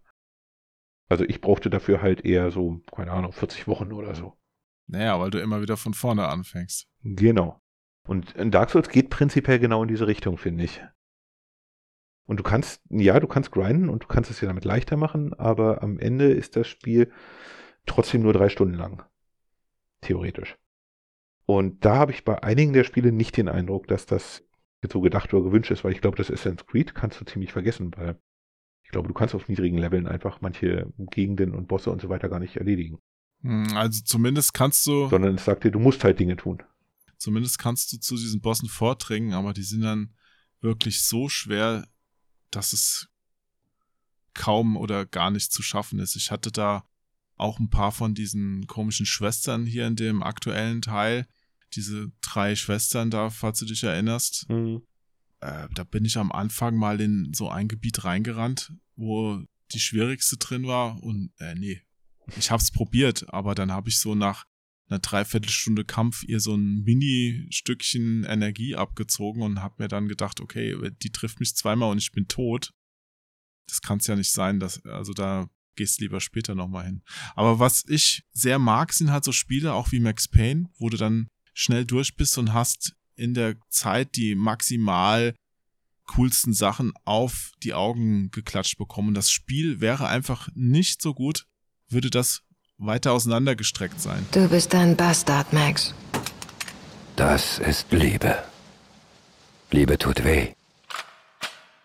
Also 1.08 1.24
ich 1.24 1.42
brauchte 1.42 1.70
dafür 1.70 2.02
halt 2.02 2.26
eher 2.26 2.52
so, 2.52 2.82
keine 2.94 3.12
Ahnung, 3.12 3.32
40 3.32 3.68
Wochen 3.68 3.92
oder 3.92 4.16
so. 4.16 4.38
Naja, 4.88 5.20
weil 5.20 5.32
du 5.32 5.40
immer 5.40 5.62
wieder 5.62 5.78
von 5.78 5.94
vorne 5.94 6.28
anfängst. 6.28 6.88
Genau. 7.04 7.62
Und 8.06 8.34
Dark 8.38 8.70
Souls 8.70 8.90
geht 8.90 9.10
prinzipiell 9.10 9.60
genau 9.60 9.82
in 9.82 9.88
diese 9.88 10.08
Richtung, 10.08 10.38
finde 10.38 10.64
ich. 10.64 10.82
Und 12.28 12.40
du 12.40 12.44
kannst, 12.44 12.82
ja, 12.90 13.20
du 13.20 13.28
kannst 13.28 13.52
grinden 13.52 13.90
und 13.90 14.04
du 14.04 14.08
kannst 14.08 14.32
es 14.32 14.42
ja 14.42 14.48
damit 14.48 14.66
leichter 14.66 14.98
machen, 14.98 15.34
aber 15.34 15.84
am 15.84 16.00
Ende 16.00 16.32
ist 16.32 16.56
das 16.56 16.68
Spiel 16.68 17.12
trotzdem 17.86 18.24
nur 18.24 18.34
drei 18.34 18.50
Stunden 18.50 18.76
lang. 18.76 19.04
Theoretisch. 20.02 20.58
Und 21.46 21.86
da 21.86 21.96
habe 21.96 22.12
ich 22.12 22.24
bei 22.24 22.42
einigen 22.42 22.74
der 22.74 22.84
Spiele 22.84 23.12
nicht 23.12 23.38
den 23.38 23.48
Eindruck, 23.48 23.88
dass 23.88 24.08
das 24.08 24.44
jetzt 24.82 24.94
so 24.94 25.02
gedacht 25.02 25.34
oder 25.34 25.44
gewünscht 25.44 25.72
ist, 25.72 25.84
weil 25.84 25.92
ich 25.92 26.02
glaube, 26.02 26.18
das 26.18 26.32
Assassin's 26.32 26.66
Creed 26.66 26.96
kannst 26.96 27.22
du 27.22 27.26
ziemlich 27.26 27.52
vergessen, 27.52 27.92
weil 27.96 28.20
ich 28.84 28.90
glaube, 28.90 29.08
du 29.08 29.14
kannst 29.14 29.36
auf 29.36 29.48
niedrigen 29.48 29.78
Leveln 29.78 30.08
einfach 30.08 30.42
manche 30.42 30.92
Gegenden 30.98 31.54
und 31.54 31.68
Bosse 31.68 31.92
und 31.92 32.02
so 32.02 32.10
weiter 32.10 32.30
gar 32.30 32.40
nicht 32.40 32.58
erledigen. 32.58 33.00
Hm, 33.42 33.76
also 33.76 34.04
zumindest 34.04 34.54
kannst 34.54 34.86
du. 34.88 35.08
Sondern 35.08 35.36
es 35.36 35.46
sagt 35.46 35.64
dir, 35.64 35.72
du 35.72 35.80
musst 35.80 36.04
halt 36.04 36.20
Dinge 36.20 36.36
tun. 36.36 36.64
Zumindest 37.18 37.60
kannst 37.60 37.92
du 37.92 37.98
zu 37.98 38.16
diesen 38.16 38.42
Bossen 38.42 38.70
vordringen, 38.70 39.34
aber 39.34 39.54
die 39.54 39.64
sind 39.64 39.82
dann 39.82 40.14
wirklich 40.62 41.04
so 41.04 41.30
schwer, 41.30 41.88
dass 42.52 42.74
es 42.74 43.08
kaum 44.34 44.78
oder 44.78 45.06
gar 45.06 45.32
nicht 45.32 45.52
zu 45.52 45.62
schaffen 45.62 46.00
ist. 46.00 46.16
Ich 46.16 46.32
hatte 46.32 46.52
da 46.52 46.86
auch 47.38 47.60
ein 47.60 47.70
paar 47.70 47.92
von 47.92 48.14
diesen 48.14 48.68
komischen 48.68 49.06
Schwestern 49.06 49.66
hier 49.66 49.88
in 49.88 49.96
dem 49.96 50.24
aktuellen 50.24 50.82
Teil. 50.82 51.28
Diese 51.74 52.12
drei 52.22 52.56
Schwestern 52.56 53.10
da, 53.10 53.30
falls 53.30 53.60
du 53.60 53.66
dich 53.66 53.84
erinnerst. 53.84 54.50
Mhm. 54.50 54.84
Äh, 55.42 55.68
da 55.74 55.84
bin 55.84 56.06
ich 56.06 56.18
am 56.18 56.32
Anfang 56.32 56.76
mal 56.76 57.02
in 57.02 57.34
so 57.34 57.50
ein 57.50 57.68
Gebiet 57.68 58.04
reingerannt, 58.04 58.74
wo 58.96 59.44
die 59.74 59.80
schwierigste 59.80 60.38
drin 60.38 60.68
war 60.68 61.02
und 61.04 61.32
äh, 61.40 61.56
nee, 61.56 61.82
ich 62.38 62.52
hab's 62.52 62.72
probiert, 62.72 63.26
aber 63.34 63.56
dann 63.56 63.72
habe 63.72 63.90
ich 63.90 64.00
so 64.00 64.16
nach 64.16 64.46
einer 64.88 65.00
Dreiviertelstunde 65.00 65.84
Kampf 65.84 66.24
ihr 66.24 66.40
so 66.40 66.56
ein 66.56 66.84
Mini-Stückchen 66.84 68.24
Energie 68.24 68.76
abgezogen 68.76 69.42
und 69.42 69.62
hab 69.62 69.80
mir 69.80 69.88
dann 69.88 70.08
gedacht, 70.08 70.40
okay, 70.40 70.76
die 71.02 71.12
trifft 71.12 71.40
mich 71.40 71.56
zweimal 71.56 71.92
und 71.92 71.98
ich 71.98 72.12
bin 72.12 72.28
tot. 72.28 72.72
Das 73.68 73.82
kann's 73.82 74.08
ja 74.08 74.16
nicht 74.16 74.32
sein, 74.32 74.60
dass, 74.60 74.84
also 74.86 75.14
da 75.14 75.50
gehst 75.76 76.00
lieber 76.00 76.22
später 76.22 76.56
nochmal 76.56 76.86
hin. 76.86 77.04
Aber 77.36 77.60
was 77.60 77.84
ich 77.88 78.24
sehr 78.32 78.60
mag, 78.60 78.94
sind 78.94 79.12
halt 79.12 79.24
so 79.24 79.32
Spiele, 79.32 79.74
auch 79.74 79.92
wie 79.92 80.00
Max 80.00 80.28
Payne, 80.28 80.70
wo 80.78 80.90
du 80.90 80.98
dann 80.98 81.28
schnell 81.54 81.86
durch 81.86 82.16
bist 82.16 82.38
und 82.38 82.54
hast 82.54 82.96
in 83.16 83.34
der 83.34 83.56
Zeit 83.70 84.16
die 84.16 84.36
maximal 84.36 85.34
coolsten 86.08 86.54
Sachen 86.54 86.94
auf 87.04 87.52
die 87.64 87.74
Augen 87.74 88.30
geklatscht 88.30 88.78
bekommen. 88.78 89.14
Das 89.14 89.32
Spiel 89.32 89.82
wäre 89.82 90.08
einfach 90.08 90.50
nicht 90.54 91.02
so 91.02 91.14
gut, 91.14 91.48
würde 91.90 92.10
das 92.10 92.44
weiter 92.78 93.14
auseinandergestreckt 93.14 94.00
sein. 94.00 94.26
Du 94.32 94.48
bist 94.50 94.74
ein 94.76 94.96
Bastard, 94.96 95.54
Max. 95.54 95.94
Das 97.16 97.60
ist 97.60 97.92
Liebe. 97.92 98.44
Liebe 99.72 99.98
tut 99.98 100.24
weh. 100.24 100.54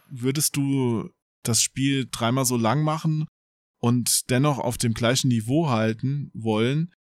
Würdest 0.09 0.57
du 0.57 1.11
das 1.43 1.63
Spiel 1.63 2.09
dreimal 2.11 2.45
so 2.45 2.57
lang 2.57 2.83
machen 2.83 3.27
und 3.81 4.31
dennoch 4.31 4.59
auf 4.59 4.77
dem 4.77 4.93
gleichen 4.93 5.29
Niveau 5.29 5.69
halten 5.71 6.31
wollen, 6.35 6.93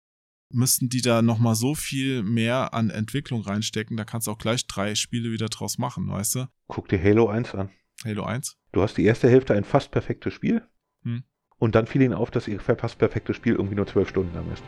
müssten 0.52 0.90
die 0.90 1.02
da 1.02 1.22
nochmal 1.22 1.56
so 1.56 1.76
viel 1.76 2.24
mehr 2.24 2.74
an 2.74 2.90
Entwicklung 2.90 3.42
reinstecken, 3.42 3.98
da 3.98 4.06
kannst 4.06 4.28
du 4.28 4.32
auch 4.32 4.38
gleich 4.38 4.66
drei 4.68 4.96
Spiele 4.96 5.32
wieder 5.32 5.48
draus 5.48 5.78
machen, 5.78 6.10
weißt 6.10 6.36
du? 6.36 6.48
Guck 6.68 6.88
dir 6.90 7.02
Halo 7.02 7.28
1 7.28 7.56
an. 7.56 7.70
Halo 8.06 8.24
1? 8.24 8.56
Du 8.72 8.82
hast 8.82 8.96
die 8.98 9.06
erste 9.06 9.30
Hälfte 9.30 9.54
ein 9.54 9.64
fast 9.64 9.92
perfektes 9.92 10.34
Spiel. 10.34 10.68
Hm. 11.04 11.24
Und 11.60 11.76
dann 11.76 11.86
fiel 11.86 12.02
ihnen 12.02 12.14
auf, 12.14 12.32
dass 12.32 12.48
ihr 12.48 12.60
fast 12.60 12.98
perfektes 12.98 13.36
Spiel 13.36 13.54
irgendwie 13.54 13.76
nur 13.76 13.86
zwölf 13.86 14.10
Stunden 14.10 14.34
lang 14.34 14.46
ist. 14.52 14.64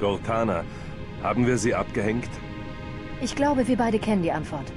Goltana, 0.00 0.64
haben 1.22 1.46
wir 1.46 1.56
sie 1.56 1.74
abgehängt? 1.74 2.28
Ich 3.22 3.34
glaube, 3.34 3.66
wir 3.66 3.76
beide 3.76 3.98
kennen 3.98 4.22
die 4.22 4.32
Antwort. 4.32 4.70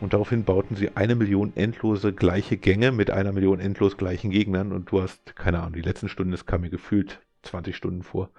Und 0.00 0.12
daraufhin 0.12 0.44
bauten 0.44 0.74
sie 0.74 0.96
eine 0.96 1.14
Million 1.14 1.52
endlose 1.54 2.12
gleiche 2.12 2.56
Gänge 2.56 2.92
mit 2.92 3.10
einer 3.10 3.32
Million 3.32 3.60
endlos 3.60 3.96
gleichen 3.96 4.30
Gegnern 4.30 4.72
und 4.72 4.90
du 4.90 5.00
hast, 5.00 5.36
keine 5.36 5.60
Ahnung, 5.60 5.74
die 5.74 5.82
letzten 5.82 6.08
Stunden, 6.08 6.32
das 6.32 6.44
kam 6.44 6.62
mir 6.62 6.70
gefühlt 6.70 7.20
20 7.42 7.76
Stunden 7.76 8.02
vor. 8.02 8.30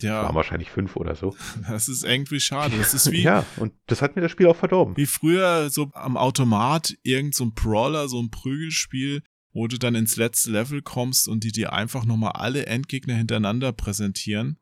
Ja. 0.00 0.18
Das 0.18 0.26
waren 0.26 0.34
wahrscheinlich 0.34 0.70
fünf 0.70 0.96
oder 0.96 1.14
so. 1.14 1.36
Das 1.68 1.88
ist 1.88 2.04
irgendwie 2.04 2.40
schade. 2.40 2.76
Das 2.76 2.94
ist 2.94 3.10
wie. 3.12 3.22
ja, 3.22 3.44
und 3.56 3.72
das 3.86 4.02
hat 4.02 4.16
mir 4.16 4.22
das 4.22 4.32
Spiel 4.32 4.46
auch 4.46 4.56
verdorben. 4.56 4.96
Wie 4.96 5.06
früher 5.06 5.70
so 5.70 5.90
am 5.94 6.16
Automat 6.16 6.94
irgend 7.02 7.34
so 7.34 7.44
ein 7.44 7.54
Brawler, 7.54 8.08
so 8.08 8.20
ein 8.20 8.30
Prügelspiel, 8.30 9.22
wo 9.52 9.68
du 9.68 9.78
dann 9.78 9.94
ins 9.94 10.16
letzte 10.16 10.50
Level 10.50 10.82
kommst 10.82 11.28
und 11.28 11.44
die 11.44 11.52
dir 11.52 11.72
einfach 11.72 12.04
nochmal 12.04 12.32
alle 12.32 12.66
Endgegner 12.66 13.14
hintereinander 13.14 13.72
präsentieren, 13.72 14.58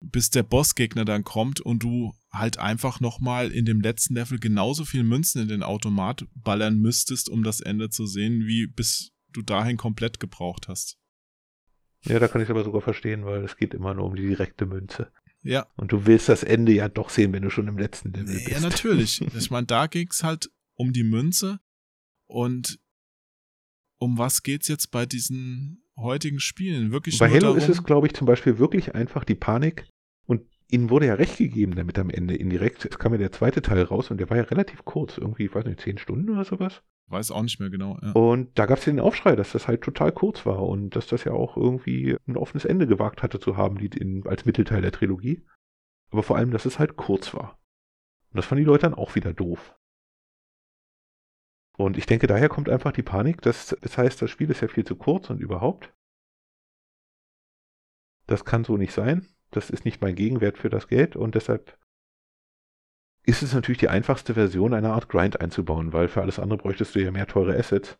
bis 0.00 0.30
der 0.30 0.42
Bossgegner 0.42 1.04
dann 1.04 1.22
kommt 1.22 1.60
und 1.60 1.82
du 1.82 2.14
halt 2.32 2.58
einfach 2.58 3.00
nochmal 3.00 3.50
in 3.50 3.66
dem 3.66 3.80
letzten 3.80 4.14
Level 4.14 4.38
genauso 4.38 4.84
viel 4.84 5.02
Münzen 5.02 5.42
in 5.42 5.48
den 5.48 5.62
Automat 5.62 6.24
ballern 6.34 6.78
müsstest, 6.78 7.28
um 7.28 7.42
das 7.42 7.60
Ende 7.60 7.90
zu 7.90 8.06
sehen, 8.06 8.46
wie 8.46 8.66
bis 8.66 9.12
du 9.32 9.42
dahin 9.42 9.76
komplett 9.76 10.18
gebraucht 10.18 10.68
hast. 10.68 10.99
Ja, 12.04 12.18
da 12.18 12.28
kann 12.28 12.40
ich 12.40 12.46
es 12.46 12.50
aber 12.50 12.64
sogar 12.64 12.80
verstehen, 12.80 13.24
weil 13.24 13.44
es 13.44 13.56
geht 13.56 13.74
immer 13.74 13.94
nur 13.94 14.06
um 14.06 14.16
die 14.16 14.26
direkte 14.26 14.66
Münze. 14.66 15.12
Ja. 15.42 15.66
Und 15.76 15.92
du 15.92 16.06
willst 16.06 16.28
das 16.28 16.42
Ende 16.42 16.72
ja 16.72 16.88
doch 16.88 17.10
sehen, 17.10 17.32
wenn 17.32 17.42
du 17.42 17.50
schon 17.50 17.68
im 17.68 17.78
letzten 17.78 18.12
Level 18.12 18.34
bist. 18.34 18.48
Ja, 18.48 18.60
natürlich. 18.60 19.20
ich 19.34 19.50
meine, 19.50 19.66
da 19.66 19.86
ging 19.86 20.08
es 20.10 20.22
halt 20.22 20.50
um 20.74 20.92
die 20.92 21.04
Münze 21.04 21.60
und 22.26 22.78
um 23.98 24.18
was 24.18 24.42
geht's 24.42 24.68
jetzt 24.68 24.90
bei 24.90 25.06
diesen 25.06 25.82
heutigen 25.96 26.40
Spielen? 26.40 26.90
Wirklich 26.90 27.18
Bei 27.18 27.28
Halo 27.28 27.40
darum? 27.40 27.58
ist 27.58 27.68
es, 27.68 27.84
glaube 27.84 28.06
ich, 28.06 28.14
zum 28.14 28.26
Beispiel 28.26 28.58
wirklich 28.58 28.94
einfach 28.94 29.24
die 29.24 29.34
Panik. 29.34 29.86
Und 30.26 30.42
ihnen 30.68 30.90
wurde 30.90 31.06
ja 31.06 31.14
recht 31.14 31.36
gegeben 31.36 31.74
damit 31.74 31.98
am 31.98 32.10
Ende 32.10 32.34
indirekt. 32.34 32.86
Es 32.86 32.98
kam 32.98 33.12
ja 33.12 33.18
der 33.18 33.32
zweite 33.32 33.60
Teil 33.60 33.82
raus 33.82 34.10
und 34.10 34.18
der 34.18 34.30
war 34.30 34.38
ja 34.38 34.44
relativ 34.44 34.84
kurz, 34.84 35.18
irgendwie, 35.18 35.44
ich 35.44 35.54
weiß 35.54 35.66
nicht, 35.66 35.80
zehn 35.80 35.98
Stunden 35.98 36.30
oder 36.30 36.44
sowas. 36.44 36.82
Weiß 37.10 37.32
auch 37.32 37.42
nicht 37.42 37.58
mehr 37.58 37.70
genau. 37.70 37.98
Ja. 38.00 38.12
Und 38.12 38.56
da 38.56 38.66
gab 38.66 38.78
es 38.78 38.84
den 38.84 39.00
Aufschrei, 39.00 39.34
dass 39.34 39.50
das 39.50 39.66
halt 39.66 39.82
total 39.82 40.12
kurz 40.12 40.46
war 40.46 40.62
und 40.62 40.94
dass 40.94 41.08
das 41.08 41.24
ja 41.24 41.32
auch 41.32 41.56
irgendwie 41.56 42.16
ein 42.28 42.36
offenes 42.36 42.64
Ende 42.64 42.86
gewagt 42.86 43.24
hatte 43.24 43.40
zu 43.40 43.56
haben, 43.56 43.78
die 43.78 43.88
in, 43.98 44.24
als 44.28 44.44
Mittelteil 44.44 44.80
der 44.80 44.92
Trilogie. 44.92 45.44
Aber 46.12 46.22
vor 46.22 46.36
allem, 46.36 46.52
dass 46.52 46.66
es 46.66 46.78
halt 46.78 46.96
kurz 46.96 47.34
war. 47.34 47.58
Und 48.30 48.36
das 48.36 48.46
fanden 48.46 48.62
die 48.62 48.68
Leute 48.68 48.82
dann 48.82 48.94
auch 48.94 49.16
wieder 49.16 49.32
doof. 49.32 49.76
Und 51.76 51.96
ich 51.96 52.06
denke, 52.06 52.28
daher 52.28 52.48
kommt 52.48 52.68
einfach 52.68 52.92
die 52.92 53.02
Panik, 53.02 53.42
dass 53.42 53.74
das 53.80 53.98
heißt, 53.98 54.22
das 54.22 54.30
Spiel 54.30 54.50
ist 54.50 54.60
ja 54.60 54.68
viel 54.68 54.84
zu 54.84 54.94
kurz 54.94 55.30
und 55.30 55.40
überhaupt. 55.40 55.92
Das 58.28 58.44
kann 58.44 58.62
so 58.62 58.76
nicht 58.76 58.92
sein. 58.92 59.26
Das 59.50 59.70
ist 59.70 59.84
nicht 59.84 60.00
mein 60.00 60.14
Gegenwert 60.14 60.58
für 60.58 60.70
das 60.70 60.86
Geld 60.86 61.16
und 61.16 61.34
deshalb 61.34 61.76
ist 63.30 63.42
es 63.42 63.54
natürlich 63.54 63.78
die 63.78 63.88
einfachste 63.88 64.34
Version, 64.34 64.74
eine 64.74 64.92
Art 64.92 65.08
Grind 65.08 65.40
einzubauen, 65.40 65.92
weil 65.92 66.08
für 66.08 66.20
alles 66.20 66.40
andere 66.40 66.58
bräuchtest 66.58 66.96
du 66.96 67.00
ja 67.00 67.12
mehr 67.12 67.28
teure 67.28 67.56
Assets. 67.56 67.96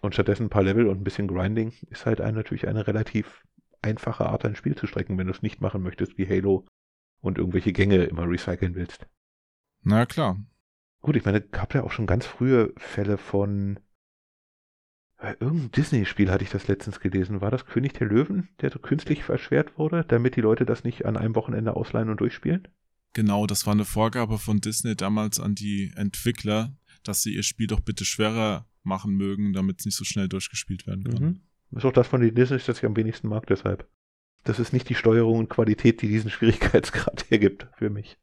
Und 0.00 0.14
stattdessen 0.14 0.46
ein 0.46 0.50
paar 0.50 0.64
Level 0.64 0.88
und 0.88 1.00
ein 1.00 1.04
bisschen 1.04 1.28
Grinding 1.28 1.72
ist 1.88 2.04
halt 2.04 2.20
ein, 2.20 2.34
natürlich 2.34 2.66
eine 2.66 2.88
relativ 2.88 3.44
einfache 3.80 4.26
Art, 4.26 4.44
ein 4.44 4.56
Spiel 4.56 4.74
zu 4.74 4.88
strecken, 4.88 5.16
wenn 5.18 5.28
du 5.28 5.32
es 5.32 5.42
nicht 5.42 5.60
machen 5.60 5.82
möchtest 5.82 6.18
wie 6.18 6.28
Halo 6.28 6.66
und 7.20 7.38
irgendwelche 7.38 7.72
Gänge 7.72 8.04
immer 8.04 8.28
recyceln 8.28 8.74
willst. 8.74 9.06
Na 9.82 10.04
klar. 10.04 10.36
Gut, 11.00 11.14
ich 11.14 11.24
meine, 11.24 11.40
gab 11.40 11.74
ja 11.74 11.84
auch 11.84 11.92
schon 11.92 12.06
ganz 12.06 12.26
frühe 12.26 12.72
Fälle 12.76 13.18
von 13.18 13.78
bei 15.18 15.32
irgendeinem 15.40 15.72
Disney-Spiel 15.72 16.30
hatte 16.30 16.44
ich 16.44 16.50
das 16.50 16.68
letztens 16.68 17.00
gelesen. 17.00 17.40
War 17.40 17.50
das 17.50 17.66
König 17.66 17.92
der 17.94 18.06
Löwen, 18.06 18.48
der 18.60 18.70
so 18.70 18.78
künstlich 18.78 19.24
verschwert 19.24 19.76
wurde, 19.76 20.04
damit 20.06 20.36
die 20.36 20.40
Leute 20.40 20.64
das 20.64 20.84
nicht 20.84 21.06
an 21.06 21.16
einem 21.16 21.34
Wochenende 21.34 21.74
ausleihen 21.74 22.08
und 22.08 22.20
durchspielen? 22.20 22.68
Genau, 23.14 23.46
das 23.46 23.66
war 23.66 23.72
eine 23.72 23.84
Vorgabe 23.84 24.38
von 24.38 24.60
Disney 24.60 24.94
damals 24.94 25.40
an 25.40 25.56
die 25.56 25.92
Entwickler, 25.96 26.76
dass 27.02 27.22
sie 27.22 27.34
ihr 27.34 27.42
Spiel 27.42 27.66
doch 27.66 27.80
bitte 27.80 28.04
schwerer 28.04 28.68
machen 28.84 29.14
mögen, 29.14 29.52
damit 29.52 29.80
es 29.80 29.86
nicht 29.86 29.96
so 29.96 30.04
schnell 30.04 30.28
durchgespielt 30.28 30.86
werden 30.86 31.04
kann. 31.04 31.22
Mhm. 31.22 31.40
Ist 31.76 31.84
auch 31.84 31.92
das 31.92 32.06
von 32.06 32.20
den 32.20 32.34
Disney, 32.34 32.58
das 32.58 32.78
ich 32.78 32.84
am 32.84 32.96
wenigsten 32.96 33.28
mag, 33.28 33.46
deshalb. 33.46 33.88
das 34.44 34.60
ist 34.60 34.72
nicht 34.72 34.88
die 34.88 34.94
Steuerung 34.94 35.40
und 35.40 35.50
Qualität, 35.50 36.00
die 36.00 36.08
diesen 36.08 36.30
Schwierigkeitsgrad 36.30 37.26
hergibt 37.28 37.66
für 37.76 37.90
mich. 37.90 38.16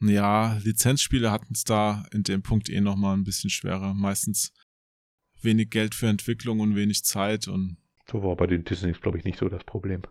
Ja, 0.00 0.58
Lizenzspiele 0.64 1.30
hatten 1.30 1.54
es 1.54 1.62
da 1.62 2.04
in 2.12 2.24
dem 2.24 2.42
Punkt 2.42 2.68
eh 2.68 2.80
nochmal 2.80 3.16
ein 3.16 3.22
bisschen 3.22 3.50
schwerer. 3.50 3.94
Meistens 3.94 4.52
wenig 5.44 5.70
Geld 5.70 5.94
für 5.94 6.06
Entwicklung 6.06 6.60
und 6.60 6.76
wenig 6.76 7.04
Zeit 7.04 7.48
und. 7.48 7.76
So 8.10 8.22
war 8.22 8.36
bei 8.36 8.46
den 8.46 8.64
Disneys, 8.64 9.00
glaube 9.00 9.18
ich, 9.18 9.24
nicht 9.24 9.38
so 9.38 9.48
das 9.48 9.64
Problem. 9.64 10.02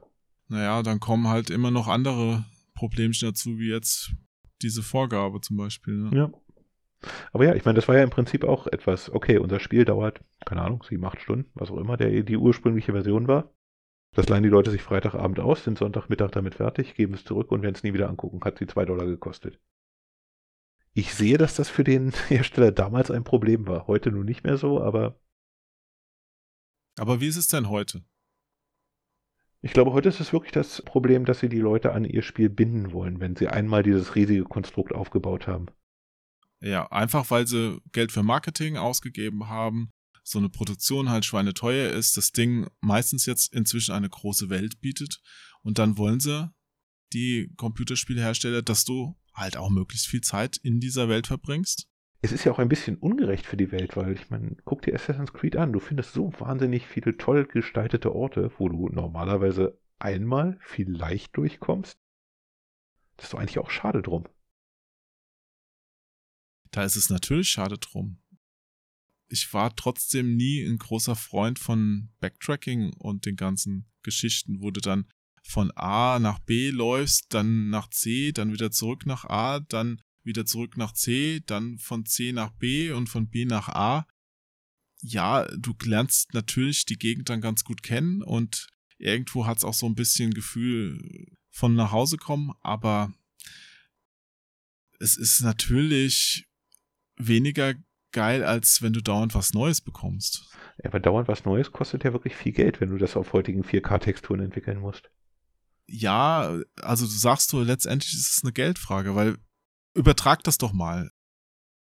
Naja, 0.48 0.82
dann 0.82 1.00
kommen 1.00 1.28
halt 1.28 1.50
immer 1.50 1.72
noch 1.72 1.88
andere 1.88 2.46
Problemchen 2.74 3.30
dazu, 3.30 3.60
wie 3.60 3.70
jetzt 3.70 4.14
diese 4.62 4.82
Vorgabe 4.82 5.42
zum 5.42 5.58
Beispiel. 5.58 5.96
Ne? 5.96 6.18
Ja. 6.18 6.32
Aber 7.32 7.46
ja, 7.46 7.56
ich 7.56 7.66
meine, 7.66 7.76
das 7.76 7.88
war 7.88 7.98
ja 7.98 8.04
im 8.04 8.10
Prinzip 8.10 8.44
auch 8.44 8.68
etwas, 8.68 9.10
okay, 9.12 9.38
unser 9.38 9.60
Spiel 9.60 9.86
dauert, 9.86 10.22
keine 10.46 10.62
Ahnung, 10.62 10.84
sieben, 10.88 11.04
acht 11.06 11.20
Stunden, 11.20 11.50
was 11.54 11.72
auch 11.72 11.78
immer 11.78 11.98
der, 11.98 12.24
die 12.24 12.38
ursprüngliche 12.38 12.92
Version 12.92 13.28
war. 13.28 13.54
Das 14.14 14.28
leihen 14.28 14.44
die 14.44 14.50
Leute 14.50 14.72
sich 14.72 14.82
Freitagabend 14.82 15.40
aus, 15.40 15.64
sind 15.64 15.78
Sonntagmittag 15.78 16.32
damit 16.32 16.56
fertig, 16.56 16.96
geben 16.96 17.14
es 17.14 17.24
zurück 17.24 17.52
und 17.52 17.62
werden 17.62 17.76
es 17.76 17.84
nie 17.84 17.94
wieder 17.94 18.10
angucken. 18.10 18.42
Hat 18.44 18.58
sie 18.58 18.68
zwei 18.68 18.84
Dollar 18.86 19.06
gekostet. 19.06 19.60
Ich 20.94 21.14
sehe, 21.14 21.38
dass 21.38 21.56
das 21.56 21.70
für 21.70 21.84
den 21.84 22.12
Hersteller 22.28 22.72
damals 22.72 23.12
ein 23.12 23.24
Problem 23.24 23.68
war. 23.68 23.88
Heute 23.88 24.12
nun 24.12 24.26
nicht 24.26 24.44
mehr 24.44 24.58
so, 24.58 24.82
aber. 24.82 25.20
Aber 26.98 27.22
wie 27.22 27.28
ist 27.28 27.38
es 27.38 27.48
denn 27.48 27.70
heute? 27.70 28.04
Ich 29.64 29.74
glaube, 29.74 29.94
heute 29.94 30.10
ist 30.10 30.20
es 30.20 30.34
wirklich 30.34 30.52
das 30.52 30.82
Problem, 30.82 31.24
dass 31.24 31.40
sie 31.40 31.50
die 31.50 31.60
Leute 31.60 31.94
an 31.94 32.04
ihr 32.04 32.24
Spiel 32.24 32.50
binden 32.50 32.94
wollen, 32.94 33.20
wenn 33.20 33.36
sie 33.36 33.48
einmal 33.48 33.84
dieses 33.84 34.16
riesige 34.16 34.44
Konstrukt 34.44 34.92
aufgebaut 34.92 35.46
haben. 35.46 35.68
Ja, 36.62 36.92
einfach 36.92 37.30
weil 37.30 37.46
sie 37.48 37.80
Geld 37.92 38.12
für 38.12 38.24
Marketing 38.24 38.78
ausgegeben 38.78 39.50
haben, 39.50 39.92
so 40.24 40.40
eine 40.40 40.50
Produktion 40.50 41.10
halt 41.10 41.26
schweineteuer 41.26 41.92
ist, 41.92 42.18
das 42.18 42.32
Ding 42.32 42.68
meistens 42.80 43.26
jetzt 43.26 43.54
inzwischen 43.54 43.94
eine 43.94 44.10
große 44.10 44.50
Welt 44.50 44.82
bietet 44.82 45.22
und 45.62 45.80
dann 45.80 45.98
wollen 45.98 46.20
sie 46.20 46.52
die 47.14 47.52
Computerspielhersteller, 47.58 48.62
dass 48.62 48.86
du 48.86 49.16
halt 49.34 49.58
auch 49.58 49.70
möglichst 49.70 50.08
viel 50.08 50.22
Zeit 50.22 50.58
in 50.58 50.80
dieser 50.80 51.10
Welt 51.10 51.28
verbringst. 51.28 51.88
Es 52.24 52.32
ist 52.32 52.44
ja 52.44 52.52
auch 52.52 52.60
ein 52.60 52.70
bisschen 52.70 52.98
ungerecht 52.98 53.46
für 53.46 53.58
die 53.58 53.72
Welt, 53.72 53.96
weil 53.96 54.14
ich 54.14 54.30
meine, 54.30 54.56
guck 54.64 54.84
dir 54.84 54.94
Assassin's 54.94 55.34
Creed 55.34 55.56
an, 55.56 55.74
du 55.74 55.80
findest 55.80 56.14
so 56.14 56.32
wahnsinnig 56.40 56.86
viele 56.86 57.18
toll 57.18 57.46
gestaltete 57.46 58.14
Orte, 58.14 58.52
wo 58.60 58.70
du 58.70 58.90
normalerweise 58.90 59.80
einmal 59.98 60.60
vielleicht 60.62 61.36
durchkommst. 61.36 61.98
Das 63.18 63.26
ist 63.26 63.34
doch 63.34 63.40
eigentlich 63.40 63.60
auch 63.60 63.72
schade 63.72 64.02
drum. 64.02 64.28
Da 66.72 66.84
ist 66.84 66.96
es 66.96 67.10
natürlich 67.10 67.50
schade 67.50 67.78
drum. 67.78 68.22
Ich 69.28 69.54
war 69.54 69.76
trotzdem 69.76 70.36
nie 70.36 70.64
ein 70.64 70.78
großer 70.78 71.16
Freund 71.16 71.58
von 71.58 72.10
Backtracking 72.20 72.94
und 72.94 73.26
den 73.26 73.36
ganzen 73.36 73.90
Geschichten, 74.04 74.62
wo 74.62 74.72
du 74.72 74.82
dann 74.82 75.08
von 75.52 75.72
A 75.72 76.20
nach 76.20 76.40
B 76.40 76.70
läufst, 76.70 77.34
dann 77.34 77.70
nach 77.70 77.90
C, 77.90 78.32
dann 78.32 78.54
wieder 78.54 78.72
zurück 78.72 79.06
nach 79.06 79.26
A, 79.26 79.60
dann 79.60 80.02
wieder 80.24 80.46
zurück 80.46 80.78
nach 80.78 80.94
C, 80.94 81.42
dann 81.46 81.78
von 81.78 82.06
C 82.06 82.32
nach 82.32 82.52
B 82.52 82.92
und 82.92 83.08
von 83.08 83.30
B 83.30 83.46
nach 83.46 83.68
A. 83.70 84.08
Ja, 85.02 85.46
du 85.58 85.74
lernst 85.84 86.34
natürlich 86.34 86.86
die 86.86 86.98
Gegend 86.98 87.30
dann 87.30 87.42
ganz 87.42 87.64
gut 87.64 87.84
kennen 87.84 88.22
und 88.22 88.68
irgendwo 88.98 89.46
hat 89.46 89.58
es 89.58 89.64
auch 89.64 89.74
so 89.74 89.88
ein 89.88 89.96
bisschen 89.96 90.34
Gefühl 90.34 91.28
von 91.50 91.76
nach 91.76 91.92
Hause 91.92 92.18
kommen, 92.18 92.52
aber 92.62 93.12
es 95.00 95.18
ist 95.18 95.42
natürlich 95.42 96.48
weniger 97.18 97.74
geil, 98.12 98.44
als 98.44 98.82
wenn 98.82 98.94
du 98.94 99.02
dauernd 99.02 99.34
was 99.34 99.54
Neues 99.54 99.82
bekommst. 99.82 100.56
Ja, 100.78 100.86
aber 100.86 101.00
dauernd 101.00 101.28
was 101.28 101.46
Neues 101.46 101.72
kostet 101.72 102.04
ja 102.04 102.14
wirklich 102.14 102.36
viel 102.36 102.52
Geld, 102.52 102.80
wenn 102.80 102.90
du 102.90 102.98
das 102.98 103.18
auf 103.18 103.34
heutigen 103.34 103.64
4K-Texturen 103.64 104.42
entwickeln 104.42 104.80
musst. 104.80 105.10
Ja, 105.94 106.62
also 106.82 107.06
du 107.06 107.12
sagst 107.12 107.52
du, 107.52 107.62
letztendlich 107.62 108.14
ist 108.14 108.38
es 108.38 108.44
eine 108.44 108.54
Geldfrage, 108.54 109.14
weil 109.16 109.38
übertrag 109.94 110.44
das 110.44 110.58
doch 110.58 110.72
mal. 110.72 111.12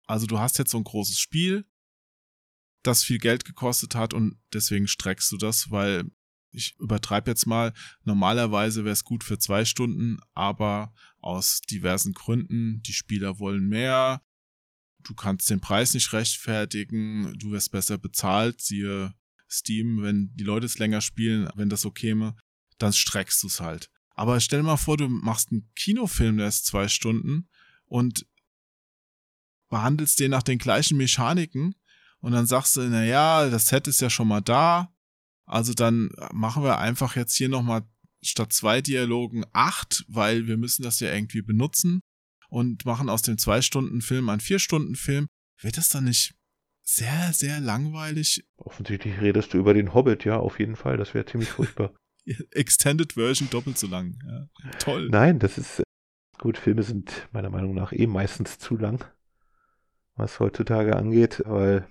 Also 0.07 0.27
du 0.27 0.39
hast 0.39 0.59
jetzt 0.59 0.71
so 0.71 0.79
ein 0.79 0.85
großes 0.85 1.19
Spiel, 1.19 1.67
das 2.83 3.05
viel 3.05 3.19
Geld 3.19 3.45
gekostet 3.45 3.95
hat 3.95 4.15
und 4.15 4.41
deswegen 4.55 4.89
streckst 4.89 5.31
du 5.33 5.37
das, 5.37 5.71
weil 5.71 6.11
ich 6.53 6.75
übertreibe 6.79 7.31
jetzt 7.31 7.47
mal, 7.47 7.73
normalerweise 8.05 8.85
wäre 8.85 8.93
es 8.93 9.05
gut 9.05 9.23
für 9.23 9.39
zwei 9.39 9.65
Stunden, 9.65 10.19
aber 10.35 10.93
aus 11.19 11.61
diversen 11.61 12.13
Gründen, 12.13 12.83
die 12.83 12.93
Spieler 12.93 13.39
wollen 13.39 13.69
mehr, 13.69 14.23
du 15.05 15.15
kannst 15.15 15.51
den 15.51 15.61
Preis 15.61 15.95
nicht 15.95 16.13
rechtfertigen, 16.13 17.39
du 17.39 17.53
wirst 17.53 17.71
besser 17.71 17.99
bezahlt, 17.99 18.61
siehe 18.61 19.15
Steam, 19.49 20.03
wenn 20.03 20.35
die 20.35 20.45
Leute 20.45 20.67
es 20.67 20.79
länger 20.79 21.01
spielen, 21.01 21.49
wenn 21.55 21.69
das 21.69 21.83
so 21.83 21.91
käme, 21.91 22.35
dann 22.83 22.93
streckst 22.93 23.43
du 23.43 23.47
es 23.47 23.61
halt. 23.61 23.91
Aber 24.15 24.41
stell 24.41 24.61
dir 24.61 24.67
mal 24.67 24.77
vor, 24.77 24.97
du 24.97 25.09
machst 25.09 25.51
einen 25.51 25.71
Kinofilm, 25.77 26.39
der 26.39 26.49
ist 26.49 26.67
zwei 26.67 26.89
Stunden 26.89 27.49
und 27.87 28.27
behandelst 29.69 30.21
den 30.21 30.31
nach 30.31 30.43
den 30.43 30.59
gleichen 30.59 30.97
Mechaniken 30.97 31.75
und 32.21 32.33
dann 32.33 32.47
sagst 32.47 32.77
du, 32.77 32.83
na 32.83 33.05
ja, 33.05 33.49
das 33.49 33.69
Set 33.69 33.87
ist 33.87 34.01
ja 34.01 34.11
schon 34.11 34.29
mal 34.29 34.41
da, 34.41 34.93
also 35.47 35.73
dann 35.75 36.11
machen 36.33 36.63
wir 36.63 36.79
einfach 36.79 37.17
jetzt 37.17 37.35
hier 37.37 37.49
nochmal 37.49 37.83
statt 38.23 38.53
zwei 38.53 38.81
Dialogen 38.81 39.45
acht, 39.53 40.05
weil 40.09 40.47
wir 40.47 40.57
müssen 40.57 40.83
das 40.83 41.01
ja 41.01 41.13
irgendwie 41.13 41.43
benutzen 41.43 42.01
und 42.49 42.85
machen 42.85 43.09
aus 43.09 43.23
dem 43.23 43.39
Zwei-Stunden-Film 43.39 44.29
einen 44.29 44.41
Vier-Stunden-Film, 44.41 45.27
wird 45.61 45.77
das 45.77 45.89
dann 45.89 46.05
nicht 46.05 46.35
sehr, 46.83 47.33
sehr 47.33 47.61
langweilig? 47.61 48.45
Offensichtlich 48.57 49.21
redest 49.21 49.55
du 49.55 49.59
über 49.59 49.75
den 49.75 49.95
Hobbit, 49.95 50.25
ja, 50.25 50.39
auf 50.39 50.59
jeden 50.59 50.77
Fall. 50.77 50.97
Das 50.97 51.15
wäre 51.15 51.25
ziemlich 51.25 51.51
furchtbar. 51.51 51.95
Extended 52.53 53.15
Version 53.15 53.49
doppelt 53.51 53.79
so 53.79 53.87
lang. 53.87 54.19
Ja. 54.27 54.49
Toll. 54.79 55.09
Nein, 55.11 55.39
das 55.39 55.59
ist 55.59 55.83
gut. 56.39 56.59
Filme 56.59 56.83
sind 56.83 57.29
meiner 57.33 57.51
Meinung 57.51 57.75
nach 57.75 57.93
eh 57.93 58.07
meistens 58.07 58.59
zu 58.59 58.77
lang, 58.77 59.05
was 60.17 60.41
heutzutage 60.41 60.97
angeht, 60.97 61.43
weil, 61.47 61.87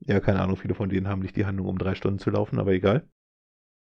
ja, 0.00 0.20
keine 0.20 0.40
Ahnung, 0.40 0.56
viele 0.56 0.74
von 0.74 0.88
denen 0.88 1.08
haben 1.08 1.22
nicht 1.22 1.36
die 1.36 1.46
Handlung, 1.46 1.66
um 1.66 1.78
drei 1.78 1.94
Stunden 1.94 2.18
zu 2.18 2.30
laufen, 2.30 2.58
aber 2.58 2.72
egal. 2.72 3.08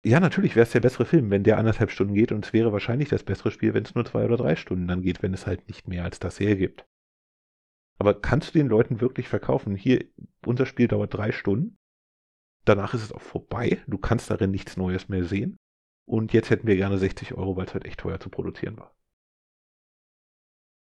Ja, 0.04 0.20
natürlich 0.20 0.54
wäre 0.54 0.64
es 0.64 0.72
der 0.72 0.80
bessere 0.80 1.06
Film, 1.06 1.30
wenn 1.30 1.42
der 1.42 1.58
anderthalb 1.58 1.90
Stunden 1.90 2.14
geht 2.14 2.30
und 2.30 2.44
es 2.44 2.52
wäre 2.52 2.72
wahrscheinlich 2.72 3.08
das 3.08 3.24
bessere 3.24 3.50
Spiel, 3.50 3.74
wenn 3.74 3.84
es 3.84 3.94
nur 3.94 4.04
zwei 4.04 4.24
oder 4.24 4.36
drei 4.36 4.54
Stunden 4.54 4.86
dann 4.86 5.02
geht, 5.02 5.22
wenn 5.22 5.34
es 5.34 5.46
halt 5.46 5.66
nicht 5.66 5.88
mehr 5.88 6.04
als 6.04 6.20
das 6.20 6.38
hergibt. 6.38 6.86
Aber 7.98 8.20
kannst 8.20 8.54
du 8.54 8.58
den 8.58 8.68
Leuten 8.68 9.00
wirklich 9.00 9.28
verkaufen? 9.28 9.74
Hier, 9.74 10.04
unser 10.46 10.66
Spiel 10.66 10.86
dauert 10.86 11.14
drei 11.14 11.32
Stunden. 11.32 11.77
Danach 12.64 12.94
ist 12.94 13.02
es 13.02 13.12
auch 13.12 13.22
vorbei. 13.22 13.82
Du 13.86 13.98
kannst 13.98 14.30
darin 14.30 14.50
nichts 14.50 14.76
Neues 14.76 15.09
mehr 15.09 15.24
sehen. 15.24 15.56
Und 16.06 16.32
jetzt 16.32 16.50
hätten 16.50 16.66
wir 16.66 16.76
gerne 16.76 16.98
60 16.98 17.34
Euro, 17.34 17.56
weil 17.56 17.66
es 17.66 17.74
halt 17.74 17.84
echt 17.84 18.00
teuer 18.00 18.18
zu 18.18 18.30
produzieren 18.30 18.76
war. 18.78 18.94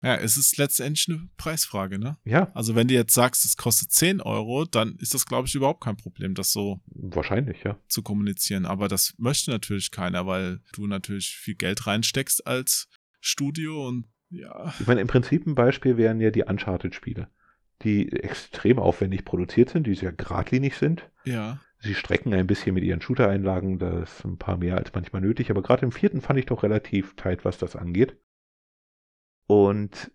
Ja, 0.02 0.16
es 0.16 0.36
ist 0.36 0.56
letztendlich 0.58 1.08
eine 1.08 1.28
Preisfrage, 1.36 1.96
ne? 1.96 2.16
Ja. 2.24 2.50
Also 2.54 2.74
wenn 2.74 2.88
du 2.88 2.94
jetzt 2.94 3.14
sagst, 3.14 3.44
es 3.44 3.56
kostet 3.56 3.92
10 3.92 4.20
Euro, 4.20 4.64
dann 4.64 4.96
ist 4.96 5.14
das, 5.14 5.26
glaube 5.26 5.46
ich, 5.46 5.54
überhaupt 5.54 5.82
kein 5.82 5.96
Problem, 5.96 6.34
das 6.34 6.50
so 6.50 6.80
wahrscheinlich, 6.86 7.62
ja. 7.62 7.78
zu 7.88 8.02
kommunizieren. 8.02 8.66
Aber 8.66 8.88
das 8.88 9.14
möchte 9.16 9.52
natürlich 9.52 9.92
keiner, 9.92 10.26
weil 10.26 10.60
du 10.72 10.88
natürlich 10.88 11.36
viel 11.36 11.54
Geld 11.54 11.86
reinsteckst 11.86 12.46
als 12.46 12.88
Studio 13.20 13.86
und 13.86 14.06
ja. 14.30 14.74
Ich 14.80 14.86
meine, 14.86 15.02
im 15.02 15.06
Prinzip 15.06 15.46
ein 15.46 15.54
Beispiel 15.54 15.96
wären 15.96 16.20
ja 16.20 16.30
die 16.30 16.42
Uncharted-Spiele, 16.42 17.28
die 17.84 18.12
extrem 18.12 18.78
aufwendig 18.78 19.24
produziert 19.24 19.70
sind, 19.70 19.86
die 19.86 19.94
sehr 19.94 20.12
geradlinig 20.12 20.76
sind. 20.76 21.10
Ja. 21.24 21.60
Sie 21.78 21.94
strecken 21.94 22.32
ein 22.32 22.46
bisschen 22.46 22.74
mit 22.74 22.84
ihren 22.84 23.00
Shooter-Einlagen, 23.00 23.78
das 23.78 24.18
ist 24.18 24.24
ein 24.24 24.38
paar 24.38 24.56
mehr 24.56 24.76
als 24.76 24.92
manchmal 24.94 25.22
nötig, 25.22 25.50
aber 25.50 25.62
gerade 25.62 25.84
im 25.84 25.92
vierten 25.92 26.20
fand 26.20 26.38
ich 26.38 26.46
doch 26.46 26.62
relativ 26.62 27.16
tight, 27.16 27.44
was 27.44 27.58
das 27.58 27.74
angeht. 27.74 28.16
Und 29.46 30.12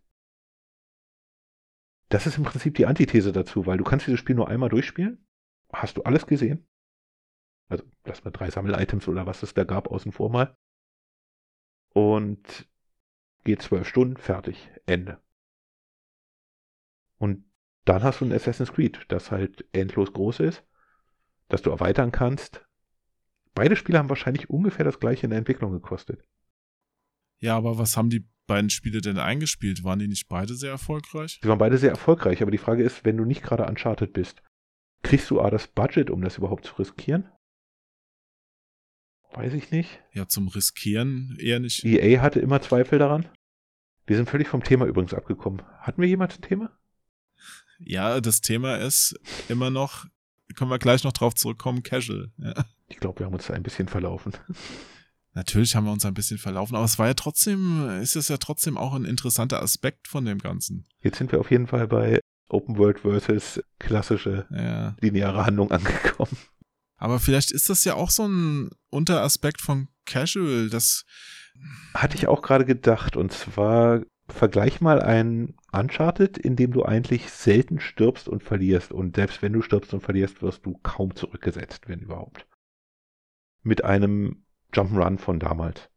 das 2.09 2.25
ist 2.25 2.37
im 2.37 2.43
Prinzip 2.43 2.75
die 2.75 2.85
Antithese 2.85 3.33
dazu, 3.33 3.65
weil 3.65 3.77
du 3.77 3.83
kannst 3.83 4.07
dieses 4.07 4.19
Spiel 4.19 4.35
nur 4.35 4.47
einmal 4.47 4.69
durchspielen. 4.69 5.25
Hast 5.73 5.97
du 5.97 6.03
alles 6.03 6.25
gesehen? 6.25 6.65
Also 7.67 7.83
lass 8.05 8.23
mal 8.23 8.31
drei 8.31 8.49
Sammel-Items 8.49 9.07
oder 9.09 9.25
was 9.25 9.43
es 9.43 9.53
da 9.53 9.65
gab 9.65 9.89
außen 9.89 10.13
vor 10.13 10.29
mal. 10.29 10.57
Und 11.89 12.69
geht 13.43 13.61
zwölf 13.61 13.87
Stunden, 13.87 14.17
fertig, 14.17 14.69
Ende. 14.85 15.21
Und 17.17 17.46
dann 17.89 18.03
hast 18.03 18.21
du 18.21 18.25
ein 18.25 18.33
Assassin's 18.33 18.73
Creed, 18.73 19.05
das 19.07 19.31
halt 19.31 19.65
endlos 19.71 20.13
groß 20.13 20.41
ist, 20.41 20.63
das 21.47 21.61
du 21.61 21.69
erweitern 21.69 22.11
kannst. 22.11 22.65
Beide 23.53 23.75
Spiele 23.75 23.97
haben 23.97 24.09
wahrscheinlich 24.09 24.49
ungefähr 24.49 24.85
das 24.85 24.99
gleiche 24.99 25.25
in 25.25 25.31
der 25.31 25.39
Entwicklung 25.39 25.71
gekostet. 25.71 26.23
Ja, 27.39 27.55
aber 27.55 27.77
was 27.77 27.97
haben 27.97 28.09
die 28.09 28.27
beiden 28.45 28.69
Spiele 28.69 29.01
denn 29.01 29.17
eingespielt? 29.17 29.83
Waren 29.83 29.99
die 29.99 30.07
nicht 30.07 30.27
beide 30.27 30.55
sehr 30.55 30.71
erfolgreich? 30.71 31.39
Die 31.43 31.47
waren 31.47 31.57
beide 31.57 31.77
sehr 31.77 31.91
erfolgreich, 31.91 32.41
aber 32.41 32.51
die 32.51 32.57
Frage 32.57 32.83
ist, 32.83 33.05
wenn 33.05 33.17
du 33.17 33.25
nicht 33.25 33.43
gerade 33.43 33.65
Uncharted 33.65 34.13
bist, 34.13 34.41
kriegst 35.03 35.29
du 35.29 35.39
A 35.39 35.49
das 35.49 35.67
Budget, 35.67 36.09
um 36.09 36.21
das 36.21 36.37
überhaupt 36.37 36.65
zu 36.65 36.75
riskieren? 36.75 37.29
Weiß 39.31 39.53
ich 39.53 39.71
nicht. 39.71 40.01
Ja, 40.13 40.27
zum 40.27 40.47
Riskieren 40.47 41.37
eher 41.39 41.59
nicht. 41.59 41.83
EA 41.83 42.21
hatte 42.21 42.39
immer 42.39 42.61
Zweifel 42.61 42.97
daran. 42.97 43.29
Wir 44.05 44.15
sind 44.15 44.29
völlig 44.29 44.47
vom 44.47 44.63
Thema 44.63 44.85
übrigens 44.85 45.13
abgekommen. 45.13 45.61
Hatten 45.79 46.01
wir 46.01 46.07
jemals 46.07 46.37
ein 46.37 46.41
Thema? 46.41 46.77
Ja, 47.79 48.19
das 48.21 48.41
Thema 48.41 48.75
ist 48.77 49.19
immer 49.49 49.69
noch, 49.69 50.05
können 50.55 50.71
wir 50.71 50.79
gleich 50.79 51.03
noch 51.03 51.13
drauf 51.13 51.35
zurückkommen, 51.35 51.83
Casual. 51.83 52.31
Ja. 52.37 52.65
Ich 52.87 52.97
glaube, 52.97 53.19
wir 53.19 53.25
haben 53.25 53.33
uns 53.33 53.47
da 53.47 53.53
ein 53.53 53.63
bisschen 53.63 53.87
verlaufen. 53.87 54.33
Natürlich 55.33 55.75
haben 55.75 55.85
wir 55.85 55.91
uns 55.91 56.05
ein 56.05 56.13
bisschen 56.15 56.39
verlaufen, 56.39 56.75
aber 56.75 56.85
es 56.85 56.97
war 56.97 57.07
ja 57.07 57.13
trotzdem, 57.13 57.87
ist 58.01 58.15
es 58.15 58.27
ja 58.27 58.37
trotzdem 58.37 58.77
auch 58.77 58.93
ein 58.95 59.05
interessanter 59.05 59.61
Aspekt 59.61 60.07
von 60.07 60.25
dem 60.25 60.39
Ganzen. 60.39 60.85
Jetzt 61.01 61.17
sind 61.19 61.31
wir 61.31 61.39
auf 61.39 61.51
jeden 61.51 61.67
Fall 61.67 61.87
bei 61.87 62.19
Open 62.49 62.77
World 62.77 62.99
versus 63.01 63.61
klassische 63.77 64.47
Ja. 64.49 64.95
lineare 64.99 65.45
Handlung 65.45 65.69
angekommen. 65.71 66.37
Aber 66.95 67.19
vielleicht 67.19 67.51
ist 67.51 67.69
das 67.69 67.83
ja 67.83 67.93
auch 67.93 68.09
so 68.09 68.27
ein 68.27 68.71
Unteraspekt 68.89 69.61
von 69.61 69.89
Casual, 70.05 70.69
das, 70.69 71.05
Hatte 71.93 72.15
ich 72.15 72.27
auch 72.27 72.41
gerade 72.41 72.65
gedacht. 72.65 73.15
Und 73.17 73.31
zwar 73.31 74.01
vergleich 74.29 74.81
mal 74.81 75.01
ein 75.01 75.55
Uncharted, 75.79 76.37
in 76.37 76.55
dem 76.55 76.71
du 76.71 76.83
eigentlich 76.83 77.29
selten 77.29 77.79
stirbst 77.79 78.27
und 78.27 78.43
verlierst. 78.43 78.91
Und 78.91 79.15
selbst 79.15 79.41
wenn 79.41 79.53
du 79.53 79.61
stirbst 79.61 79.93
und 79.93 80.01
verlierst, 80.01 80.41
wirst 80.41 80.65
du 80.65 80.77
kaum 80.83 81.15
zurückgesetzt, 81.15 81.87
wenn 81.87 81.99
überhaupt. 81.99 82.47
Mit 83.63 83.83
einem 83.83 84.45
Jump'n'Run 84.73 85.17
von 85.17 85.39
damals, 85.39 85.89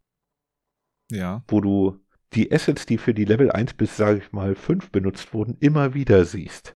ja. 1.10 1.44
wo 1.48 1.60
du 1.60 2.00
die 2.32 2.52
Assets, 2.52 2.86
die 2.86 2.98
für 2.98 3.14
die 3.14 3.24
Level 3.24 3.50
1 3.50 3.74
bis, 3.74 3.96
sage 3.96 4.18
ich 4.18 4.32
mal, 4.32 4.54
5 4.54 4.90
benutzt 4.90 5.34
wurden, 5.34 5.56
immer 5.60 5.94
wieder 5.94 6.24
siehst. 6.24 6.76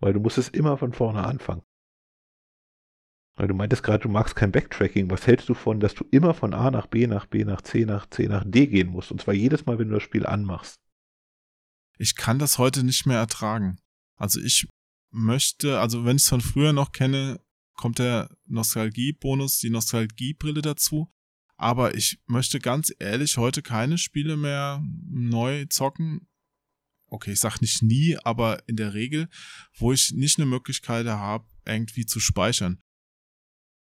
Weil 0.00 0.12
du 0.12 0.20
musst 0.20 0.38
es 0.38 0.48
immer 0.48 0.76
von 0.76 0.92
vorne 0.92 1.24
anfangen. 1.24 1.62
Weil 3.36 3.48
du 3.48 3.54
meintest 3.54 3.82
gerade, 3.82 4.02
du 4.02 4.08
magst 4.08 4.34
kein 4.34 4.50
Backtracking. 4.50 5.10
Was 5.10 5.26
hältst 5.26 5.48
du 5.48 5.54
von, 5.54 5.78
dass 5.78 5.94
du 5.94 6.04
immer 6.10 6.34
von 6.34 6.54
A 6.54 6.70
nach 6.70 6.86
B 6.86 7.06
nach 7.06 7.26
B 7.26 7.44
nach 7.44 7.60
C 7.62 7.84
nach 7.84 8.06
C 8.06 8.26
nach 8.28 8.44
D 8.46 8.66
gehen 8.66 8.88
musst? 8.88 9.12
Und 9.12 9.20
zwar 9.20 9.34
jedes 9.34 9.66
Mal, 9.66 9.78
wenn 9.78 9.88
du 9.88 9.94
das 9.94 10.02
Spiel 10.02 10.26
anmachst. 10.26 10.80
Ich 11.98 12.16
kann 12.16 12.38
das 12.38 12.58
heute 12.58 12.84
nicht 12.84 13.06
mehr 13.06 13.18
ertragen. 13.18 13.78
Also 14.16 14.40
ich 14.40 14.68
möchte, 15.10 15.80
also 15.80 16.04
wenn 16.04 16.16
ich 16.16 16.22
es 16.22 16.28
von 16.28 16.40
früher 16.40 16.72
noch 16.72 16.92
kenne, 16.92 17.40
kommt 17.74 17.98
der 17.98 18.34
Nostalgiebonus, 18.46 19.58
die 19.58 19.70
Nostalgiebrille 19.70 20.62
dazu. 20.62 21.12
Aber 21.56 21.94
ich 21.94 22.20
möchte 22.26 22.58
ganz 22.58 22.92
ehrlich 22.98 23.38
heute 23.38 23.62
keine 23.62 23.96
Spiele 23.96 24.36
mehr 24.36 24.82
neu 25.08 25.64
zocken. 25.66 26.28
Okay, 27.06 27.32
ich 27.32 27.40
sag 27.40 27.60
nicht 27.60 27.82
nie, 27.82 28.16
aber 28.24 28.68
in 28.68 28.76
der 28.76 28.92
Regel, 28.92 29.28
wo 29.78 29.92
ich 29.92 30.12
nicht 30.12 30.38
eine 30.38 30.46
Möglichkeit 30.46 31.06
habe, 31.06 31.46
irgendwie 31.64 32.04
zu 32.04 32.20
speichern. 32.20 32.80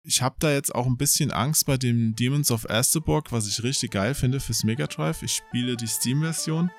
Ich 0.03 0.21
habe 0.21 0.35
da 0.39 0.51
jetzt 0.51 0.73
auch 0.73 0.85
ein 0.85 0.97
bisschen 0.97 1.31
Angst 1.31 1.65
bei 1.65 1.77
dem 1.77 2.15
Demons 2.15 2.51
of 2.51 2.69
Asterborg, 2.69 3.31
was 3.31 3.47
ich 3.47 3.63
richtig 3.63 3.91
geil 3.91 4.13
finde 4.13 4.39
fürs 4.39 4.63
Mega 4.63 4.85
Drive. 4.85 5.23
Ich 5.23 5.33
spiele 5.33 5.75
die 5.75 5.87
Steam-Version. 5.87 6.69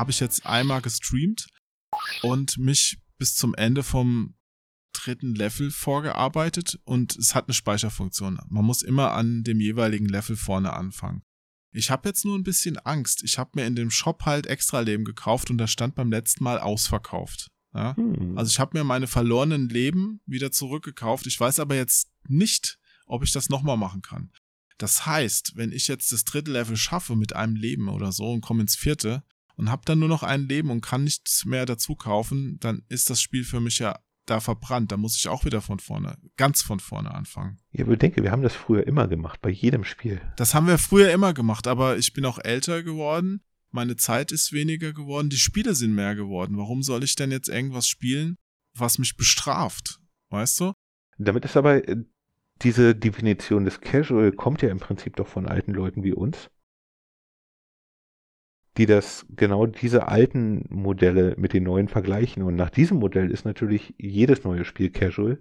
Habe 0.00 0.10
ich 0.10 0.18
jetzt 0.18 0.46
einmal 0.46 0.80
gestreamt 0.80 1.46
und 2.22 2.56
mich 2.56 2.98
bis 3.18 3.34
zum 3.34 3.54
Ende 3.54 3.82
vom 3.82 4.34
dritten 4.92 5.34
Level 5.34 5.70
vorgearbeitet 5.70 6.80
und 6.84 7.16
es 7.16 7.34
hat 7.34 7.46
eine 7.46 7.54
Speicherfunktion. 7.54 8.40
Man 8.48 8.64
muss 8.64 8.82
immer 8.82 9.12
an 9.12 9.44
dem 9.44 9.60
jeweiligen 9.60 10.08
Level 10.08 10.36
vorne 10.36 10.72
anfangen. 10.72 11.22
Ich 11.72 11.90
habe 11.90 12.08
jetzt 12.08 12.24
nur 12.24 12.36
ein 12.36 12.42
bisschen 12.42 12.78
Angst. 12.78 13.22
Ich 13.22 13.38
habe 13.38 13.50
mir 13.54 13.66
in 13.66 13.76
dem 13.76 13.90
Shop 13.90 14.24
halt 14.24 14.46
extra 14.46 14.80
Leben 14.80 15.04
gekauft 15.04 15.50
und 15.50 15.58
da 15.58 15.68
stand 15.68 15.94
beim 15.94 16.10
letzten 16.10 16.42
Mal 16.42 16.58
ausverkauft. 16.58 17.48
Ja? 17.74 17.94
Hm. 17.94 18.36
Also 18.36 18.50
ich 18.50 18.58
habe 18.58 18.76
mir 18.78 18.84
meine 18.84 19.06
verlorenen 19.06 19.68
Leben 19.68 20.20
wieder 20.24 20.50
zurückgekauft. 20.50 21.26
Ich 21.26 21.38
weiß 21.38 21.60
aber 21.60 21.76
jetzt 21.76 22.10
nicht, 22.26 22.78
ob 23.06 23.22
ich 23.22 23.32
das 23.32 23.50
nochmal 23.50 23.76
machen 23.76 24.00
kann. 24.00 24.32
Das 24.78 25.04
heißt, 25.04 25.56
wenn 25.56 25.72
ich 25.72 25.88
jetzt 25.88 26.10
das 26.10 26.24
dritte 26.24 26.50
Level 26.50 26.76
schaffe 26.76 27.14
mit 27.14 27.36
einem 27.36 27.54
Leben 27.54 27.88
oder 27.88 28.12
so 28.12 28.32
und 28.32 28.40
komme 28.40 28.62
ins 28.62 28.76
vierte 28.76 29.22
und 29.60 29.70
habe 29.70 29.82
dann 29.84 29.98
nur 29.98 30.08
noch 30.08 30.22
ein 30.22 30.48
Leben 30.48 30.70
und 30.70 30.80
kann 30.80 31.04
nichts 31.04 31.44
mehr 31.44 31.66
dazu 31.66 31.94
kaufen, 31.94 32.58
dann 32.60 32.82
ist 32.88 33.10
das 33.10 33.20
Spiel 33.20 33.44
für 33.44 33.60
mich 33.60 33.78
ja 33.78 33.98
da 34.24 34.40
verbrannt. 34.40 34.90
Da 34.90 34.96
muss 34.96 35.16
ich 35.18 35.28
auch 35.28 35.44
wieder 35.44 35.60
von 35.60 35.78
vorne, 35.78 36.16
ganz 36.38 36.62
von 36.62 36.80
vorne 36.80 37.12
anfangen. 37.12 37.58
Ja, 37.72 37.84
aber 37.84 37.98
denke, 37.98 38.22
wir 38.22 38.30
haben 38.30 38.42
das 38.42 38.54
früher 38.54 38.86
immer 38.86 39.06
gemacht, 39.06 39.42
bei 39.42 39.50
jedem 39.50 39.84
Spiel. 39.84 40.22
Das 40.36 40.54
haben 40.54 40.66
wir 40.66 40.78
früher 40.78 41.12
immer 41.12 41.34
gemacht, 41.34 41.66
aber 41.66 41.98
ich 41.98 42.14
bin 42.14 42.24
auch 42.24 42.38
älter 42.38 42.82
geworden. 42.82 43.42
Meine 43.70 43.96
Zeit 43.96 44.32
ist 44.32 44.50
weniger 44.52 44.94
geworden. 44.94 45.28
Die 45.28 45.36
Spiele 45.36 45.74
sind 45.74 45.94
mehr 45.94 46.14
geworden. 46.14 46.56
Warum 46.56 46.82
soll 46.82 47.04
ich 47.04 47.14
denn 47.14 47.30
jetzt 47.30 47.50
irgendwas 47.50 47.86
spielen, 47.86 48.36
was 48.74 48.98
mich 48.98 49.18
bestraft? 49.18 50.00
Weißt 50.30 50.58
du? 50.60 50.72
Damit 51.18 51.44
ist 51.44 51.58
aber 51.58 51.86
äh, 51.86 51.96
diese 52.62 52.94
Definition 52.94 53.66
des 53.66 53.82
Casual 53.82 54.32
kommt 54.32 54.62
ja 54.62 54.70
im 54.70 54.80
Prinzip 54.80 55.16
doch 55.16 55.28
von 55.28 55.46
alten 55.46 55.74
Leuten 55.74 56.02
wie 56.02 56.14
uns, 56.14 56.48
die 58.80 58.86
das 58.86 59.26
genau 59.28 59.66
diese 59.66 60.08
alten 60.08 60.64
Modelle 60.70 61.34
mit 61.36 61.52
den 61.52 61.64
neuen 61.64 61.86
vergleichen. 61.86 62.42
Und 62.42 62.56
nach 62.56 62.70
diesem 62.70 62.96
Modell 62.96 63.30
ist 63.30 63.44
natürlich 63.44 63.94
jedes 63.98 64.42
neue 64.42 64.64
Spiel 64.64 64.88
Casual, 64.88 65.38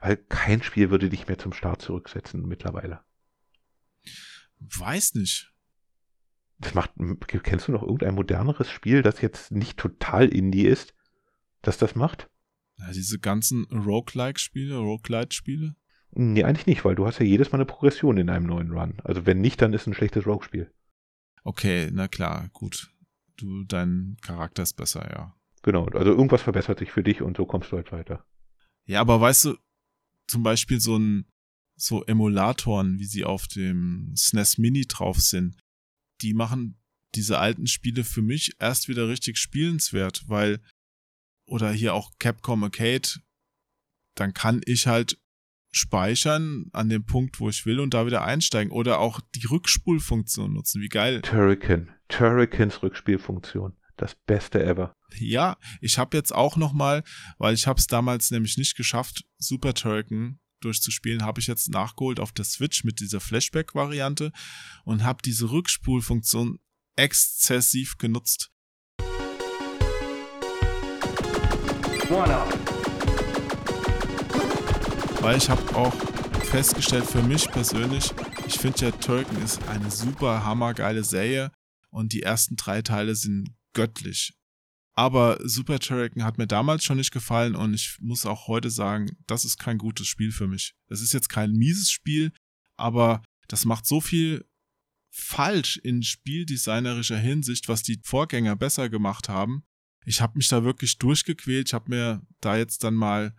weil 0.00 0.16
kein 0.16 0.64
Spiel 0.64 0.90
würde 0.90 1.08
dich 1.08 1.28
mehr 1.28 1.38
zum 1.38 1.52
Start 1.52 1.80
zurücksetzen 1.80 2.44
mittlerweile. 2.44 2.98
Weiß 4.58 5.14
nicht. 5.14 5.52
Das 6.58 6.74
macht, 6.74 6.90
kennst 7.44 7.68
du 7.68 7.72
noch 7.72 7.82
irgendein 7.82 8.16
moderneres 8.16 8.68
Spiel, 8.68 9.02
das 9.02 9.20
jetzt 9.20 9.52
nicht 9.52 9.78
total 9.78 10.26
Indie 10.26 10.66
ist, 10.66 10.92
das 11.60 11.78
das 11.78 11.94
macht? 11.94 12.28
Ja, 12.78 12.90
diese 12.90 13.20
ganzen 13.20 13.64
Roguelike-Spiele, 13.66 14.76
Roguelite-Spiele. 14.76 15.76
Nee, 16.10 16.42
eigentlich 16.42 16.66
nicht, 16.66 16.84
weil 16.84 16.96
du 16.96 17.06
hast 17.06 17.20
ja 17.20 17.26
jedes 17.26 17.52
Mal 17.52 17.58
eine 17.58 17.66
Progression 17.66 18.16
in 18.16 18.28
einem 18.28 18.46
neuen 18.46 18.72
Run. 18.72 18.98
Also 19.04 19.24
wenn 19.24 19.40
nicht, 19.40 19.62
dann 19.62 19.72
ist 19.72 19.86
ein 19.86 19.94
schlechtes 19.94 20.26
Rogue-Spiel. 20.26 20.72
Okay, 21.44 21.90
na 21.92 22.08
klar, 22.08 22.48
gut. 22.52 22.90
Du, 23.36 23.64
dein 23.64 24.16
Charakter 24.20 24.62
ist 24.62 24.74
besser, 24.74 25.08
ja. 25.10 25.34
Genau, 25.62 25.86
also 25.86 26.10
irgendwas 26.10 26.42
verbessert 26.42 26.78
sich 26.78 26.90
für 26.90 27.02
dich 27.02 27.22
und 27.22 27.36
so 27.36 27.46
kommst 27.46 27.72
du 27.72 27.76
halt 27.76 27.92
weiter. 27.92 28.24
Ja, 28.84 29.00
aber 29.00 29.20
weißt 29.20 29.46
du, 29.46 29.56
zum 30.26 30.42
Beispiel 30.42 30.80
so 30.80 30.98
ein, 30.98 31.26
so 31.76 32.04
Emulatoren, 32.04 32.98
wie 32.98 33.04
sie 33.04 33.24
auf 33.24 33.48
dem 33.48 34.12
SNES 34.16 34.58
Mini 34.58 34.86
drauf 34.86 35.20
sind, 35.20 35.56
die 36.20 36.34
machen 36.34 36.78
diese 37.14 37.38
alten 37.38 37.66
Spiele 37.66 38.04
für 38.04 38.22
mich 38.22 38.56
erst 38.58 38.88
wieder 38.88 39.08
richtig 39.08 39.38
spielenswert, 39.38 40.24
weil, 40.28 40.60
oder 41.46 41.70
hier 41.72 41.94
auch 41.94 42.12
Capcom 42.18 42.64
Arcade, 42.64 43.08
dann 44.14 44.34
kann 44.34 44.62
ich 44.64 44.86
halt 44.86 45.18
speichern 45.72 46.66
an 46.72 46.88
dem 46.88 47.04
Punkt, 47.04 47.40
wo 47.40 47.48
ich 47.48 47.66
will 47.66 47.80
und 47.80 47.94
da 47.94 48.06
wieder 48.06 48.22
einsteigen 48.22 48.72
oder 48.72 49.00
auch 49.00 49.20
die 49.34 49.46
Rückspulfunktion 49.46 50.52
nutzen. 50.52 50.82
Wie 50.82 50.88
geil. 50.88 51.22
Turrican, 51.22 51.90
Turricans 52.08 52.82
Rückspielfunktion, 52.82 53.72
das 53.96 54.14
Beste 54.14 54.62
ever. 54.62 54.94
Ja, 55.18 55.56
ich 55.80 55.98
habe 55.98 56.16
jetzt 56.16 56.34
auch 56.34 56.56
noch 56.56 56.72
mal, 56.72 57.02
weil 57.38 57.54
ich 57.54 57.66
habe 57.66 57.80
es 57.80 57.86
damals 57.86 58.30
nämlich 58.30 58.58
nicht 58.58 58.76
geschafft, 58.76 59.24
Super 59.38 59.74
Turrican 59.74 60.38
durchzuspielen, 60.60 61.24
habe 61.24 61.40
ich 61.40 61.46
jetzt 61.46 61.70
nachgeholt 61.70 62.20
auf 62.20 62.32
der 62.32 62.44
Switch 62.44 62.84
mit 62.84 63.00
dieser 63.00 63.20
Flashback-Variante 63.20 64.30
und 64.84 65.02
habe 65.02 65.22
diese 65.24 65.50
Rückspulfunktion 65.50 66.60
exzessiv 66.96 67.98
genutzt. 67.98 68.50
Weil 75.22 75.38
ich 75.38 75.48
habe 75.48 75.76
auch 75.76 75.94
festgestellt 76.46 77.06
für 77.06 77.22
mich 77.22 77.48
persönlich, 77.48 78.12
ich 78.44 78.58
finde 78.58 78.86
ja 78.86 78.90
Turrican 78.90 79.40
ist 79.40 79.62
eine 79.68 79.88
super 79.88 80.44
hammergeile 80.44 81.04
Serie 81.04 81.52
und 81.90 82.12
die 82.12 82.22
ersten 82.22 82.56
drei 82.56 82.82
Teile 82.82 83.14
sind 83.14 83.54
göttlich. 83.72 84.34
Aber 84.94 85.38
Super 85.44 85.78
Turrican 85.78 86.24
hat 86.24 86.38
mir 86.38 86.48
damals 86.48 86.82
schon 86.82 86.96
nicht 86.96 87.12
gefallen 87.12 87.54
und 87.54 87.72
ich 87.72 87.98
muss 88.00 88.26
auch 88.26 88.48
heute 88.48 88.68
sagen, 88.68 89.16
das 89.28 89.44
ist 89.44 89.58
kein 89.58 89.78
gutes 89.78 90.08
Spiel 90.08 90.32
für 90.32 90.48
mich. 90.48 90.74
Das 90.88 91.00
ist 91.00 91.12
jetzt 91.12 91.28
kein 91.28 91.52
mieses 91.52 91.92
Spiel, 91.92 92.32
aber 92.76 93.22
das 93.46 93.64
macht 93.64 93.86
so 93.86 94.00
viel 94.00 94.44
falsch 95.14 95.76
in 95.76 96.02
spieldesignerischer 96.02 97.18
Hinsicht, 97.18 97.68
was 97.68 97.84
die 97.84 98.00
Vorgänger 98.02 98.56
besser 98.56 98.88
gemacht 98.88 99.28
haben. 99.28 99.62
Ich 100.04 100.20
habe 100.20 100.36
mich 100.36 100.48
da 100.48 100.64
wirklich 100.64 100.98
durchgequält. 100.98 101.68
Ich 101.68 101.74
habe 101.74 101.90
mir 101.90 102.22
da 102.40 102.56
jetzt 102.56 102.82
dann 102.82 102.94
mal, 102.94 103.36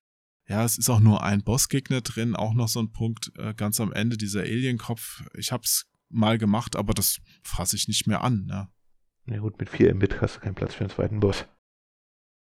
ja, 0.47 0.63
es 0.63 0.77
ist 0.77 0.89
auch 0.89 0.99
nur 0.99 1.23
ein 1.23 1.43
Bossgegner 1.43 2.01
drin, 2.01 2.35
auch 2.35 2.53
noch 2.53 2.67
so 2.67 2.81
ein 2.81 2.91
Punkt 2.91 3.31
äh, 3.37 3.53
ganz 3.53 3.79
am 3.79 3.93
Ende, 3.93 4.17
dieser 4.17 4.41
Alienkopf. 4.41 5.23
Ich 5.35 5.51
habe 5.51 5.63
es 5.63 5.89
mal 6.09 6.37
gemacht, 6.37 6.75
aber 6.75 6.93
das 6.93 7.19
fasse 7.43 7.75
ich 7.75 7.87
nicht 7.87 8.07
mehr 8.07 8.21
an. 8.21 8.45
Ne? 8.45 8.67
Ja 9.25 9.39
gut, 9.39 9.57
mit 9.59 9.69
4 9.69 9.95
Mbit 9.95 10.21
hast 10.21 10.37
du 10.37 10.39
keinen 10.41 10.55
Platz 10.55 10.73
für 10.73 10.81
einen 10.81 10.89
zweiten 10.89 11.19
Boss. 11.19 11.45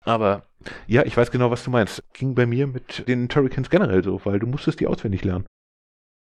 Aber 0.06 0.48
ja, 0.88 1.06
ich 1.06 1.16
weiß 1.18 1.30
genau, 1.32 1.52
was 1.52 1.64
du 1.64 1.72
meinst. 1.72 2.04
Ging 2.14 2.36
bei 2.36 2.46
mir 2.46 2.68
mit 2.68 3.08
den 3.08 3.28
Turricans 3.28 3.70
generell 3.70 4.04
so, 4.04 4.22
weil 4.24 4.40
du 4.40 4.48
musstest 4.48 4.80
die 4.80 4.88
auswendig 4.88 5.24
lernen. 5.24 5.46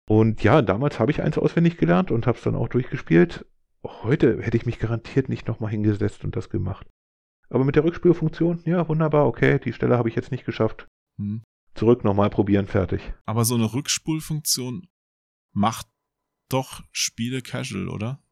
Und 0.08 0.42
ja, 0.42 0.60
damals 0.60 0.98
habe 0.98 1.12
ich 1.12 1.22
eins 1.22 1.38
auswendig 1.38 1.76
gelernt 1.76 2.10
und 2.10 2.26
habe 2.26 2.36
es 2.36 2.42
dann 2.42 2.56
auch 2.56 2.68
durchgespielt. 2.68 3.46
Heute 3.84 4.42
hätte 4.42 4.56
ich 4.56 4.66
mich 4.66 4.80
garantiert 4.80 5.28
nicht 5.28 5.46
nochmal 5.46 5.70
hingesetzt 5.70 6.24
und 6.24 6.34
das 6.34 6.50
gemacht. 6.50 6.86
Aber 7.48 7.64
mit 7.64 7.76
der 7.76 7.84
Rückspielfunktion, 7.84 8.60
ja, 8.64 8.88
wunderbar, 8.88 9.26
okay, 9.26 9.60
die 9.60 9.72
Stelle 9.72 9.96
habe 9.96 10.08
ich 10.08 10.16
jetzt 10.16 10.32
nicht 10.32 10.44
geschafft. 10.44 10.88
Hm. 11.18 11.42
Zurück, 11.74 12.04
nochmal 12.04 12.30
probieren, 12.30 12.66
fertig. 12.66 13.00
Aber 13.24 13.44
so 13.44 13.54
eine 13.54 13.72
Rückspulfunktion 13.72 14.88
macht 15.52 15.86
doch 16.48 16.82
Spiele 16.92 17.42
casual, 17.42 17.88
oder? 17.88 18.22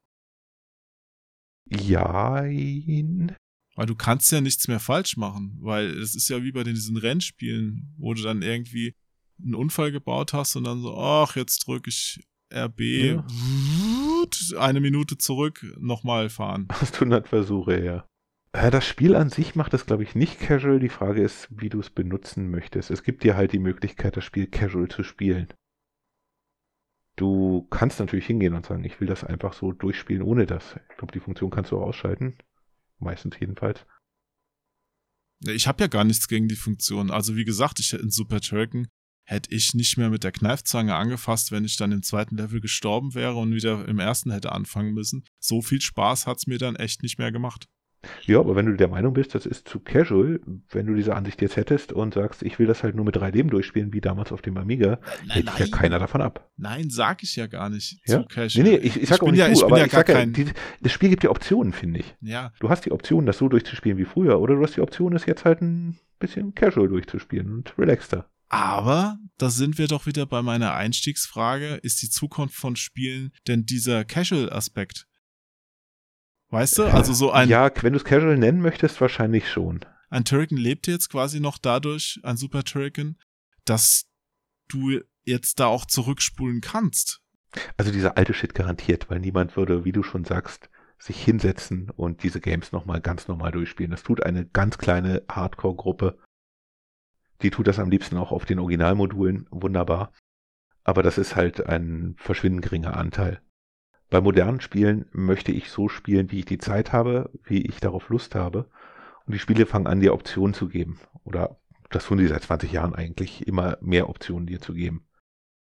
Jein. 1.71 3.37
Weil 3.77 3.87
du 3.87 3.95
kannst 3.95 4.33
ja 4.33 4.41
nichts 4.41 4.67
mehr 4.67 4.81
falsch 4.81 5.17
machen, 5.17 5.57
weil 5.61 5.87
es 5.99 6.15
ist 6.15 6.29
ja 6.29 6.43
wie 6.43 6.53
bei 6.53 6.65
diesen 6.65 6.97
Rennspielen, 6.97 7.95
wo 7.97 8.13
du 8.15 8.23
dann 8.23 8.43
irgendwie 8.43 8.95
einen 9.41 9.55
Unfall 9.55 9.93
gebaut 9.93 10.33
hast 10.33 10.57
und 10.57 10.65
dann 10.65 10.81
so, 10.83 10.97
ach, 10.99 11.37
jetzt 11.37 11.67
drücke 11.67 11.91
ich 11.91 12.21
RB, 12.53 12.81
Ja. 12.81 13.27
eine 14.59 14.81
Minute 14.81 15.17
zurück, 15.19 15.65
nochmal 15.79 16.29
fahren. 16.29 16.67
Hast 16.73 16.95
100 16.97 17.29
Versuche, 17.29 17.85
ja. 17.85 18.08
Äh, 18.53 18.71
Das 18.71 18.87
Spiel 18.87 19.15
an 19.15 19.31
sich 19.31 19.55
macht 19.55 19.75
es, 19.75 19.87
glaube 19.87 20.03
ich, 20.03 20.15
nicht 20.15 20.41
casual. 20.41 20.79
Die 20.79 20.89
Frage 20.89 21.23
ist, 21.23 21.49
wie 21.51 21.69
du 21.69 21.81
es 21.81 21.91
benutzen 21.91 22.51
möchtest. 22.51 22.91
Es 22.91 23.03
gibt 23.03 23.23
dir 23.25 23.37
halt 23.37 23.53
die 23.53 23.59
Möglichkeit, 23.59 24.17
das 24.17 24.25
Spiel 24.25 24.47
casual 24.47 24.89
zu 24.89 25.03
spielen. 25.03 25.49
Du 27.17 27.67
kannst 27.71 27.99
natürlich 27.99 28.27
hingehen 28.27 28.55
und 28.55 28.65
sagen, 28.65 28.85
ich 28.85 29.01
will 29.01 29.09
das 29.09 29.25
einfach 29.25 29.53
so 29.53 29.73
durchspielen 29.73 30.23
ohne 30.23 30.47
das. 30.47 30.77
Ich 30.91 30.97
glaube, 30.97 31.13
die 31.13 31.21
Funktion 31.21 31.51
kannst 31.51 31.73
du 31.73 31.79
auch 31.79 31.89
ausschalten. 31.89 32.39
Meistens 33.01 33.39
jedenfalls. 33.41 33.85
Ich 35.45 35.67
habe 35.67 35.83
ja 35.83 35.89
gar 35.89 36.05
nichts 36.05 36.29
gegen 36.29 36.49
die 36.49 36.57
Funktion. 36.57 37.11
Also 37.11 37.37
wie 37.37 37.45
gesagt, 37.45 37.81
ich 37.81 37.93
in 37.93 38.11
Super 38.11 38.41
Turrican 38.41 38.89
hätte 39.25 39.55
ich 39.55 39.75
nicht 39.75 39.97
mehr 39.99 40.11
mit 40.11 40.25
der 40.25 40.33
Kneifzange 40.33 40.95
angefasst, 40.95 41.53
wenn 41.53 41.65
ich 41.65 41.77
dann 41.77 41.93
im 41.93 42.03
zweiten 42.03 42.37
Level 42.37 42.61
gestorben 42.61 43.15
wäre 43.15 43.35
und 43.35 43.53
wieder 43.53 43.87
im 43.87 43.99
ersten 43.99 44.31
hätte 44.31 44.53
anfangen 44.53 44.95
müssen. 44.95 45.25
So 45.39 45.61
viel 45.61 45.81
Spaß 45.81 46.27
hat's 46.27 46.47
mir 46.47 46.59
dann 46.59 46.77
echt 46.77 47.03
nicht 47.03 47.19
mehr 47.19 47.31
gemacht. 47.31 47.69
Ja, 48.27 48.39
aber 48.39 48.55
wenn 48.57 48.67
du 48.67 48.77
der 48.77 48.89
Meinung 48.89 49.13
bist, 49.13 49.35
das 49.35 49.45
ist 49.47 49.69
zu 49.69 49.81
casual, 49.81 50.41
wenn 50.71 50.87
du 50.87 50.95
diese 50.95 51.15
Ansicht 51.15 51.43
jetzt 51.43 51.57
hättest 51.57 51.93
und 51.93 52.15
sagst, 52.15 52.43
ich 52.43 52.59
will 52.59 52.67
das 52.67 52.83
halt 52.83 52.95
nur 52.95 53.05
mit 53.05 53.17
3D 53.17 53.43
durchspielen, 53.49 53.93
wie 53.93 54.01
damals 54.01 54.31
auf 54.33 54.43
dem 54.43 54.57
Amiga, 54.57 55.01
hält 55.29 55.49
dich 55.49 55.59
ja 55.59 55.67
keiner 55.77 55.99
davon 55.99 56.21
ab. 56.21 56.49
Nein, 56.57 56.91
sag 56.91 57.23
ich 57.23 57.35
ja 57.37 57.47
gar 57.47 57.71
nicht. 57.71 57.99
Ja? 58.07 58.23
Zu 58.23 58.27
casual. 58.27 58.65
Nee, 58.65 58.71
nee, 58.71 58.77
ich, 58.77 59.03
ich 59.03 59.09
sag 59.09 59.21
auch 59.21 59.27
bin 59.27 59.33
nicht 59.33 59.41
ja, 59.41 59.47
du, 59.47 59.53
ich 59.53 59.59
bin 59.59 59.67
aber 59.67 59.79
ja 59.79 59.87
ich 59.87 59.93
gar 59.93 60.01
sag 60.01 60.09
ja, 60.11 60.15
kein. 60.15 60.33
die, 60.33 60.47
das 60.81 60.93
Spiel 60.93 61.11
gibt 61.11 61.23
dir 61.25 61.31
Optionen, 61.31 61.73
finde 61.73 62.01
ich. 62.01 62.15
ja, 62.21 62.53
Du 62.61 62.69
hast 62.69 62.85
die 62.85 62.93
Option, 62.93 63.27
das 63.27 63.39
so 63.39 63.49
durchzuspielen 63.49 63.99
wie 63.99 64.05
früher, 64.05 64.41
oder 64.41 64.55
du 64.55 64.63
hast 64.63 64.77
die 64.77 64.81
Option, 64.81 65.15
es 65.15 65.27
jetzt 65.27 65.45
halt 65.45 65.61
ein 65.61 65.99
bisschen 66.19 66.55
casual 66.55 66.89
durchzuspielen 66.89 67.53
und 67.53 67.77
relaxter. 67.79 68.29
Aber 68.51 69.19
da 69.37 69.51
sind 69.51 69.77
wir 69.77 69.89
doch 69.89 70.07
wieder 70.07 70.25
bei 70.25 70.41
meiner 70.41 70.73
Einstiegsfrage. 70.75 71.81
Ist 71.83 72.01
die 72.01 72.09
Zukunft 72.09 72.55
von 72.55 72.77
Spielen 72.77 73.33
denn 73.47 73.67
dieser 73.67 74.05
Casual-Aspekt? 74.05 75.07
Weißt 76.51 76.79
du? 76.79 76.85
Also 76.85 77.13
so 77.13 77.31
ein, 77.31 77.49
ja, 77.49 77.71
wenn 77.83 77.93
du 77.93 77.99
es 77.99 78.05
casual 78.05 78.39
nennen 78.39 78.61
möchtest, 78.61 79.01
wahrscheinlich 79.01 79.51
schon. 79.51 79.81
ein 80.11 80.25
Turrican 80.25 80.57
lebt 80.57 80.87
jetzt 80.87 81.11
quasi 81.11 81.41
noch 81.41 81.59
dadurch, 81.59 82.21
ein 82.23 82.37
Super 82.37 82.65
Turrican, 82.65 83.17
dass 83.65 84.07
du 84.69 85.01
jetzt 85.25 85.61
da 85.61 85.67
auch 85.67 85.85
zurückspulen 85.85 86.61
kannst. 86.61 87.21
Also 87.77 87.93
dieser 87.93 88.17
alte 88.17 88.35
Shit 88.35 88.55
garantiert, 88.55 89.11
weil 89.11 89.21
niemand 89.21 89.57
würde, 89.57 89.85
wie 89.85 89.93
du 89.93 90.03
schon 90.03 90.25
sagst, 90.25 90.71
sich 90.99 91.23
hinsetzen 91.23 91.91
und 91.91 92.23
diese 92.23 92.41
Games 92.41 92.73
nochmal 92.73 93.01
ganz 93.01 93.29
normal 93.29 93.53
durchspielen. 93.53 93.91
Das 93.91 94.03
tut 94.03 94.23
eine 94.23 94.47
ganz 94.47 94.79
kleine 94.79 95.23
Hardcore-Gruppe. 95.31 96.19
Die 97.43 97.51
tut 97.51 97.69
das 97.69 97.79
am 97.79 97.91
liebsten 97.91 98.17
auch 98.17 98.33
auf 98.33 98.47
den 98.47 98.59
Originalmodulen 98.59 99.47
wunderbar. 99.51 100.13
Aber 100.83 101.03
das 101.03 101.19
ist 101.19 101.37
halt 101.37 101.67
ein 101.67 102.17
verschwindend 102.19 102.63
geringer 102.65 102.97
Anteil. 102.97 103.41
Bei 104.11 104.21
modernen 104.21 104.61
Spielen 104.61 105.07
möchte 105.13 105.53
ich 105.53 105.71
so 105.71 105.89
spielen, 105.89 106.31
wie 106.31 106.41
ich 106.41 106.47
die 106.47 106.59
Zeit 106.59 106.93
habe, 106.93 107.31
wie 107.45 107.63
ich 107.67 107.79
darauf 107.79 108.09
Lust 108.09 108.35
habe. 108.35 108.71
Und 109.27 109.35
die 109.35 109.39
Spiele 109.39 109.67
fangen 109.67 109.87
an, 109.87 110.01
dir 110.01 110.15
Optionen 110.15 110.55
zu 110.55 110.69
geben. 110.69 110.99
Oder 111.25 111.59
das 111.91 112.07
tun 112.07 112.19
die 112.19 112.27
seit 112.27 112.43
20 112.43 112.73
Jahren 112.73 112.95
eigentlich, 112.95 113.47
immer 113.47 113.77
mehr 113.81 114.09
Optionen 114.09 114.47
dir 114.47 114.61
zu 114.61 114.73
geben. 114.73 115.07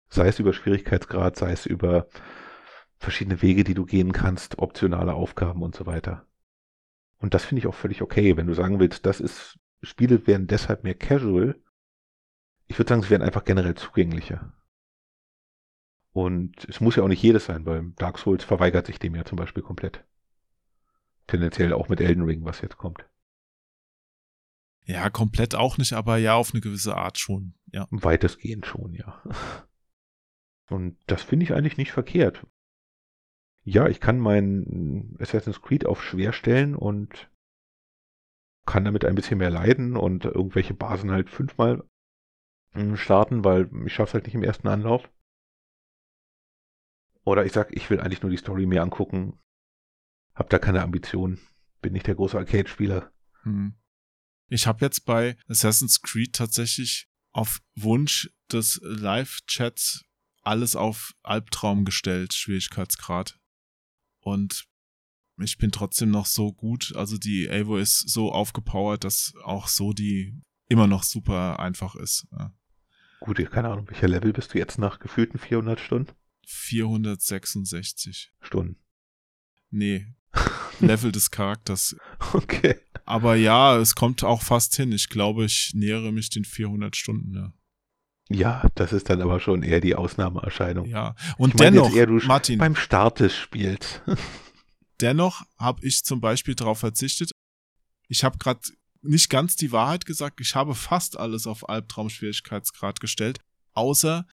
Sei 0.08 0.28
es 0.28 0.38
über 0.38 0.54
Schwierigkeitsgrad, 0.54 1.36
sei 1.36 1.52
es 1.52 1.66
über 1.66 2.08
verschiedene 2.96 3.42
Wege, 3.42 3.64
die 3.64 3.74
du 3.74 3.84
gehen 3.84 4.12
kannst, 4.12 4.58
optionale 4.58 5.12
Aufgaben 5.12 5.62
und 5.62 5.74
so 5.74 5.84
weiter. 5.84 6.26
Und 7.18 7.34
das 7.34 7.44
finde 7.44 7.60
ich 7.60 7.66
auch 7.66 7.74
völlig 7.74 8.00
okay, 8.00 8.36
wenn 8.36 8.46
du 8.46 8.54
sagen 8.54 8.80
willst, 8.80 9.04
das 9.04 9.20
ist, 9.20 9.58
Spiele 9.82 10.26
werden 10.26 10.46
deshalb 10.46 10.84
mehr 10.84 10.94
casual. 10.94 11.60
Ich 12.66 12.78
würde 12.78 12.88
sagen, 12.88 13.02
sie 13.02 13.10
werden 13.10 13.22
einfach 13.22 13.44
generell 13.44 13.74
zugänglicher. 13.74 14.52
Und 16.12 16.64
es 16.68 16.80
muss 16.80 16.96
ja 16.96 17.02
auch 17.02 17.08
nicht 17.08 17.22
jedes 17.22 17.46
sein, 17.46 17.66
weil 17.66 17.92
Dark 17.96 18.18
Souls 18.18 18.44
verweigert 18.44 18.86
sich 18.86 18.98
dem 18.98 19.14
ja 19.14 19.24
zum 19.24 19.36
Beispiel 19.36 19.62
komplett. 19.62 20.04
Tendenziell 21.26 21.72
auch 21.72 21.88
mit 21.88 22.00
Elden 22.00 22.24
Ring, 22.24 22.44
was 22.44 22.60
jetzt 22.60 22.78
kommt. 22.78 23.04
Ja, 24.84 25.10
komplett 25.10 25.54
auch 25.54 25.76
nicht, 25.76 25.92
aber 25.92 26.16
ja, 26.16 26.34
auf 26.34 26.54
eine 26.54 26.62
gewisse 26.62 26.96
Art 26.96 27.18
schon. 27.18 27.54
Ja. 27.72 27.86
Weitestgehend 27.90 28.64
schon, 28.64 28.94
ja. 28.94 29.22
Und 30.70 30.96
das 31.06 31.22
finde 31.22 31.44
ich 31.44 31.52
eigentlich 31.52 31.76
nicht 31.76 31.92
verkehrt. 31.92 32.46
Ja, 33.64 33.86
ich 33.86 34.00
kann 34.00 34.18
mein 34.18 35.14
Assassin's 35.18 35.60
Creed 35.60 35.84
auf 35.84 36.02
schwer 36.02 36.32
stellen 36.32 36.74
und 36.74 37.30
kann 38.64 38.84
damit 38.84 39.04
ein 39.04 39.14
bisschen 39.14 39.38
mehr 39.38 39.50
leiden 39.50 39.96
und 39.96 40.24
irgendwelche 40.24 40.74
Basen 40.74 41.10
halt 41.10 41.28
fünfmal 41.28 41.84
mm, 42.72 42.94
starten, 42.96 43.44
weil 43.44 43.70
ich 43.86 43.92
schaffe 43.92 44.10
es 44.10 44.14
halt 44.14 44.24
nicht 44.24 44.34
im 44.34 44.42
ersten 44.42 44.68
Anlauf. 44.68 45.10
Oder 47.28 47.44
ich 47.44 47.52
sag, 47.52 47.76
ich 47.76 47.90
will 47.90 48.00
eigentlich 48.00 48.22
nur 48.22 48.30
die 48.30 48.38
Story 48.38 48.64
mir 48.64 48.82
angucken, 48.82 49.38
hab 50.34 50.48
da 50.48 50.58
keine 50.58 50.82
Ambition, 50.82 51.38
bin 51.82 51.92
nicht 51.92 52.06
der 52.06 52.14
große 52.14 52.38
Arcade-Spieler. 52.38 53.12
Hm. 53.42 53.74
Ich 54.46 54.66
habe 54.66 54.82
jetzt 54.82 55.04
bei 55.04 55.36
Assassin's 55.46 56.00
Creed 56.00 56.34
tatsächlich 56.34 57.06
auf 57.32 57.60
Wunsch 57.74 58.30
des 58.50 58.80
Live-Chats 58.82 60.06
alles 60.40 60.74
auf 60.74 61.12
Albtraum 61.22 61.84
gestellt, 61.84 62.32
Schwierigkeitsgrad. 62.32 63.38
Und 64.20 64.64
ich 65.36 65.58
bin 65.58 65.70
trotzdem 65.70 66.10
noch 66.10 66.24
so 66.24 66.54
gut. 66.54 66.94
Also 66.96 67.18
die 67.18 67.46
Evo 67.46 67.76
ist 67.76 68.08
so 68.08 68.32
aufgepowert, 68.32 69.04
dass 69.04 69.34
auch 69.44 69.68
so 69.68 69.92
die 69.92 70.40
immer 70.66 70.86
noch 70.86 71.02
super 71.02 71.58
einfach 71.58 71.94
ist. 71.94 72.26
Ja. 72.32 72.54
Gut, 73.20 73.36
keine 73.50 73.68
Ahnung, 73.68 73.86
welcher 73.90 74.08
Level 74.08 74.32
bist 74.32 74.54
du 74.54 74.58
jetzt 74.58 74.78
nach 74.78 74.98
gefühlten 74.98 75.38
400 75.38 75.78
Stunden? 75.78 76.14
466. 76.48 78.32
Stunden. 78.40 78.76
Nee, 79.70 80.06
Level 80.80 81.12
des 81.12 81.30
Charakters. 81.30 81.96
Okay. 82.32 82.76
Aber 83.04 83.36
ja, 83.36 83.76
es 83.76 83.94
kommt 83.94 84.24
auch 84.24 84.42
fast 84.42 84.74
hin. 84.76 84.92
Ich 84.92 85.08
glaube, 85.08 85.44
ich 85.44 85.72
nähere 85.74 86.10
mich 86.10 86.30
den 86.30 86.44
400 86.44 86.96
Stunden. 86.96 87.34
Ja. 87.34 87.52
Ja, 88.30 88.68
das 88.74 88.92
ist 88.92 89.08
dann 89.08 89.22
aber 89.22 89.40
schon 89.40 89.62
eher 89.62 89.80
die 89.80 89.94
Ausnahmeerscheinung. 89.94 90.86
ja. 90.86 91.14
Ich 91.18 91.38
Und 91.38 91.54
meine 91.58 91.76
dennoch, 91.76 91.88
jetzt 91.88 91.96
eher, 91.96 92.06
du 92.06 92.18
Martin, 92.26 92.58
beim 92.58 92.76
Start 92.76 93.20
des 93.20 93.34
Spiels. 93.34 94.02
dennoch 95.00 95.42
habe 95.58 95.86
ich 95.86 96.04
zum 96.04 96.20
Beispiel 96.20 96.54
darauf 96.54 96.78
verzichtet. 96.78 97.30
Ich 98.08 98.24
habe 98.24 98.36
gerade 98.38 98.60
nicht 99.00 99.30
ganz 99.30 99.56
die 99.56 99.72
Wahrheit 99.72 100.04
gesagt. 100.04 100.40
Ich 100.40 100.54
habe 100.54 100.74
fast 100.74 101.18
alles 101.18 101.46
auf 101.46 101.68
Albtraum-Schwierigkeitsgrad 101.68 103.00
gestellt, 103.00 103.38
außer 103.72 104.26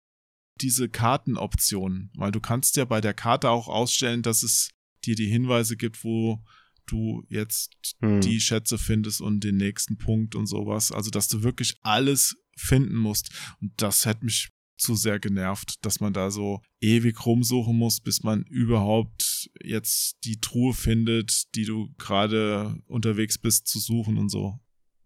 diese 0.60 0.88
Kartenoptionen. 0.88 2.10
Weil 2.16 2.32
du 2.32 2.40
kannst 2.40 2.76
ja 2.76 2.84
bei 2.84 3.00
der 3.00 3.14
Karte 3.14 3.50
auch 3.50 3.68
ausstellen, 3.68 4.22
dass 4.22 4.42
es 4.42 4.70
dir 5.04 5.14
die 5.14 5.26
Hinweise 5.26 5.76
gibt, 5.76 6.04
wo 6.04 6.42
du 6.86 7.24
jetzt 7.28 7.96
Hm. 8.00 8.20
die 8.20 8.40
Schätze 8.40 8.78
findest 8.78 9.20
und 9.20 9.42
den 9.42 9.56
nächsten 9.56 9.96
Punkt 9.96 10.34
und 10.34 10.46
sowas. 10.46 10.92
Also, 10.92 11.10
dass 11.10 11.28
du 11.28 11.42
wirklich 11.42 11.76
alles 11.82 12.36
finden 12.56 12.96
musst. 12.96 13.30
Und 13.60 13.72
das 13.76 14.06
hätte 14.06 14.24
mich 14.24 14.50
zu 14.76 14.96
sehr 14.96 15.18
genervt, 15.20 15.84
dass 15.84 16.00
man 16.00 16.12
da 16.12 16.30
so 16.30 16.60
ewig 16.80 17.24
rumsuchen 17.24 17.76
muss, 17.76 18.00
bis 18.00 18.22
man 18.22 18.42
überhaupt 18.44 19.48
jetzt 19.62 20.16
die 20.24 20.40
Truhe 20.40 20.74
findet, 20.74 21.54
die 21.54 21.64
du 21.64 21.94
gerade 21.96 22.76
unterwegs 22.86 23.38
bist 23.38 23.68
zu 23.68 23.78
suchen 23.78 24.18
und 24.18 24.30
so. 24.30 24.58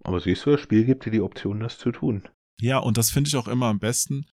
Aber 0.05 0.21
siehst 0.21 0.47
du, 0.47 0.51
das 0.53 0.63
Spiel 0.63 0.85
gibt 0.85 1.05
dir 1.05 1.11
die 1.11 1.21
Option, 1.21 1.61
das 1.61 1.79
zu 1.79 1.93
tun. 1.93 2.23
Ja, 2.61 2.79
und 2.79 2.97
das 2.97 3.11
finde 3.11 3.29
ich 3.29 3.37
auch 3.37 3.47
immer 3.47 3.67
am 3.67 3.79
besten. 3.79 4.27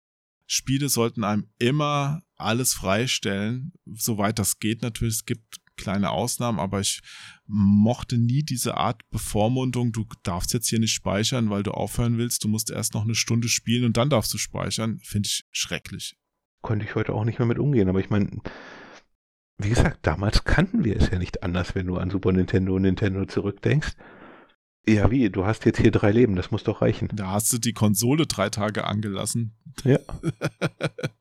Spiele 0.54 0.88
sollten 0.88 1.24
einem 1.24 1.47
immer 1.58 2.22
alles 2.36 2.76
freistellen, 2.76 3.74
soweit 3.86 4.38
das 4.38 4.60
geht 4.60 4.84
natürlich. 4.84 5.16
Es 5.16 5.26
gibt 5.26 5.62
kleine 5.78 6.12
Ausnahmen, 6.12 6.60
aber 6.60 6.80
ich 6.80 7.01
mochte 7.47 8.20
nie 8.20 8.43
diese 8.43 8.78
Art 8.78 9.01
Bevormundung. 9.10 9.91
Du 9.91 10.06
darfst 10.22 10.54
jetzt 10.54 10.68
hier 10.70 10.80
nicht 10.80 10.93
speichern, 10.93 11.49
weil 11.49 11.64
du 11.64 11.72
aufhören 11.72 12.20
willst. 12.20 12.43
Du 12.43 12.49
musst 12.49 12.70
erst 12.70 12.93
noch 12.93 13.04
eine 13.04 13.16
Stunde 13.16 13.47
spielen 13.47 13.84
und 13.84 13.97
dann 13.97 14.12
darfst 14.12 14.32
du 14.32 14.38
speichern. 14.38 14.99
Finde 14.99 15.26
ich 15.26 15.43
schrecklich. 15.51 16.16
Konnte 16.62 16.86
ich 16.86 16.93
heute 16.93 17.14
auch 17.14 17.26
nicht 17.26 17.39
mehr 17.39 17.47
mit 17.47 17.58
umgehen. 17.58 17.89
Aber 17.89 17.99
ich 17.99 18.12
meine, 18.12 18.39
wie 19.58 19.70
gesagt, 19.70 20.06
damals 20.06 20.43
kannten 20.43 20.84
wir 20.84 20.97
es 20.97 21.10
ja 21.10 21.18
nicht 21.18 21.41
anders, 21.41 21.74
wenn 21.74 21.88
du 21.88 21.97
an 21.97 22.12
Super 22.12 22.32
Nintendo 22.32 22.76
und 22.76 22.84
Nintendo 22.84 23.26
zurückdenkst. 23.26 23.95
Ja, 24.86 25.10
wie? 25.12 25.30
Du 25.30 25.46
hast 25.46 25.66
jetzt 25.66 25.80
hier 25.80 25.92
drei 25.92 26.12
Leben, 26.12 26.36
das 26.36 26.52
muss 26.52 26.64
doch 26.64 26.82
reichen. 26.82 27.10
Da 27.14 27.32
hast 27.32 27.54
du 27.54 27.58
die 27.58 27.74
Konsole 27.74 28.28
drei 28.28 28.50
Tage 28.50 28.86
angelassen. 28.86 29.56
Ja. 29.84 30.00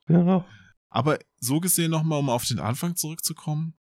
Genau. 0.07 0.45
Aber 0.91 1.19
so 1.39 1.59
gesehen 1.61 1.91
nochmal, 1.91 2.19
um 2.19 2.29
auf 2.29 2.45
den 2.45 2.59
Anfang 2.59 2.97
zurückzukommen. 2.97 3.79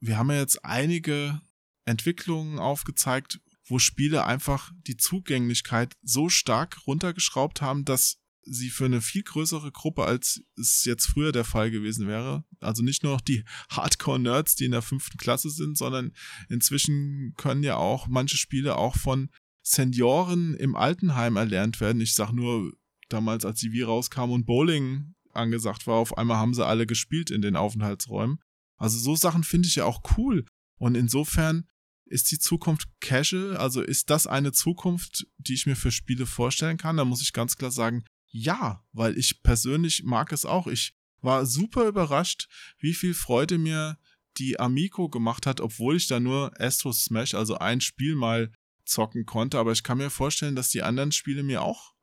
Wir 0.00 0.16
haben 0.16 0.30
ja 0.30 0.38
jetzt 0.38 0.64
einige 0.64 1.42
Entwicklungen 1.84 2.58
aufgezeigt, 2.58 3.40
wo 3.66 3.78
Spiele 3.78 4.24
einfach 4.24 4.72
die 4.86 4.96
Zugänglichkeit 4.96 5.92
so 6.00 6.30
stark 6.30 6.86
runtergeschraubt 6.86 7.60
haben, 7.60 7.84
dass 7.84 8.19
sie 8.42 8.70
für 8.70 8.86
eine 8.86 9.00
viel 9.00 9.22
größere 9.22 9.70
Gruppe, 9.70 10.04
als 10.04 10.42
es 10.56 10.84
jetzt 10.84 11.06
früher 11.06 11.32
der 11.32 11.44
Fall 11.44 11.70
gewesen 11.70 12.06
wäre. 12.08 12.44
Also 12.60 12.82
nicht 12.82 13.02
nur 13.02 13.12
noch 13.12 13.20
die 13.20 13.44
Hardcore-Nerds, 13.70 14.56
die 14.56 14.64
in 14.64 14.72
der 14.72 14.82
fünften 14.82 15.18
Klasse 15.18 15.50
sind, 15.50 15.76
sondern 15.76 16.12
inzwischen 16.48 17.34
können 17.36 17.62
ja 17.62 17.76
auch 17.76 18.08
manche 18.08 18.36
Spiele 18.36 18.76
auch 18.76 18.96
von 18.96 19.30
Senioren 19.62 20.54
im 20.54 20.74
Altenheim 20.74 21.36
erlernt 21.36 21.80
werden. 21.80 22.00
Ich 22.00 22.14
sag 22.14 22.32
nur, 22.32 22.72
damals, 23.08 23.44
als 23.44 23.60
die 23.60 23.72
Wii 23.72 23.82
rauskam 23.82 24.30
und 24.30 24.46
Bowling 24.46 25.14
angesagt 25.32 25.86
war, 25.86 25.96
auf 25.96 26.16
einmal 26.16 26.38
haben 26.38 26.54
sie 26.54 26.66
alle 26.66 26.86
gespielt 26.86 27.30
in 27.30 27.42
den 27.42 27.56
Aufenthaltsräumen. 27.56 28.40
Also 28.76 28.98
so 28.98 29.14
Sachen 29.16 29.44
finde 29.44 29.68
ich 29.68 29.76
ja 29.76 29.84
auch 29.84 30.02
cool. 30.16 30.46
Und 30.78 30.94
insofern 30.94 31.68
ist 32.06 32.30
die 32.30 32.38
Zukunft 32.38 32.88
casual? 33.00 33.56
Also 33.56 33.82
ist 33.82 34.10
das 34.10 34.26
eine 34.26 34.52
Zukunft, 34.52 35.26
die 35.38 35.54
ich 35.54 35.66
mir 35.66 35.76
für 35.76 35.92
Spiele 35.92 36.26
vorstellen 36.26 36.78
kann? 36.78 36.96
Da 36.96 37.04
muss 37.04 37.22
ich 37.22 37.32
ganz 37.32 37.56
klar 37.56 37.70
sagen, 37.70 38.04
ja, 38.30 38.84
weil 38.92 39.18
ich 39.18 39.42
persönlich 39.42 40.04
mag 40.04 40.32
es 40.32 40.44
auch. 40.44 40.66
Ich 40.66 40.94
war 41.20 41.46
super 41.46 41.86
überrascht, 41.86 42.48
wie 42.78 42.94
viel 42.94 43.14
Freude 43.14 43.58
mir 43.58 43.98
die 44.38 44.58
Amico 44.58 45.08
gemacht 45.08 45.46
hat, 45.46 45.60
obwohl 45.60 45.96
ich 45.96 46.06
da 46.06 46.20
nur 46.20 46.52
Astro 46.58 46.92
Smash, 46.92 47.34
also 47.34 47.58
ein 47.58 47.80
Spiel 47.80 48.14
mal 48.14 48.52
zocken 48.84 49.26
konnte. 49.26 49.58
Aber 49.58 49.72
ich 49.72 49.82
kann 49.82 49.98
mir 49.98 50.10
vorstellen, 50.10 50.56
dass 50.56 50.70
die 50.70 50.82
anderen 50.82 51.12
Spiele 51.12 51.42
mir 51.42 51.62
auch 51.62 51.94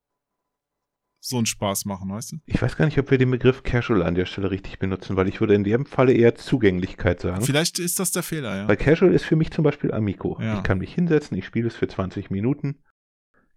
so 1.19 1.37
einen 1.37 1.45
Spaß 1.45 1.85
machen, 1.85 2.09
weißt 2.09 2.33
du? 2.33 2.37
Ich 2.45 2.61
weiß 2.61 2.77
gar 2.77 2.85
nicht, 2.85 2.97
ob 2.99 3.09
wir 3.09 3.17
den 3.17 3.31
Begriff 3.31 3.63
Casual 3.63 4.03
an 4.03 4.15
der 4.15 4.25
Stelle 4.25 4.51
richtig 4.51 4.79
benutzen, 4.79 5.15
weil 5.15 5.27
ich 5.27 5.39
würde 5.39 5.55
in 5.55 5.63
dem 5.63 5.85
Falle 5.85 6.13
eher 6.13 6.35
Zugänglichkeit 6.35 7.21
sagen. 7.21 7.43
Vielleicht 7.43 7.79
ist 7.79 7.99
das 7.99 8.11
der 8.11 8.23
Fehler, 8.23 8.55
ja. 8.55 8.67
Weil 8.67 8.77
Casual 8.77 9.13
ist 9.13 9.25
für 9.25 9.35
mich 9.35 9.51
zum 9.51 9.63
Beispiel 9.63 9.91
Amico. 9.91 10.39
Ja. 10.39 10.57
Ich 10.57 10.63
kann 10.63 10.77
mich 10.77 10.93
hinsetzen, 10.93 11.37
ich 11.37 11.45
spiele 11.45 11.67
es 11.67 11.75
für 11.75 11.87
20 11.87 12.29
Minuten, 12.29 12.83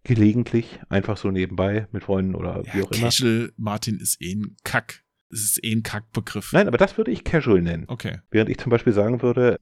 gelegentlich, 0.05 0.80
einfach 0.88 1.16
so 1.16 1.30
nebenbei 1.30 1.86
mit 1.92 2.05
Freunden 2.05 2.34
oder 2.34 2.62
wie 2.72 2.78
ja 2.78 2.84
auch 2.84 2.90
immer. 2.90 3.03
Casual, 3.03 3.53
Martin, 3.57 3.98
ist 3.98 4.20
eh 4.20 4.34
ein 4.34 4.57
Kack. 4.64 5.05
Es 5.30 5.42
ist 5.42 5.64
eh 5.64 5.72
ein 5.72 5.82
Kackbegriff. 5.82 6.53
Nein, 6.53 6.68
aber 6.68 6.78
das 6.78 6.96
würde 6.96 7.11
ich 7.11 7.24
Casual 7.24 7.62
nennen. 7.62 7.84
Okay. 7.86 8.18
Während 8.30 8.51
ich 8.51 8.59
zum 8.59 8.70
Beispiel 8.70 8.92
sagen 8.92 9.22
würde, 9.22 9.61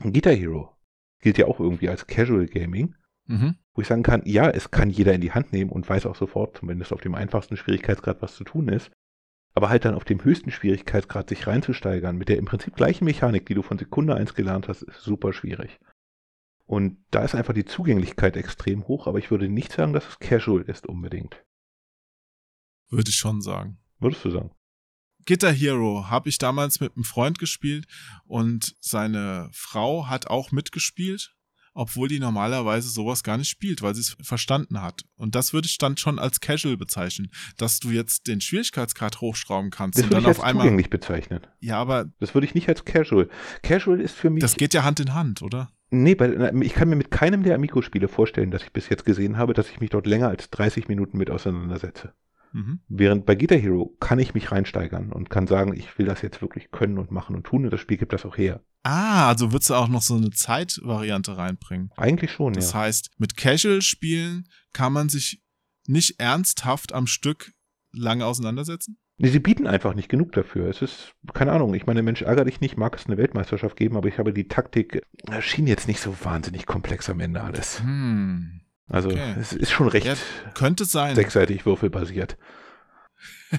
Guitar 0.00 0.34
Hero 0.34 0.76
gilt 1.20 1.38
ja 1.38 1.46
auch 1.46 1.58
irgendwie 1.58 1.88
als 1.88 2.06
Casual 2.06 2.46
Gaming. 2.46 2.94
Mhm. 3.30 3.56
wo 3.74 3.82
ich 3.82 3.86
sagen 3.86 4.02
kann, 4.02 4.22
ja, 4.24 4.48
es 4.48 4.70
kann 4.70 4.88
jeder 4.88 5.12
in 5.12 5.20
die 5.20 5.32
Hand 5.32 5.52
nehmen 5.52 5.70
und 5.70 5.86
weiß 5.86 6.06
auch 6.06 6.16
sofort, 6.16 6.56
zumindest 6.56 6.94
auf 6.94 7.02
dem 7.02 7.14
einfachsten 7.14 7.58
Schwierigkeitsgrad, 7.58 8.22
was 8.22 8.34
zu 8.34 8.42
tun 8.42 8.68
ist. 8.68 8.90
Aber 9.52 9.68
halt 9.68 9.84
dann 9.84 9.94
auf 9.94 10.04
dem 10.04 10.24
höchsten 10.24 10.50
Schwierigkeitsgrad 10.50 11.28
sich 11.28 11.46
reinzusteigern 11.46 12.16
mit 12.16 12.30
der 12.30 12.38
im 12.38 12.46
Prinzip 12.46 12.74
gleichen 12.74 13.04
Mechanik, 13.04 13.44
die 13.44 13.52
du 13.54 13.60
von 13.60 13.78
Sekunde 13.78 14.14
1 14.14 14.34
gelernt 14.34 14.66
hast, 14.68 14.82
ist 14.82 15.02
super 15.02 15.34
schwierig. 15.34 15.78
Und 16.68 16.98
da 17.10 17.24
ist 17.24 17.34
einfach 17.34 17.54
die 17.54 17.64
Zugänglichkeit 17.64 18.36
extrem 18.36 18.86
hoch, 18.86 19.06
aber 19.06 19.18
ich 19.18 19.30
würde 19.30 19.48
nicht 19.48 19.72
sagen, 19.72 19.94
dass 19.94 20.06
es 20.06 20.18
casual 20.18 20.60
ist 20.62 20.86
unbedingt. 20.86 21.42
Würde 22.90 23.08
ich 23.08 23.16
schon 23.16 23.40
sagen. 23.40 23.78
Würdest 23.98 24.22
du 24.26 24.30
sagen? 24.30 24.50
Guitar 25.24 25.50
Hero 25.52 26.08
habe 26.10 26.28
ich 26.28 26.36
damals 26.36 26.80
mit 26.80 26.94
einem 26.94 27.04
Freund 27.04 27.38
gespielt 27.38 27.86
und 28.26 28.76
seine 28.80 29.48
Frau 29.52 30.08
hat 30.08 30.26
auch 30.26 30.52
mitgespielt, 30.52 31.34
obwohl 31.72 32.08
die 32.08 32.18
normalerweise 32.18 32.90
sowas 32.90 33.22
gar 33.22 33.38
nicht 33.38 33.48
spielt, 33.48 33.80
weil 33.80 33.94
sie 33.94 34.02
es 34.02 34.16
verstanden 34.20 34.82
hat. 34.82 35.04
Und 35.16 35.34
das 35.34 35.54
würde 35.54 35.66
ich 35.68 35.78
dann 35.78 35.96
schon 35.96 36.18
als 36.18 36.40
casual 36.40 36.76
bezeichnen, 36.76 37.30
dass 37.56 37.78
du 37.80 37.90
jetzt 37.90 38.26
den 38.26 38.42
Schwierigkeitsgrad 38.42 39.22
hochschrauben 39.22 39.70
kannst 39.70 39.98
Das 39.98 40.04
und 40.04 40.12
dann 40.12 40.22
ich 40.24 40.28
auf 40.28 40.38
als 40.40 40.44
einmal. 40.44 40.64
zugänglich 40.64 40.90
bezeichnen. 40.90 41.46
Ja, 41.60 41.78
aber 41.78 42.06
Das 42.20 42.34
würde 42.34 42.46
ich 42.46 42.54
nicht 42.54 42.68
als 42.68 42.84
casual. 42.84 43.30
Casual 43.62 44.00
ist 44.02 44.14
für 44.14 44.28
mich. 44.28 44.42
das 44.42 44.56
geht 44.56 44.74
ja 44.74 44.84
Hand 44.84 45.00
in 45.00 45.14
Hand, 45.14 45.40
oder? 45.40 45.70
Nee, 45.90 46.14
bei, 46.14 46.52
ich 46.60 46.74
kann 46.74 46.88
mir 46.88 46.96
mit 46.96 47.10
keinem 47.10 47.42
der 47.42 47.54
Amico-Spiele 47.54 48.08
vorstellen, 48.08 48.50
dass 48.50 48.62
ich 48.62 48.72
bis 48.72 48.88
jetzt 48.88 49.04
gesehen 49.04 49.38
habe, 49.38 49.54
dass 49.54 49.70
ich 49.70 49.80
mich 49.80 49.90
dort 49.90 50.06
länger 50.06 50.28
als 50.28 50.50
30 50.50 50.88
Minuten 50.88 51.16
mit 51.16 51.30
auseinandersetze. 51.30 52.12
Mhm. 52.52 52.80
Während 52.88 53.26
bei 53.26 53.34
Guitar 53.34 53.58
Hero 53.58 53.96
kann 54.00 54.18
ich 54.18 54.34
mich 54.34 54.52
reinsteigern 54.52 55.12
und 55.12 55.30
kann 55.30 55.46
sagen, 55.46 55.74
ich 55.74 55.98
will 55.98 56.06
das 56.06 56.22
jetzt 56.22 56.40
wirklich 56.42 56.70
können 56.70 56.98
und 56.98 57.10
machen 57.10 57.36
und 57.36 57.44
tun 57.44 57.64
und 57.64 57.70
das 57.70 57.80
Spiel 57.80 57.96
gibt 57.96 58.12
das 58.12 58.24
auch 58.24 58.36
her. 58.36 58.62
Ah, 58.82 59.28
also 59.28 59.52
würdest 59.52 59.70
du 59.70 59.74
auch 59.74 59.88
noch 59.88 60.02
so 60.02 60.16
eine 60.16 60.30
Zeitvariante 60.30 61.36
reinbringen. 61.36 61.90
Eigentlich 61.96 62.32
schon, 62.32 62.52
Das 62.54 62.72
ja. 62.72 62.80
heißt, 62.80 63.10
mit 63.18 63.36
Casual-Spielen 63.36 64.48
kann 64.72 64.92
man 64.92 65.08
sich 65.08 65.42
nicht 65.86 66.20
ernsthaft 66.20 66.92
am 66.92 67.06
Stück 67.06 67.52
lange 67.92 68.24
auseinandersetzen? 68.24 68.98
Nee, 69.20 69.28
sie 69.28 69.40
bieten 69.40 69.66
einfach 69.66 69.94
nicht 69.94 70.08
genug 70.08 70.32
dafür. 70.32 70.68
Es 70.68 70.80
ist, 70.80 71.12
keine 71.34 71.50
Ahnung, 71.52 71.74
ich 71.74 71.86
meine, 71.86 72.02
Mensch, 72.02 72.22
ärger 72.22 72.44
dich 72.44 72.60
nicht, 72.60 72.76
mag 72.76 72.94
es 72.96 73.06
eine 73.06 73.16
Weltmeisterschaft 73.16 73.76
geben, 73.76 73.96
aber 73.96 74.06
ich 74.08 74.18
habe 74.18 74.32
die 74.32 74.46
Taktik, 74.46 75.02
äh, 75.28 75.42
schien 75.42 75.66
jetzt 75.66 75.88
nicht 75.88 76.00
so 76.00 76.16
wahnsinnig 76.24 76.66
komplex 76.66 77.10
am 77.10 77.18
Ende 77.20 77.42
alles. 77.42 77.80
Hm. 77.80 78.60
Also, 78.86 79.08
Okay. 79.10 79.34
es 79.38 79.52
ist 79.52 79.70
schon 79.72 79.88
recht 79.88 80.06
Ja, 80.06 80.14
Könnte 80.54 80.84
sein. 80.84 81.14
sechsseitig 81.16 81.66
würfelbasiert. 81.66 82.38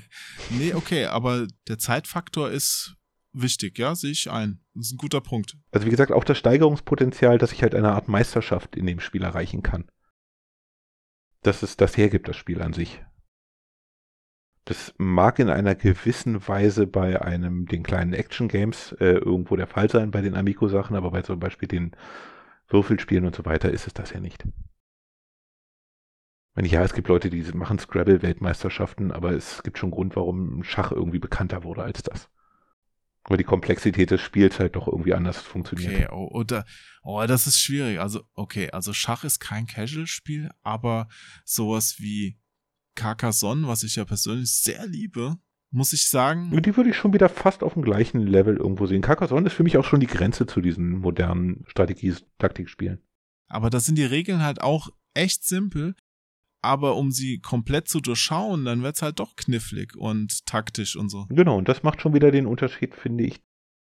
Nee, 0.51 0.73
okay, 0.73 1.05
aber 1.05 1.47
der 1.67 1.77
Zeitfaktor 1.77 2.49
ist 2.49 2.95
wichtig, 3.33 3.77
ja, 3.77 3.93
sehe 3.95 4.11
ich 4.11 4.31
ein. 4.31 4.61
Das 4.73 4.87
ist 4.87 4.93
ein 4.93 4.97
guter 4.97 5.19
Punkt. 5.21 5.57
Also, 5.71 5.85
wie 5.85 5.89
gesagt, 5.91 6.11
auch 6.11 6.23
das 6.23 6.37
Steigerungspotenzial, 6.37 7.37
dass 7.37 7.51
ich 7.51 7.61
halt 7.61 7.75
eine 7.75 7.91
Art 7.91 8.07
Meisterschaft 8.07 8.75
in 8.75 8.85
dem 8.87 8.99
Spiel 8.99 9.23
erreichen 9.23 9.61
kann. 9.61 9.89
Dass 11.43 11.61
es 11.63 11.75
das 11.77 11.97
hergibt, 11.97 12.27
das 12.27 12.37
Spiel 12.37 12.61
an 12.61 12.73
sich. 12.73 13.03
Das 14.65 14.93
mag 14.97 15.39
in 15.39 15.49
einer 15.49 15.75
gewissen 15.75 16.47
Weise 16.47 16.85
bei 16.85 17.21
einem, 17.21 17.65
den 17.65 17.83
kleinen 17.83 18.13
Action-Games 18.13 18.93
äh, 18.99 19.13
irgendwo 19.13 19.55
der 19.55 19.67
Fall 19.67 19.89
sein, 19.89 20.11
bei 20.11 20.21
den 20.21 20.35
Amico-Sachen, 20.35 20.95
aber 20.95 21.11
bei 21.11 21.21
zum 21.21 21.39
Beispiel 21.39 21.67
den 21.67 21.91
Würfelspielen 22.67 23.25
und 23.25 23.35
so 23.35 23.45
weiter 23.45 23.71
ist 23.71 23.87
es 23.87 23.93
das 23.93 24.11
ja 24.11 24.19
nicht. 24.19 24.45
Ich 26.61 26.71
ja, 26.71 26.83
es 26.83 26.93
gibt 26.93 27.07
Leute, 27.07 27.29
die 27.29 27.41
machen 27.53 27.79
Scrabble-Weltmeisterschaften, 27.79 29.11
aber 29.11 29.31
es 29.31 29.63
gibt 29.63 29.77
schon 29.77 29.87
einen 29.87 29.95
Grund, 29.95 30.15
warum 30.15 30.63
Schach 30.63 30.91
irgendwie 30.91 31.19
bekannter 31.19 31.63
wurde 31.63 31.83
als 31.83 32.03
das. 32.03 32.29
Weil 33.23 33.37
die 33.37 33.43
Komplexität 33.43 34.11
des 34.11 34.21
Spiels 34.21 34.59
halt 34.59 34.75
doch 34.75 34.87
irgendwie 34.87 35.13
anders 35.13 35.37
funktioniert. 35.37 35.93
Okay, 35.93 36.07
oh, 36.11 36.27
oder, 36.31 36.65
oh, 37.03 37.23
das 37.25 37.47
ist 37.47 37.61
schwierig. 37.61 37.99
Also, 37.99 38.23
okay, 38.33 38.71
also 38.71 38.91
Schach 38.91 39.23
ist 39.23 39.39
kein 39.39 39.67
Casual-Spiel, 39.67 40.49
aber 40.61 41.07
sowas 41.45 41.95
wie 41.99 42.38
Carcassonne, 42.99 43.67
was 43.67 43.83
ich 43.83 43.95
ja 43.95 44.05
persönlich 44.05 44.51
sehr 44.51 44.85
liebe, 44.87 45.37
muss 45.71 45.93
ich 45.93 46.07
sagen, 46.09 46.49
Die 46.61 46.75
würde 46.75 46.89
ich 46.89 46.95
schon 46.97 47.13
wieder 47.13 47.29
fast 47.29 47.63
auf 47.63 47.73
dem 47.73 47.83
gleichen 47.83 48.19
Level 48.25 48.57
irgendwo 48.57 48.87
sehen. 48.87 49.01
Carcassonne 49.01 49.47
ist 49.47 49.53
für 49.53 49.63
mich 49.63 49.77
auch 49.77 49.85
schon 49.85 49.99
die 49.99 50.07
Grenze 50.07 50.45
zu 50.47 50.61
diesen 50.61 50.99
modernen 50.99 51.63
Strategie-Taktikspielen. 51.67 52.99
aber 53.47 53.69
da 53.69 53.79
sind 53.79 53.97
die 53.97 54.05
Regeln 54.05 54.41
halt 54.41 54.61
auch 54.61 54.89
echt 55.13 55.45
simpel. 55.45 55.95
Aber 56.61 56.97
um 56.97 57.09
sie 57.11 57.39
komplett 57.39 57.87
zu 57.87 58.01
durchschauen, 58.01 58.65
dann 58.65 58.83
wird's 58.83 59.01
halt 59.01 59.21
doch 59.21 59.37
knifflig 59.37 59.95
und 59.95 60.45
taktisch 60.45 60.97
und 60.97 61.07
so. 61.07 61.25
Genau, 61.29 61.57
und 61.57 61.69
das 61.69 61.83
macht 61.83 62.01
schon 62.01 62.13
wieder 62.13 62.31
den 62.31 62.45
Unterschied, 62.45 62.95
finde 62.95 63.23
ich. 63.23 63.39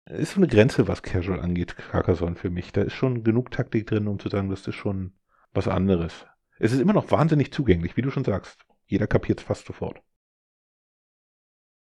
Ist 0.06 0.34
so 0.34 0.38
eine 0.38 0.48
Grenze, 0.48 0.88
was 0.88 1.02
Casual 1.02 1.40
angeht, 1.40 1.76
Carcassonne 1.76 2.36
für 2.36 2.52
mich. 2.52 2.72
Da 2.72 2.84
ist 2.84 2.94
schon 2.94 3.24
genug 3.24 3.50
Taktik 3.50 3.88
drin, 3.88 4.08
um 4.08 4.20
zu 4.20 4.30
sagen, 4.30 4.50
das 4.50 4.68
ist 4.68 4.76
schon 4.76 5.14
was 5.54 5.68
anderes. 5.68 6.26
Es 6.60 6.72
ist 6.72 6.82
immer 6.82 6.94
noch 6.94 7.10
wahnsinnig 7.10 7.52
zugänglich, 7.52 7.98
wie 7.98 8.04
du 8.04 8.12
schon 8.12 8.24
sagst. 8.26 8.64
Jeder 8.92 9.08
kapiert 9.08 9.40
es 9.40 9.46
fast 9.46 9.66
sofort. 9.66 10.02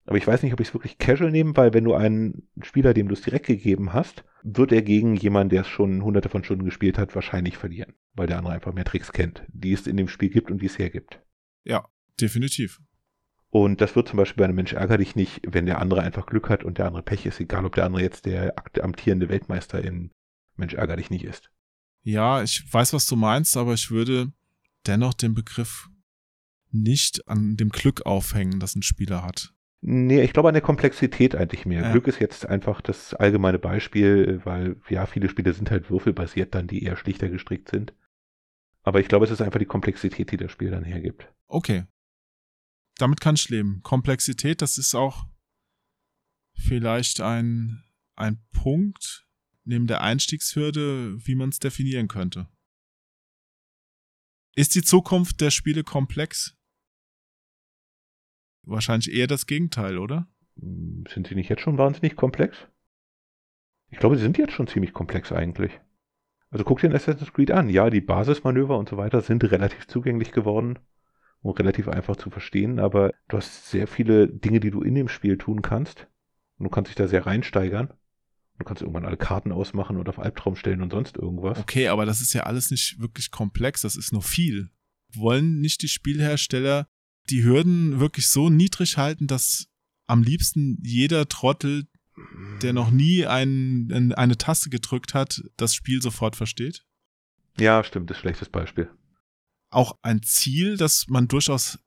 Aber 0.05 0.17
ich 0.17 0.27
weiß 0.27 0.43
nicht, 0.43 0.53
ob 0.53 0.59
ich 0.59 0.69
es 0.69 0.75
wirklich 0.75 0.99
casual 0.99 1.31
nehme, 1.31 1.57
weil 1.57 1.73
wenn 1.73 1.85
du 1.85 1.95
einen 1.95 2.49
Spieler, 2.61 2.93
dem 2.93 3.07
du 3.07 3.15
es 3.15 3.23
direkt 3.23 3.47
gegeben 3.47 3.93
hast, 3.93 4.25
wird 4.43 4.73
er 4.73 4.83
gegen 4.83 5.15
jemanden, 5.15 5.51
der 5.51 5.61
es 5.61 5.69
schon 5.69 6.03
hunderte 6.03 6.29
von 6.29 6.43
Stunden 6.43 6.65
gespielt 6.65 6.99
hat, 6.99 7.15
wahrscheinlich 7.15 7.57
verlieren. 7.57 7.95
Weil 8.15 8.27
der 8.27 8.39
andere 8.39 8.55
einfach 8.55 8.73
mehr 8.73 8.85
Tricks 8.85 9.13
kennt, 9.13 9.45
die 9.49 9.73
es 9.73 9.87
in 9.87 9.97
dem 9.97 10.09
Spiel 10.09 10.29
gibt 10.29 10.51
und 10.51 10.61
die 10.61 10.67
es 10.67 10.79
hergibt. 10.79 11.21
Ja, 11.63 11.87
definitiv. 12.21 12.81
Und 13.51 13.81
das 13.81 13.95
wird 13.95 14.09
zum 14.09 14.17
Beispiel 14.17 14.41
bei 14.41 14.47
einem 14.47 14.57
Mensch 14.57 14.73
ärger 14.73 14.99
dich 14.99 15.15
nicht, 15.15 15.43
wenn 15.47 15.67
der 15.67 15.79
andere 15.81 16.03
einfach 16.03 16.27
Glück 16.27 16.49
hat 16.49 16.65
und 16.65 16.79
der 16.79 16.87
andere 16.87 17.05
Pech 17.05 17.27
ist, 17.27 17.39
egal 17.39 17.65
ob 17.65 17.77
der 17.77 17.85
andere 17.85 18.03
jetzt 18.03 18.27
der 18.27 18.55
amtierende 18.83 19.29
Weltmeister 19.29 19.85
in 19.85 20.11
Mensch 20.57 20.75
ärger 20.75 20.97
dich 20.97 21.11
nicht 21.11 21.25
ist. 21.25 21.53
Ja, 22.03 22.43
ich 22.43 22.65
weiß, 22.73 22.93
was 22.93 23.07
du 23.07 23.15
meinst, 23.15 23.57
aber 23.57 23.75
ich 23.75 23.91
würde 23.93 24.33
dennoch 24.87 25.15
den 25.15 25.35
Begriff 25.35 25.89
nicht 26.71 27.29
an 27.29 27.57
dem 27.57 27.71
Glück 27.71 28.07
aufhängen, 28.07 28.61
das 28.61 28.77
ein 28.77 28.83
Spieler 28.83 29.23
hat. 29.23 29.55
Nee, 29.81 30.23
ich 30.23 30.33
glaube 30.33 30.49
an 30.49 30.55
der 30.55 30.63
Komplexität 30.63 31.37
eigentlich 31.37 31.65
mehr. 31.65 31.83
Ja. 31.83 31.93
Glück 31.93 32.09
ist 32.09 32.19
jetzt 32.19 32.47
einfach 32.47 32.81
das 32.81 33.15
allgemeine 33.15 33.59
Beispiel, 33.59 34.41
weil 34.45 34.77
ja, 34.89 35.07
viele 35.07 35.29
Spiele 35.29 35.53
sind 35.53 35.71
halt 35.71 35.89
würfelbasiert 35.89 36.55
dann, 36.55 36.67
die 36.67 36.83
eher 36.83 36.97
schlichter 36.97 37.29
gestrickt 37.29 37.69
sind. 37.69 37.95
Aber 38.83 39.01
ich 39.01 39.09
glaube, 39.09 39.25
es 39.25 39.31
ist 39.31 39.41
einfach 39.41 39.61
die 39.61 39.67
Komplexität, 39.67 40.33
die 40.33 40.37
das 40.37 40.51
Spiel 40.51 40.71
dann 40.71 40.85
hergibt. 40.85 41.33
Okay. 41.47 41.85
Damit 42.97 43.21
kann 43.21 43.37
ich 43.37 43.49
leben. 43.49 43.81
Komplexität, 43.83 44.63
das 44.63 44.79
ist 44.79 44.95
auch 44.97 45.27
vielleicht 46.55 47.21
ein, 47.21 47.85
ein 48.17 48.43
Punkt 48.51 49.29
neben 49.65 49.87
der 49.87 50.01
Einstiegshürde, 50.01 51.25
wie 51.25 51.37
man 51.37 51.51
es 51.51 51.61
definieren 51.61 52.09
könnte. 52.09 52.49
Ist 54.57 54.75
die 54.75 54.83
Zukunft 54.83 55.41
der 55.41 55.53
Spiele 55.53 55.85
komplex? 55.85 56.58
Wahrscheinlich 58.63 59.13
eher 59.13 59.27
das 59.27 59.47
Gegenteil, 59.47 59.99
oder? 59.99 60.29
Hm, 60.61 61.05
Sind 61.13 61.27
sie 61.27 61.35
nicht 61.35 61.49
jetzt 61.49 61.63
schon 61.63 61.79
wahnsinnig 61.79 62.17
komplex? 62.17 62.57
Ich 63.91 63.99
glaube, 63.99 64.17
sie 64.17 64.23
sind 64.23 64.37
jetzt 64.39 64.53
schon 64.53 64.67
ziemlich 64.67 64.93
komplex 64.93 65.33
eigentlich. 65.33 65.73
Also 66.51 66.65
guck 66.65 66.81
dir 66.81 66.89
den 66.89 66.97
Assassin's 66.97 67.33
Creed 67.33 67.51
an. 67.51 67.69
Ja, 67.69 67.91
die 67.91 68.01
Basismanöver 68.01 68.77
und 68.79 68.89
so 68.89 68.97
weiter 68.97 69.21
sind 69.21 69.45
relativ 69.51 69.87
zugänglich 69.87 70.33
geworden. 70.33 70.79
und 71.41 71.59
relativ 71.59 71.89
einfach 71.89 72.17
zu 72.17 72.31
verstehen, 72.31 72.79
aber 72.81 73.13
du 73.29 73.37
hast 73.37 73.71
sehr 73.71 73.87
viele 73.87 74.29
Dinge, 74.29 74.61
die 74.61 74.71
du 74.71 74.83
in 74.83 74.95
dem 74.95 75.09
Spiel 75.09 75.39
tun 75.39 75.63
kannst. 75.63 76.09
Und 76.59 76.65
du 76.65 76.71
kannst 76.71 76.89
dich 76.89 76.97
da 76.97 77.07
sehr 77.07 77.25
reinsteigern. 77.27 77.93
Du 78.59 78.65
kannst 78.65 78.83
irgendwann 78.83 79.05
alle 79.05 79.17
Karten 79.17 79.53
ausmachen 79.53 79.97
und 79.99 80.09
auf 80.09 80.19
Albtraum 80.19 80.57
stellen 80.57 80.83
und 80.83 80.91
sonst 80.91 81.17
irgendwas. 81.17 81.59
Okay, 81.61 81.87
aber 81.89 82.05
das 82.07 82.21
ist 82.21 82.33
ja 82.33 82.43
alles 82.43 82.73
nicht 82.73 82.99
wirklich 83.01 83.31
komplex, 83.31 83.83
das 83.83 83.95
ist 83.95 84.13
nur 84.13 84.23
viel. 84.23 84.71
Wollen 85.15 85.61
nicht 85.61 85.81
die 85.83 85.89
Spielhersteller 85.89 86.89
die 87.31 87.45
Hürden 87.45 88.01
wirklich 88.01 88.29
so 88.29 88.51
niedrig 88.51 88.97
halten, 88.97 89.27
dass 89.27 89.69
am 90.07 90.23
liebsten 90.23 90.79
jeder 90.83 91.29
Trottel, 91.29 91.87
der 92.63 92.73
noch 92.73 92.91
nie 92.91 93.27
ein, 93.27 94.13
eine 94.17 94.39
Taste 94.39 94.71
gedrückt 94.71 95.15
hat, 95.15 95.43
das 95.57 95.75
Spiel 95.75 96.03
sofort 96.03 96.37
versteht? 96.37 96.85
Ja, 97.59 97.85
stimmt, 97.85 98.11
ist 98.11 98.19
ein 98.19 98.21
schlechtes 98.21 98.49
Beispiel. 98.49 98.91
Auch 99.71 99.99
ein 100.03 100.23
Ziel, 100.23 100.77
das 100.77 101.09
man 101.09 101.29
durchaus 101.29 101.79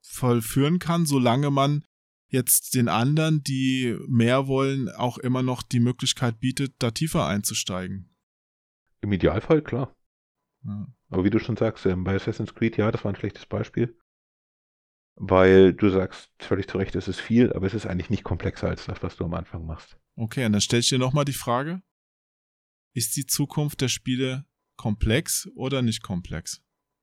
vollführen 0.00 0.78
kann, 0.78 1.06
solange 1.06 1.50
man 1.50 1.84
jetzt 2.28 2.74
den 2.74 2.88
anderen, 2.88 3.42
die 3.44 3.96
mehr 4.08 4.46
wollen, 4.46 4.88
auch 4.88 5.18
immer 5.18 5.42
noch 5.42 5.62
die 5.62 5.80
Möglichkeit 5.80 6.40
bietet, 6.40 6.74
da 6.78 6.90
tiefer 6.90 7.26
einzusteigen. 7.26 8.10
Im 9.02 9.12
Idealfall, 9.12 9.62
klar. 9.62 9.94
Ja. 10.64 10.86
Aber 11.10 11.24
wie 11.24 11.30
du 11.30 11.38
schon 11.38 11.56
sagst, 11.56 11.84
ähm, 11.86 12.04
bei 12.04 12.14
Assassin's 12.14 12.54
Creed, 12.54 12.78
ja, 12.78 12.90
das 12.90 13.04
war 13.04 13.12
ein 13.12 13.16
schlechtes 13.16 13.46
Beispiel. 13.46 13.96
Weil 15.24 15.72
du 15.72 15.88
sagst 15.88 16.32
völlig 16.40 16.66
zu 16.68 16.78
Recht, 16.78 16.96
es 16.96 17.06
ist 17.06 17.20
viel, 17.20 17.52
aber 17.52 17.64
es 17.64 17.74
ist 17.74 17.86
eigentlich 17.86 18.10
nicht 18.10 18.24
komplexer 18.24 18.68
als 18.68 18.86
das, 18.86 19.04
was 19.04 19.14
du 19.14 19.24
am 19.24 19.34
Anfang 19.34 19.64
machst. 19.64 19.96
Okay, 20.16 20.44
und 20.44 20.52
dann 20.52 20.60
stelle 20.60 20.80
ich 20.80 20.88
dir 20.88 20.98
nochmal 20.98 21.24
die 21.24 21.32
Frage, 21.32 21.80
ist 22.92 23.14
die 23.14 23.24
Zukunft 23.24 23.80
der 23.80 23.88
Spiele 23.88 24.46
komplex 24.76 25.48
oder 25.54 25.80
nicht 25.80 26.02
komplex? 26.02 26.60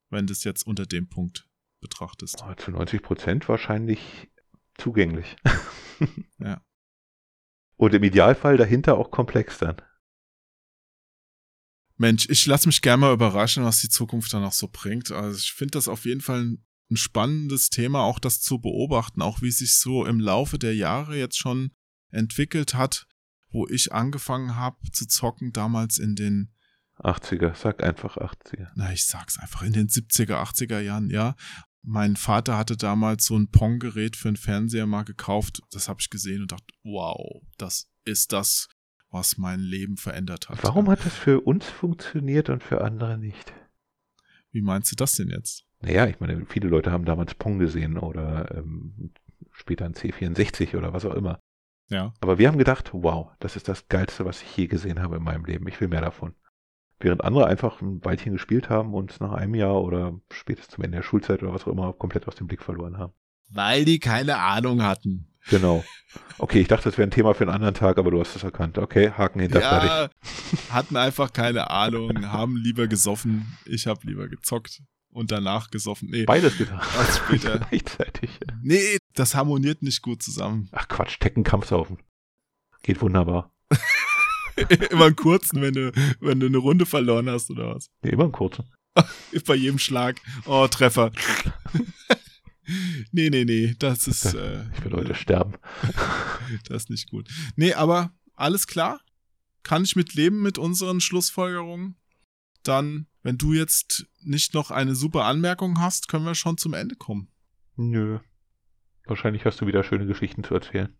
Wenn 0.10 0.28
du 0.28 0.34
es 0.34 0.44
jetzt 0.44 0.68
unter 0.68 0.86
dem 0.86 1.08
Punkt 1.08 1.48
betrachtest. 1.80 2.44
Oh, 2.44 2.54
zu 2.56 2.72
90 2.72 3.02
Prozent 3.02 3.48
wahrscheinlich 3.48 4.30
zugänglich. 4.78 5.38
ja. 6.40 6.62
Und 7.78 7.94
im 7.94 8.04
Idealfall 8.04 8.58
dahinter 8.58 8.98
auch 8.98 9.12
komplex 9.12 9.60
dann. 9.60 9.82
Mensch, 11.96 12.28
ich 12.30 12.46
lasse 12.46 12.68
mich 12.68 12.82
gerne 12.82 13.00
mal 13.00 13.14
überraschen, 13.14 13.64
was 13.64 13.80
die 13.80 13.88
Zukunft 13.90 14.34
dann 14.34 14.42
noch 14.42 14.52
so 14.52 14.68
bringt. 14.70 15.12
Also 15.12 15.38
ich 15.38 15.54
finde 15.54 15.72
das 15.72 15.88
auf 15.88 16.04
jeden 16.04 16.22
Fall 16.22 16.44
ein, 16.44 16.66
ein 16.90 16.98
spannendes 16.98 17.70
Thema, 17.70 18.02
auch 18.02 18.20
das 18.20 18.42
zu 18.42 18.60
beobachten, 18.60 19.22
auch 19.22 19.42
wie 19.42 19.52
sich 19.52 19.78
so 19.78 20.06
im 20.06 20.20
Laufe 20.20 20.58
der 20.58 20.76
Jahre 20.76 21.18
jetzt 21.18 21.38
schon 21.38 21.72
entwickelt 22.12 22.74
hat, 22.74 23.08
wo 23.52 23.68
ich 23.68 23.94
angefangen 23.94 24.56
habe 24.56 24.78
zu 24.92 25.08
zocken, 25.08 25.52
damals 25.52 25.98
in 25.98 26.16
den 26.16 26.54
80er, 26.98 27.56
sag 27.56 27.84
einfach 27.84 28.18
80er. 28.18 28.70
Na, 28.76 28.92
ich 28.92 29.06
sag's 29.06 29.40
einfach, 29.40 29.62
in 29.62 29.74
den 29.74 29.88
70er, 29.88 30.36
80er 30.36 30.80
Jahren, 30.80 31.10
ja. 31.10 31.36
Mein 31.82 32.18
Vater 32.18 32.58
hatte 32.58 32.76
damals 32.76 33.26
so 33.26 33.38
ein 33.38 33.52
Pong-Gerät 33.52 34.18
für 34.18 34.28
einen 34.28 34.38
Fernseher 34.38 34.86
mal 34.86 35.04
gekauft. 35.04 35.62
Das 35.72 35.88
habe 35.88 36.02
ich 36.02 36.10
gesehen 36.10 36.42
und 36.42 36.52
dachte, 36.52 36.74
wow, 36.84 37.42
das 37.58 37.90
ist 38.04 38.34
das, 38.34 38.68
was 39.10 39.38
mein 39.38 39.62
Leben 39.62 39.96
verändert 39.96 40.50
hat. 40.50 40.62
Warum 40.64 40.90
hat 40.90 41.06
das 41.06 41.16
für 41.16 41.40
uns 41.40 41.66
funktioniert 41.66 42.50
und 42.50 42.64
für 42.64 42.82
andere 42.82 43.18
nicht? 43.18 43.54
Wie 44.52 44.62
meinst 44.62 44.92
du 44.92 44.96
das 44.96 45.14
denn 45.14 45.30
jetzt? 45.30 45.69
Naja, 45.82 46.08
ich 46.08 46.20
meine, 46.20 46.46
viele 46.46 46.68
Leute 46.68 46.92
haben 46.92 47.06
damals 47.06 47.36
Pong 47.36 47.60
gesehen 47.60 47.98
oder 47.98 48.54
ähm, 48.56 49.12
später 49.52 49.86
ein 49.86 49.94
C64 49.94 50.78
oder 50.78 50.94
was 50.94 51.06
auch 51.06 51.14
immer. 51.14 51.40
Ja. 51.90 52.14
Aber 52.22 52.38
wir 52.38 52.48
haben 52.48 52.58
gedacht, 52.58 52.90
wow, 52.94 53.32
das 53.40 53.56
ist 53.56 53.68
das 53.68 53.88
Geilste, 53.88 54.26
was 54.26 54.42
ich 54.42 54.56
je 54.56 54.68
gesehen 54.68 55.02
habe 55.02 55.18
in 55.18 55.24
meinem 55.24 55.46
Leben. 55.46 55.68
Ich 55.68 55.80
will 55.82 55.88
mehr 55.88 56.02
davon. 56.02 56.36
Während 57.00 57.24
andere 57.24 57.48
einfach 57.48 57.82
ein 57.82 58.04
Weilchen 58.04 58.34
gespielt 58.34 58.70
haben 58.70 58.94
und 58.94 59.12
es 59.12 59.20
nach 59.22 59.32
einem 59.32 59.56
Jahr 59.56 59.82
oder 59.82 60.20
spätestens 60.32 60.76
zum 60.76 60.84
Ende 60.84 60.98
der 60.98 61.04
Schulzeit 61.04 61.42
oder 61.42 61.54
was 61.54 61.64
auch 61.64 61.72
immer 61.72 61.94
komplett 61.94 62.28
aus 62.28 62.36
dem 62.36 62.48
Blick 62.48 62.62
verloren 62.62 62.98
haben. 62.98 63.14
Weil 63.50 63.86
die 63.86 64.00
keine 64.00 64.38
Ahnung 64.38 64.84
hatten. 64.84 65.28
Genau. 65.50 65.84
Okay, 66.38 66.60
ich 66.60 66.68
dachte, 66.68 66.90
das 66.90 66.98
wäre 66.98 67.08
ein 67.08 67.12
Thema 67.12 67.34
für 67.34 67.46
einen 67.46 67.54
anderen 67.54 67.74
Tag, 67.74 67.98
aber 67.98 68.12
du 68.12 68.20
hast 68.20 68.36
es 68.36 68.44
erkannt. 68.44 68.78
Okay, 68.78 69.12
Haken 69.12 69.40
hinter 69.40 69.62
ja, 69.62 69.80
fertig. 69.80 70.18
hatten 70.70 70.98
einfach 70.98 71.32
keine 71.32 71.70
Ahnung, 71.70 72.30
haben 72.30 72.58
lieber 72.58 72.88
gesoffen. 72.88 73.58
Ich 73.66 73.88
habe 73.88 74.02
lieber 74.04 74.28
gezockt 74.28 74.84
und 75.12 75.32
danach 75.32 75.70
gesoffen. 75.72 76.10
Nee, 76.10 76.26
Beides 76.26 76.58
getan. 76.58 76.82
später. 77.28 77.60
Gleichzeitig. 77.60 78.30
Nee, 78.62 78.98
das 79.14 79.36
harmoniert 79.36 79.82
nicht 79.82 80.02
gut 80.02 80.22
zusammen. 80.24 80.70
Ach 80.72 80.88
Quatsch, 80.88 81.20
Tekken 81.20 81.44
Kampfsaufen. 81.44 81.98
Geht 82.84 83.02
wunderbar. 83.02 83.54
Immer 84.90 85.06
einen 85.06 85.16
kurzen, 85.16 85.62
wenn 85.62 85.74
du, 85.74 85.92
wenn 86.20 86.40
du 86.40 86.48
eine 86.48 86.58
Runde 86.58 86.86
verloren 86.86 87.30
hast 87.30 87.50
oder 87.50 87.76
was. 87.76 87.90
Nee, 88.02 88.10
immer 88.12 88.24
einen 88.24 88.32
kurzen. 88.34 88.66
Bei 89.46 89.56
jedem 89.56 89.80
Schlag. 89.80 90.20
Oh, 90.46 90.68
Treffer. 90.68 91.12
nee, 93.12 93.30
nee, 93.30 93.46
nee, 93.46 93.76
das 93.80 94.08
ist. 94.08 94.34
Äh, 94.34 94.66
Ich 94.78 94.84
will 94.84 94.94
heute 94.94 95.16
sterben. 95.16 95.54
das 96.68 96.84
ist 96.84 96.90
nicht 96.90 97.10
gut. 97.10 97.30
Nee, 97.56 97.74
aber 97.74 98.12
alles 98.36 98.68
klar. 98.68 99.00
Kann 99.64 99.84
ich 99.84 99.96
mit 99.96 100.14
leben 100.14 100.42
mit 100.42 100.58
unseren 100.58 101.00
Schlussfolgerungen? 101.00 101.96
Dann, 102.64 103.08
wenn 103.24 103.38
du 103.38 103.54
jetzt 103.54 104.06
nicht 104.22 104.54
noch 104.54 104.72
eine 104.72 104.96
super 104.96 105.26
Anmerkung 105.26 105.80
hast, 105.80 106.08
können 106.08 106.26
wir 106.26 106.36
schon 106.36 106.58
zum 106.58 106.74
Ende 106.74 106.96
kommen. 106.96 107.32
Nö. 107.76 108.20
Wahrscheinlich 109.06 109.46
hast 109.46 109.62
du 109.62 109.68
wieder 109.68 109.84
schöne 109.84 110.06
Geschichten 110.06 110.44
zu 110.44 110.54
erzählen. 110.54 110.96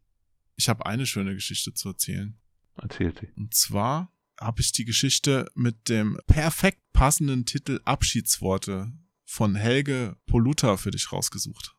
Ich 0.56 0.68
habe 0.68 0.86
eine 0.86 1.06
schöne 1.06 1.34
Geschichte 1.34 1.74
zu 1.74 1.90
erzählen. 1.90 2.40
Erzähl 2.76 3.14
sie. 3.18 3.32
Und 3.36 3.54
zwar 3.54 4.12
habe 4.40 4.62
ich 4.62 4.72
die 4.72 4.86
Geschichte 4.86 5.50
mit 5.54 5.90
dem 5.90 6.20
perfekt 6.28 6.82
passenden 6.94 7.46
Titel 7.46 7.82
Abschiedsworte 7.86 8.92
von 9.26 9.56
Helge 9.56 10.18
Poluta 10.26 10.78
für 10.78 10.92
dich 10.92 11.12
rausgesucht. 11.12 11.76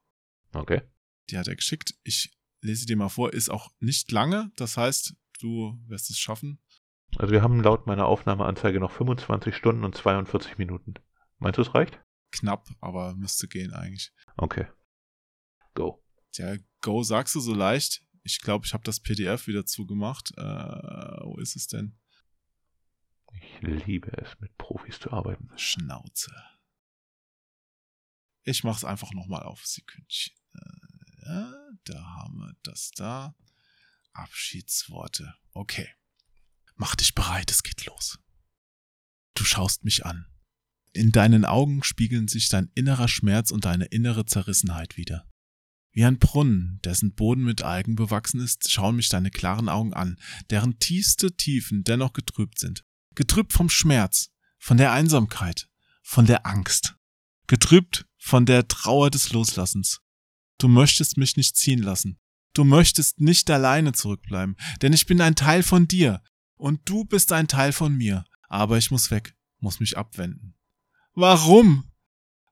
Okay. 0.53 0.83
Die 1.31 1.39
hat 1.39 1.49
er 1.49 1.57
geschickt. 1.57 1.95
Ich 2.05 2.31
lese 2.61 2.87
dir 2.87 2.97
mal 2.97 3.09
vor. 3.09 3.33
Ist 3.33 3.51
auch 3.51 3.71
nicht 3.81 4.11
lange. 4.13 4.53
Das 4.57 4.77
heißt, 4.77 5.15
du 5.41 5.79
wirst 5.87 6.11
es 6.11 6.19
schaffen. 6.19 6.61
Also 7.17 7.33
wir 7.33 7.43
haben 7.43 7.63
laut 7.63 7.87
meiner 7.87 8.07
Aufnahmeanzeige 8.07 8.81
noch 8.81 8.93
25 8.93 9.55
Stunden 9.55 9.85
und 9.85 9.97
42 9.97 10.59
Minuten. 10.59 10.95
Meinst 11.39 11.59
du, 11.59 11.63
es 11.63 11.75
reicht? 11.75 12.01
Knapp, 12.31 12.69
aber 12.81 13.15
müsste 13.17 13.49
gehen 13.49 13.73
eigentlich. 13.73 14.13
Okay. 14.37 14.67
Go. 15.75 16.03
Tja, 16.33 16.57
Go 16.81 17.03
sagst 17.03 17.35
du 17.35 17.41
so 17.41 17.55
leicht. 17.55 18.03
Ich 18.23 18.41
glaube, 18.41 18.67
ich 18.67 18.75
habe 18.75 18.85
das 18.85 19.01
PDF 19.01 19.47
wieder 19.47 19.67
zugemacht. 19.67 20.33
Äh, 20.37 20.43
wo 20.43 21.39
ist 21.39 21.57
es 21.57 21.67
denn? 21.67 21.99
Ich 23.33 23.61
liebe 23.87 24.13
es, 24.19 24.39
mit 24.41 24.57
Profis 24.59 25.01
zu 25.01 25.13
arbeiten. 25.13 25.51
Schnauze. 25.57 26.33
Ich 28.45 28.65
mach's 28.65 28.85
einfach 28.85 29.13
nochmal 29.13 29.43
auf 29.43 29.65
Sekündchen. 29.67 30.35
Äh, 31.23 31.77
da 31.85 32.05
haben 32.17 32.39
wir 32.39 32.55
das 32.63 32.91
da. 32.91 33.35
Abschiedsworte. 34.13 35.35
Okay. 35.53 35.89
Mach 36.81 36.97
dich 36.97 37.15
bereit, 37.15 37.51
es 37.51 37.63
geht 37.63 37.85
los. 37.85 38.19
Du 39.35 39.45
schaust 39.45 39.85
mich 39.85 40.07
an. 40.07 40.25
In 40.95 41.13
deinen 41.13 41.45
Augen 41.45 41.83
spiegeln 41.83 42.27
sich 42.27 42.49
dein 42.49 42.71
innerer 42.75 43.07
Schmerz 43.07 43.51
und 43.51 43.67
deine 43.67 43.85
innere 43.85 44.25
Zerrissenheit 44.25 44.97
wider. 44.97 45.29
Wie 45.93 46.07
ein 46.07 46.19
Brunnen, 46.19 46.81
dessen 46.83 47.13
Boden 47.13 47.45
mit 47.45 47.61
Algen 47.61 47.97
bewachsen 47.97 48.41
ist, 48.41 48.71
schauen 48.71 48.97
mich 48.97 49.11
deine 49.11 49.31
klaren 49.31 49.69
Augen 49.69 49.93
an, 49.93 50.19
deren 50.49 50.79
tiefste 50.79 51.37
Tiefen 51.37 51.85
dennoch 51.85 52.15
getrübt 52.15 52.59
sind. 52.59 52.87
Getrübt 53.15 53.53
vom 53.53 53.69
Schmerz, 53.69 54.31
von 54.57 54.79
der 54.79 54.93
Einsamkeit, 54.93 55.69
von 56.03 56.25
der 56.25 56.47
Angst. 56.47 56.97
Getrübt 57.47 58.07
von 58.17 58.47
der 58.47 58.69
Trauer 58.69 59.11
des 59.11 59.35
Loslassens. 59.35 60.01
Du 60.57 60.67
möchtest 60.67 61.19
mich 61.19 61.37
nicht 61.37 61.59
ziehen 61.59 61.83
lassen. 61.83 62.19
Du 62.55 62.65
möchtest 62.65 63.21
nicht 63.21 63.51
alleine 63.51 63.93
zurückbleiben, 63.93 64.57
denn 64.81 64.95
ich 64.95 65.05
bin 65.05 65.21
ein 65.21 65.37
Teil 65.37 65.63
von 65.63 65.87
dir 65.87 66.23
und 66.61 66.81
du 66.85 67.05
bist 67.05 67.33
ein 67.33 67.49
Teil 67.49 67.73
von 67.73 67.97
mir. 67.97 68.25
Aber 68.49 68.77
ich 68.79 68.91
muss 68.91 69.11
weg, 69.11 69.35
muss 69.59 69.81
mich 69.81 69.97
abwenden. 69.97 70.55
Warum? 71.15 71.91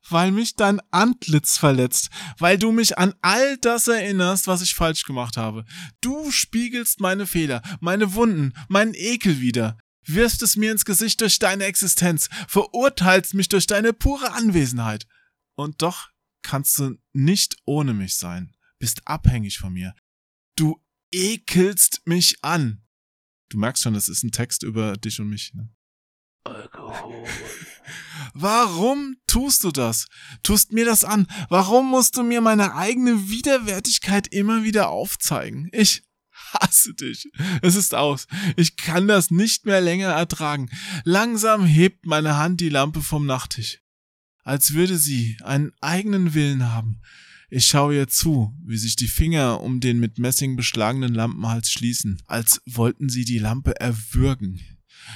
Weil 0.09 0.31
mich 0.31 0.55
dein 0.55 0.81
Antlitz 0.91 1.59
verletzt, 1.59 2.09
weil 2.39 2.59
du 2.59 2.73
mich 2.73 2.97
an 2.97 3.15
all 3.21 3.59
das 3.59 3.89
erinnerst, 3.89 4.47
was 4.47 4.63
ich 4.63 4.75
falsch 4.75 5.05
gemacht 5.05 5.37
habe. 5.37 5.65
Du 6.01 6.31
spiegelst 6.31 7.01
meine 7.01 7.27
Fehler, 7.27 7.63
meine 7.81 8.15
Wunden, 8.15 8.55
meinen 8.69 8.95
Ekel 8.95 9.41
wieder, 9.41 9.77
wirfst 10.05 10.43
es 10.43 10.57
mir 10.57 10.73
ins 10.73 10.87
Gesicht 10.87 11.21
durch 11.21 11.39
deine 11.39 11.65
Existenz, 11.65 12.31
verurteilst 12.47 13.35
mich 13.35 13.49
durch 13.49 13.67
deine 13.67 13.93
pure 13.93 14.33
Anwesenheit. 14.33 15.07
Und 15.55 15.83
doch 15.83 16.09
kannst 16.43 16.79
du 16.79 16.97
nicht 17.13 17.57
ohne 17.67 17.93
mich 17.93 18.17
sein, 18.17 18.57
bist 18.79 19.07
abhängig 19.07 19.59
von 19.59 19.75
mir. 19.75 19.95
Du 20.57 20.83
ekelst 21.13 22.01
mich 22.07 22.43
an. 22.43 22.83
Du 23.49 23.59
merkst 23.59 23.83
schon, 23.83 23.95
das 23.95 24.09
ist 24.09 24.23
ein 24.25 24.33
Text 24.33 24.63
über 24.63 24.97
dich 24.97 25.21
und 25.21 25.29
mich. 25.29 25.53
Ne? 25.55 25.69
Alkohol. 26.45 27.25
Warum 28.35 29.17
tust 29.27 29.65
du 29.65 29.71
das? 29.71 30.07
Tust 30.43 30.73
mir 30.73 30.85
das 30.85 31.05
an? 31.05 31.27
Warum 31.49 31.89
musst 31.91 32.17
du 32.17 32.23
mir 32.23 32.41
meine 32.41 32.75
eigene 32.75 33.31
Widerwärtigkeit 33.31 34.29
immer 34.29 34.65
wieder 34.65 34.89
aufzeigen? 34.91 35.69
Ich 35.73 36.03
hasse 36.53 36.95
dich. 36.95 37.29
Es 37.63 37.75
ist 37.75 37.95
aus. 37.95 38.27
Ich 38.57 38.77
kann 38.77 39.09
das 39.09 39.31
nicht 39.31 39.67
mehr 39.67 39.81
länger 39.81 40.09
ertragen. 40.09 40.71
Langsam 41.05 41.65
hebt 41.65 42.07
meine 42.07 42.37
Hand 42.37 42.61
die 42.61 42.69
Lampe 42.69 43.03
vom 43.03 43.27
Nachttisch. 43.27 43.81
als 44.45 44.73
würde 44.73 44.97
sie 44.97 45.37
einen 45.45 45.73
eigenen 45.83 46.33
Willen 46.33 46.73
haben. 46.73 47.03
Ich 47.51 47.65
schaue 47.65 47.97
ihr 47.97 48.09
zu, 48.09 48.55
wie 48.63 48.77
sich 48.77 48.95
die 48.95 49.09
Finger 49.09 49.63
um 49.63 49.81
den 49.81 49.99
mit 49.99 50.19
Messing 50.19 50.55
beschlagenen 50.55 51.15
Lampenhals 51.15 51.71
schließen, 51.71 52.21
als 52.27 52.61
wollten 52.67 53.09
sie 53.09 53.25
die 53.25 53.39
Lampe 53.39 53.81
erwürgen. 53.81 54.61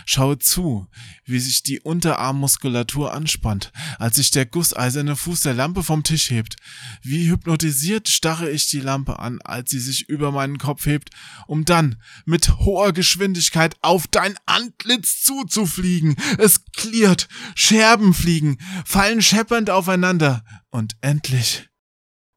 Schaue 0.06 0.38
zu, 0.38 0.88
wie 1.26 1.38
sich 1.38 1.62
die 1.62 1.80
Unterarmmuskulatur 1.80 3.12
anspannt, 3.12 3.70
als 3.98 4.16
sich 4.16 4.30
der 4.30 4.46
gusseiserne 4.46 5.14
Fuß 5.14 5.40
der 5.40 5.52
Lampe 5.52 5.82
vom 5.82 6.04
Tisch 6.04 6.30
hebt. 6.30 6.56
Wie 7.02 7.28
hypnotisiert 7.28 8.08
starre 8.08 8.50
ich 8.50 8.66
die 8.68 8.80
Lampe 8.80 9.18
an, 9.18 9.42
als 9.42 9.70
sie 9.70 9.80
sich 9.80 10.08
über 10.08 10.32
meinen 10.32 10.56
Kopf 10.56 10.86
hebt, 10.86 11.10
um 11.46 11.66
dann 11.66 12.00
mit 12.24 12.48
hoher 12.60 12.94
Geschwindigkeit 12.94 13.76
auf 13.82 14.06
dein 14.06 14.36
Antlitz 14.46 15.22
zuzufliegen. 15.22 16.16
Es 16.38 16.64
klirrt, 16.72 17.28
Scherben 17.54 18.14
fliegen, 18.14 18.56
fallen 18.86 19.20
scheppernd 19.20 19.68
aufeinander 19.68 20.44
und 20.70 20.96
endlich 21.02 21.68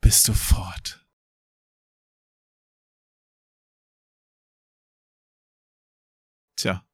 bist 0.05 0.27
du 0.27 0.33
fort. 0.33 1.03
Tja, 6.57 6.85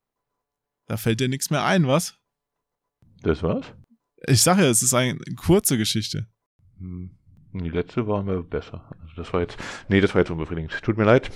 da 0.87 0.95
fällt 0.95 1.19
dir 1.19 1.27
nichts 1.27 1.49
mehr 1.49 1.65
ein, 1.65 1.87
was? 1.87 2.17
Das 3.21 3.43
war's? 3.43 3.65
Ich 4.27 4.41
sage 4.41 4.63
ja, 4.63 4.69
es 4.69 4.81
ist 4.81 4.93
eine 4.93 5.19
kurze 5.35 5.77
Geschichte. 5.77 6.29
Hm. 6.77 7.17
Die 7.51 7.69
letzte 7.69 8.07
war 8.07 8.23
mir 8.23 8.43
besser. 8.43 8.89
Also 9.01 9.15
das 9.17 9.33
war 9.33 9.41
jetzt. 9.41 9.57
Nee, 9.89 9.99
das 9.99 10.15
war 10.15 10.21
jetzt 10.21 10.31
unbefriedigend. 10.31 10.81
Tut 10.81 10.97
mir 10.97 11.03
leid. 11.03 11.29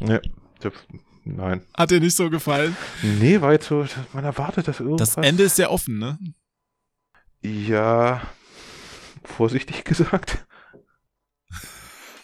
Nee, 0.00 0.20
das, 0.60 0.74
nein. 1.24 1.64
Hat 1.72 1.92
dir 1.92 2.00
nicht 2.00 2.14
so 2.14 2.28
gefallen? 2.28 2.76
Nee, 3.02 3.40
war 3.40 3.52
jetzt 3.52 3.68
so, 3.68 3.86
man 4.12 4.24
erwartet 4.24 4.68
das 4.68 4.80
irgendwas. 4.80 5.14
Das 5.14 5.24
Ende 5.24 5.44
ist 5.44 5.56
sehr 5.56 5.70
offen, 5.70 5.98
ne? 5.98 6.18
Ja, 7.40 8.20
vorsichtig 9.24 9.82
gesagt. 9.86 10.44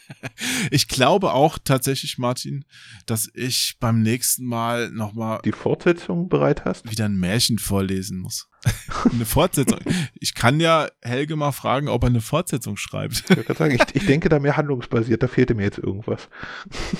Ich 0.70 0.88
glaube 0.88 1.32
auch 1.32 1.58
tatsächlich, 1.62 2.18
Martin, 2.18 2.64
dass 3.06 3.30
ich 3.34 3.76
beim 3.80 4.02
nächsten 4.02 4.44
Mal 4.44 4.90
nochmal 4.90 5.40
Die 5.44 5.52
Fortsetzung 5.52 6.28
bereit 6.28 6.64
hast? 6.64 6.90
wieder 6.90 7.04
ein 7.06 7.16
Märchen 7.16 7.58
vorlesen 7.58 8.18
muss. 8.18 8.48
eine 9.10 9.26
Fortsetzung. 9.26 9.80
Ich 10.14 10.34
kann 10.34 10.60
ja 10.60 10.88
Helge 11.02 11.36
mal 11.36 11.52
fragen, 11.52 11.88
ob 11.88 12.02
er 12.04 12.08
eine 12.08 12.20
Fortsetzung 12.20 12.76
schreibt. 12.76 13.24
Ich, 13.28 13.36
würde 13.36 13.54
sagen, 13.54 13.74
ich, 13.74 13.94
ich 13.94 14.06
denke 14.06 14.28
da 14.28 14.38
mehr 14.38 14.56
handlungsbasiert, 14.56 15.22
da 15.22 15.28
fehlte 15.28 15.54
mir 15.54 15.64
jetzt 15.64 15.78
irgendwas. 15.78 16.28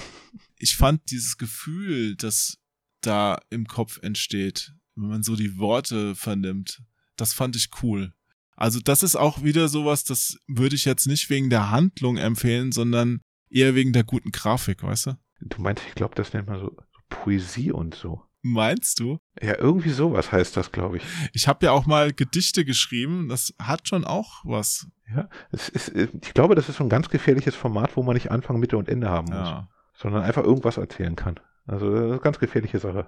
Ich 0.57 0.77
fand 0.77 1.11
dieses 1.11 1.37
Gefühl, 1.37 2.17
das 2.17 2.57
da 3.03 3.39
im 3.51 3.67
Kopf 3.67 3.99
entsteht, 4.03 4.73
wenn 4.95 5.09
man 5.09 5.23
so 5.23 5.37
die 5.37 5.59
Worte 5.59 6.15
vernimmt, 6.15 6.81
das 7.17 7.35
fand 7.35 7.57
ich 7.57 7.69
cool. 7.83 8.15
Also 8.57 8.81
das 8.83 9.03
ist 9.03 9.17
auch 9.17 9.43
wieder 9.43 9.69
sowas, 9.69 10.05
das 10.05 10.39
würde 10.47 10.77
ich 10.77 10.85
jetzt 10.85 11.07
nicht 11.07 11.29
wegen 11.31 11.51
der 11.51 11.71
Handlung 11.71 12.17
empfehlen, 12.17 12.73
sondern 12.73 13.21
eher 13.51 13.75
wegen 13.75 13.93
der 13.93 14.05
guten 14.05 14.31
Grafik, 14.31 14.83
weißt 14.83 15.07
du? 15.07 15.13
Du 15.41 15.61
meinst, 15.61 15.83
ich 15.89 15.95
glaube, 15.95 16.15
das 16.15 16.33
nennt 16.33 16.49
man 16.49 16.61
so, 16.61 16.77
Poesie 17.09 17.73
und 17.73 17.95
so. 17.95 18.23
Meinst 18.43 19.01
du? 19.01 19.19
Ja, 19.43 19.59
irgendwie 19.59 19.91
sowas 19.91 20.31
heißt 20.31 20.57
das, 20.57 20.71
glaube 20.71 20.99
ich. 20.99 21.03
Ich 21.33 21.49
habe 21.49 21.65
ja 21.65 21.73
auch 21.73 21.87
mal 21.87 22.13
Gedichte 22.13 22.65
geschrieben, 22.67 23.29
das 23.29 23.55
hat 23.59 23.89
schon 23.89 24.05
auch 24.05 24.43
was. 24.45 24.87
Ja, 25.15 25.29
es 25.51 25.69
ist, 25.71 25.89
ich 25.95 26.35
glaube, 26.35 26.55
das 26.55 26.69
ist 26.69 26.77
so 26.77 26.85
ein 26.85 26.91
ganz 26.91 27.09
gefährliches 27.09 27.55
Format, 27.55 27.97
wo 27.97 28.03
man 28.03 28.15
nicht 28.15 28.31
Anfang, 28.31 28.61
Mitte 28.61 28.77
und 28.77 28.89
Ende 28.89 29.09
haben 29.09 29.29
muss, 29.29 29.49
Ja. 29.49 29.69
sondern 29.95 30.23
einfach 30.23 30.45
irgendwas 30.45 30.77
erzählen 30.77 31.17
kann. 31.17 31.41
Also, 31.67 31.91
das 31.91 32.01
ist 32.05 32.11
eine 32.11 32.19
ganz 32.21 32.39
gefährliche 32.39 32.79
Sache. 32.79 33.07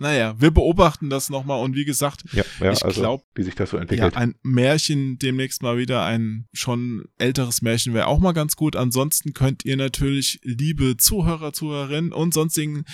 Naja, 0.00 0.34
wir 0.40 0.50
beobachten 0.50 1.10
das 1.10 1.28
nochmal 1.28 1.62
und 1.62 1.76
wie 1.76 1.84
gesagt, 1.84 2.24
Ja, 2.32 2.42
ja 2.58 2.72
Ich 2.72 2.82
also, 2.82 3.02
glaub, 3.02 3.26
wie 3.34 3.42
sich 3.42 3.54
das 3.54 3.68
so 3.68 3.76
ja, 3.76 3.82
entwickelt. 3.82 4.16
ein 4.16 4.34
Märchen 4.42 5.18
demnächst 5.18 5.62
mal 5.62 5.76
wieder, 5.76 6.04
ein 6.04 6.48
schon 6.54 7.04
älteres 7.18 7.60
Märchen 7.60 7.92
wäre 7.92 8.06
auch 8.06 8.18
mal 8.18 8.32
ganz 8.32 8.56
gut. 8.56 8.76
Ansonsten 8.76 9.34
könnt 9.34 9.66
ihr 9.66 9.76
natürlich, 9.76 10.40
liebe 10.42 10.96
Zuhörer, 10.96 11.52
Zuhörerinnen 11.52 12.12
und 12.12 12.32
sonstigen 12.32 12.86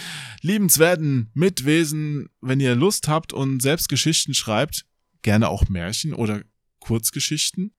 liebenswerten 0.43 1.31
Mitwesen, 1.33 2.29
wenn 2.41 2.59
ihr 2.59 2.75
Lust 2.75 3.07
habt 3.07 3.33
und 3.33 3.63
selbst 3.63 3.89
Geschichten 3.89 4.35
schreibt, 4.35 4.85
gerne 5.23 5.49
auch 5.49 5.69
Märchen 5.69 6.13
oder 6.13 6.43
Kurzgeschichten, 6.81 7.73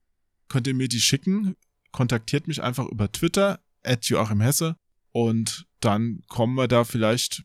könnt 0.47 0.67
ihr 0.67 0.73
mir 0.73 0.87
die 0.87 1.01
schicken. 1.01 1.55
Kontaktiert 1.91 2.47
mich 2.47 2.63
einfach 2.63 2.87
über 2.87 3.11
Twitter, 3.11 3.59
at 3.83 4.05
Joachim 4.05 4.39
Hesse, 4.39 4.77
und 5.11 5.65
dann 5.79 6.21
kommen 6.27 6.55
wir 6.55 6.67
da 6.67 6.83
vielleicht 6.83 7.43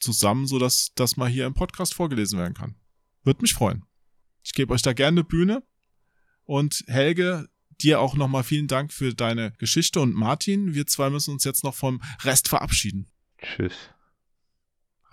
zusammen, 0.00 0.46
sodass 0.46 0.92
das 0.94 1.16
mal 1.16 1.28
hier 1.28 1.46
im 1.46 1.54
Podcast 1.54 1.94
vorgelesen 1.94 2.38
werden 2.38 2.54
kann. 2.54 2.74
Würde 3.22 3.42
mich 3.42 3.54
freuen. 3.54 3.84
Ich 4.42 4.52
gebe 4.54 4.72
euch 4.72 4.82
da 4.82 4.92
gerne 4.92 5.22
Bühne. 5.24 5.62
Und 6.44 6.82
Helge, 6.88 7.48
dir 7.80 8.00
auch 8.00 8.16
nochmal 8.16 8.42
vielen 8.42 8.66
Dank 8.66 8.92
für 8.92 9.14
deine 9.14 9.52
Geschichte. 9.58 10.00
Und 10.00 10.14
Martin, 10.14 10.74
wir 10.74 10.86
zwei 10.86 11.10
müssen 11.10 11.32
uns 11.32 11.44
jetzt 11.44 11.62
noch 11.62 11.74
vom 11.74 12.02
Rest 12.22 12.48
verabschieden. 12.48 13.08
Tschüss. 13.38 13.74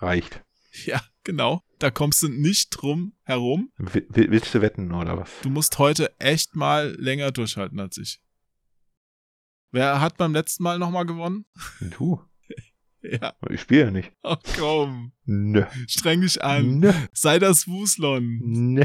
Reicht. 0.00 0.42
Ja, 0.84 1.02
genau. 1.24 1.62
Da 1.78 1.90
kommst 1.90 2.22
du 2.22 2.28
nicht 2.28 2.70
drum 2.70 3.14
herum. 3.22 3.70
Will- 3.76 4.06
willst 4.30 4.54
du 4.54 4.60
wetten 4.60 4.92
oder 4.92 5.16
was? 5.18 5.30
Du 5.42 5.50
musst 5.50 5.78
heute 5.78 6.18
echt 6.20 6.56
mal 6.56 6.96
länger 6.98 7.30
durchhalten 7.30 7.78
als 7.80 7.98
ich. 7.98 8.20
Wer 9.70 10.00
hat 10.00 10.16
beim 10.16 10.32
letzten 10.32 10.62
Mal 10.62 10.78
nochmal 10.78 11.04
gewonnen? 11.06 11.44
Du? 11.80 12.20
Ja, 13.02 13.34
Ich 13.50 13.60
spiele 13.60 13.80
ja 13.84 13.90
nicht. 13.90 14.12
oh 14.22 14.36
komm. 14.56 15.12
Nö. 15.24 15.64
Streng 15.86 16.20
dich 16.22 16.42
an. 16.42 16.78
Nö. 16.80 16.92
Sei 17.12 17.38
das 17.38 17.66
Wuslon. 17.68 18.40
Nö. 18.42 18.84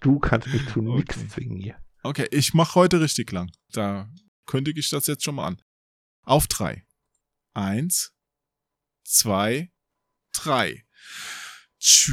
Du 0.00 0.18
kannst 0.18 0.48
mich 0.48 0.66
zu 0.68 0.80
Okay. 0.80 0.96
nichts 0.96 1.28
zwingen 1.34 1.56
hier. 1.58 1.76
Okay, 2.02 2.26
ich 2.30 2.52
mach 2.54 2.74
heute 2.74 3.00
richtig 3.00 3.30
lang. 3.32 3.50
Da 3.70 4.10
kündige 4.46 4.80
ich 4.80 4.90
das 4.90 5.06
jetzt 5.06 5.24
schon 5.24 5.36
mal 5.36 5.46
an. 5.46 5.62
Auf 6.22 6.46
drei. 6.46 6.84
Eins, 7.54 8.12
zwei, 9.04 9.70
drei. 10.32 10.84
Tschüss. 11.78 12.12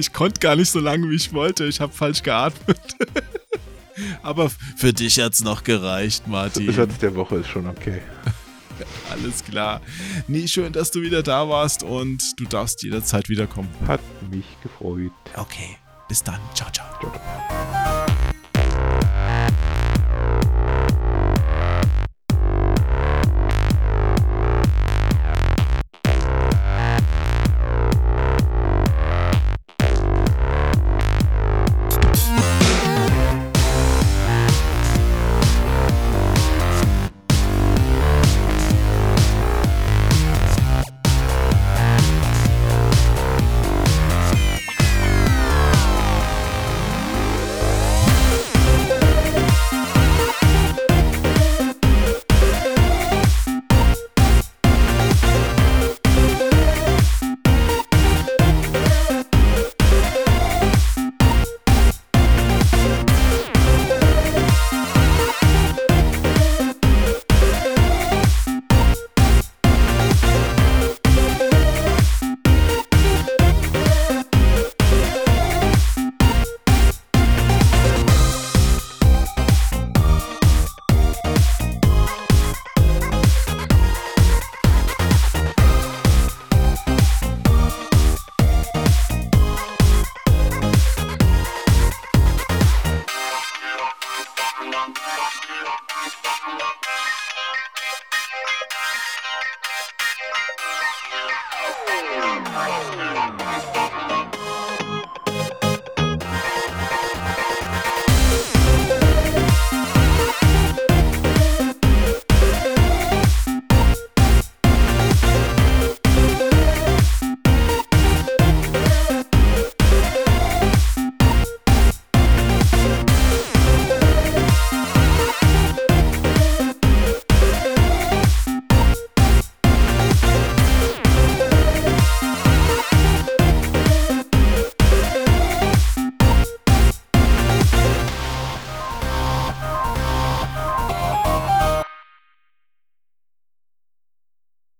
Ich 0.00 0.14
konnte 0.14 0.40
gar 0.40 0.56
nicht 0.56 0.70
so 0.70 0.80
lange, 0.80 1.10
wie 1.10 1.14
ich 1.16 1.34
wollte. 1.34 1.66
Ich 1.66 1.78
habe 1.78 1.92
falsch 1.92 2.22
geatmet. 2.22 2.80
Aber 4.22 4.50
für 4.76 4.94
dich 4.94 5.20
hat's 5.20 5.44
noch 5.44 5.62
gereicht, 5.62 6.26
Martin. 6.26 6.72
Satz 6.72 6.96
der 6.98 7.14
Woche 7.14 7.36
ist 7.36 7.48
schon 7.48 7.66
okay. 7.66 8.00
Alles 9.10 9.44
klar. 9.44 9.82
Nee, 10.26 10.48
schön, 10.48 10.72
dass 10.72 10.90
du 10.90 11.02
wieder 11.02 11.22
da 11.22 11.46
warst 11.50 11.82
und 11.82 12.40
du 12.40 12.44
darfst 12.44 12.82
jederzeit 12.82 13.28
wiederkommen. 13.28 13.68
Hat 13.86 14.00
mich 14.30 14.46
gefreut. 14.62 15.12
Okay, 15.34 15.76
bis 16.08 16.22
dann. 16.22 16.40
Ciao, 16.54 16.70
ciao. 16.72 17.99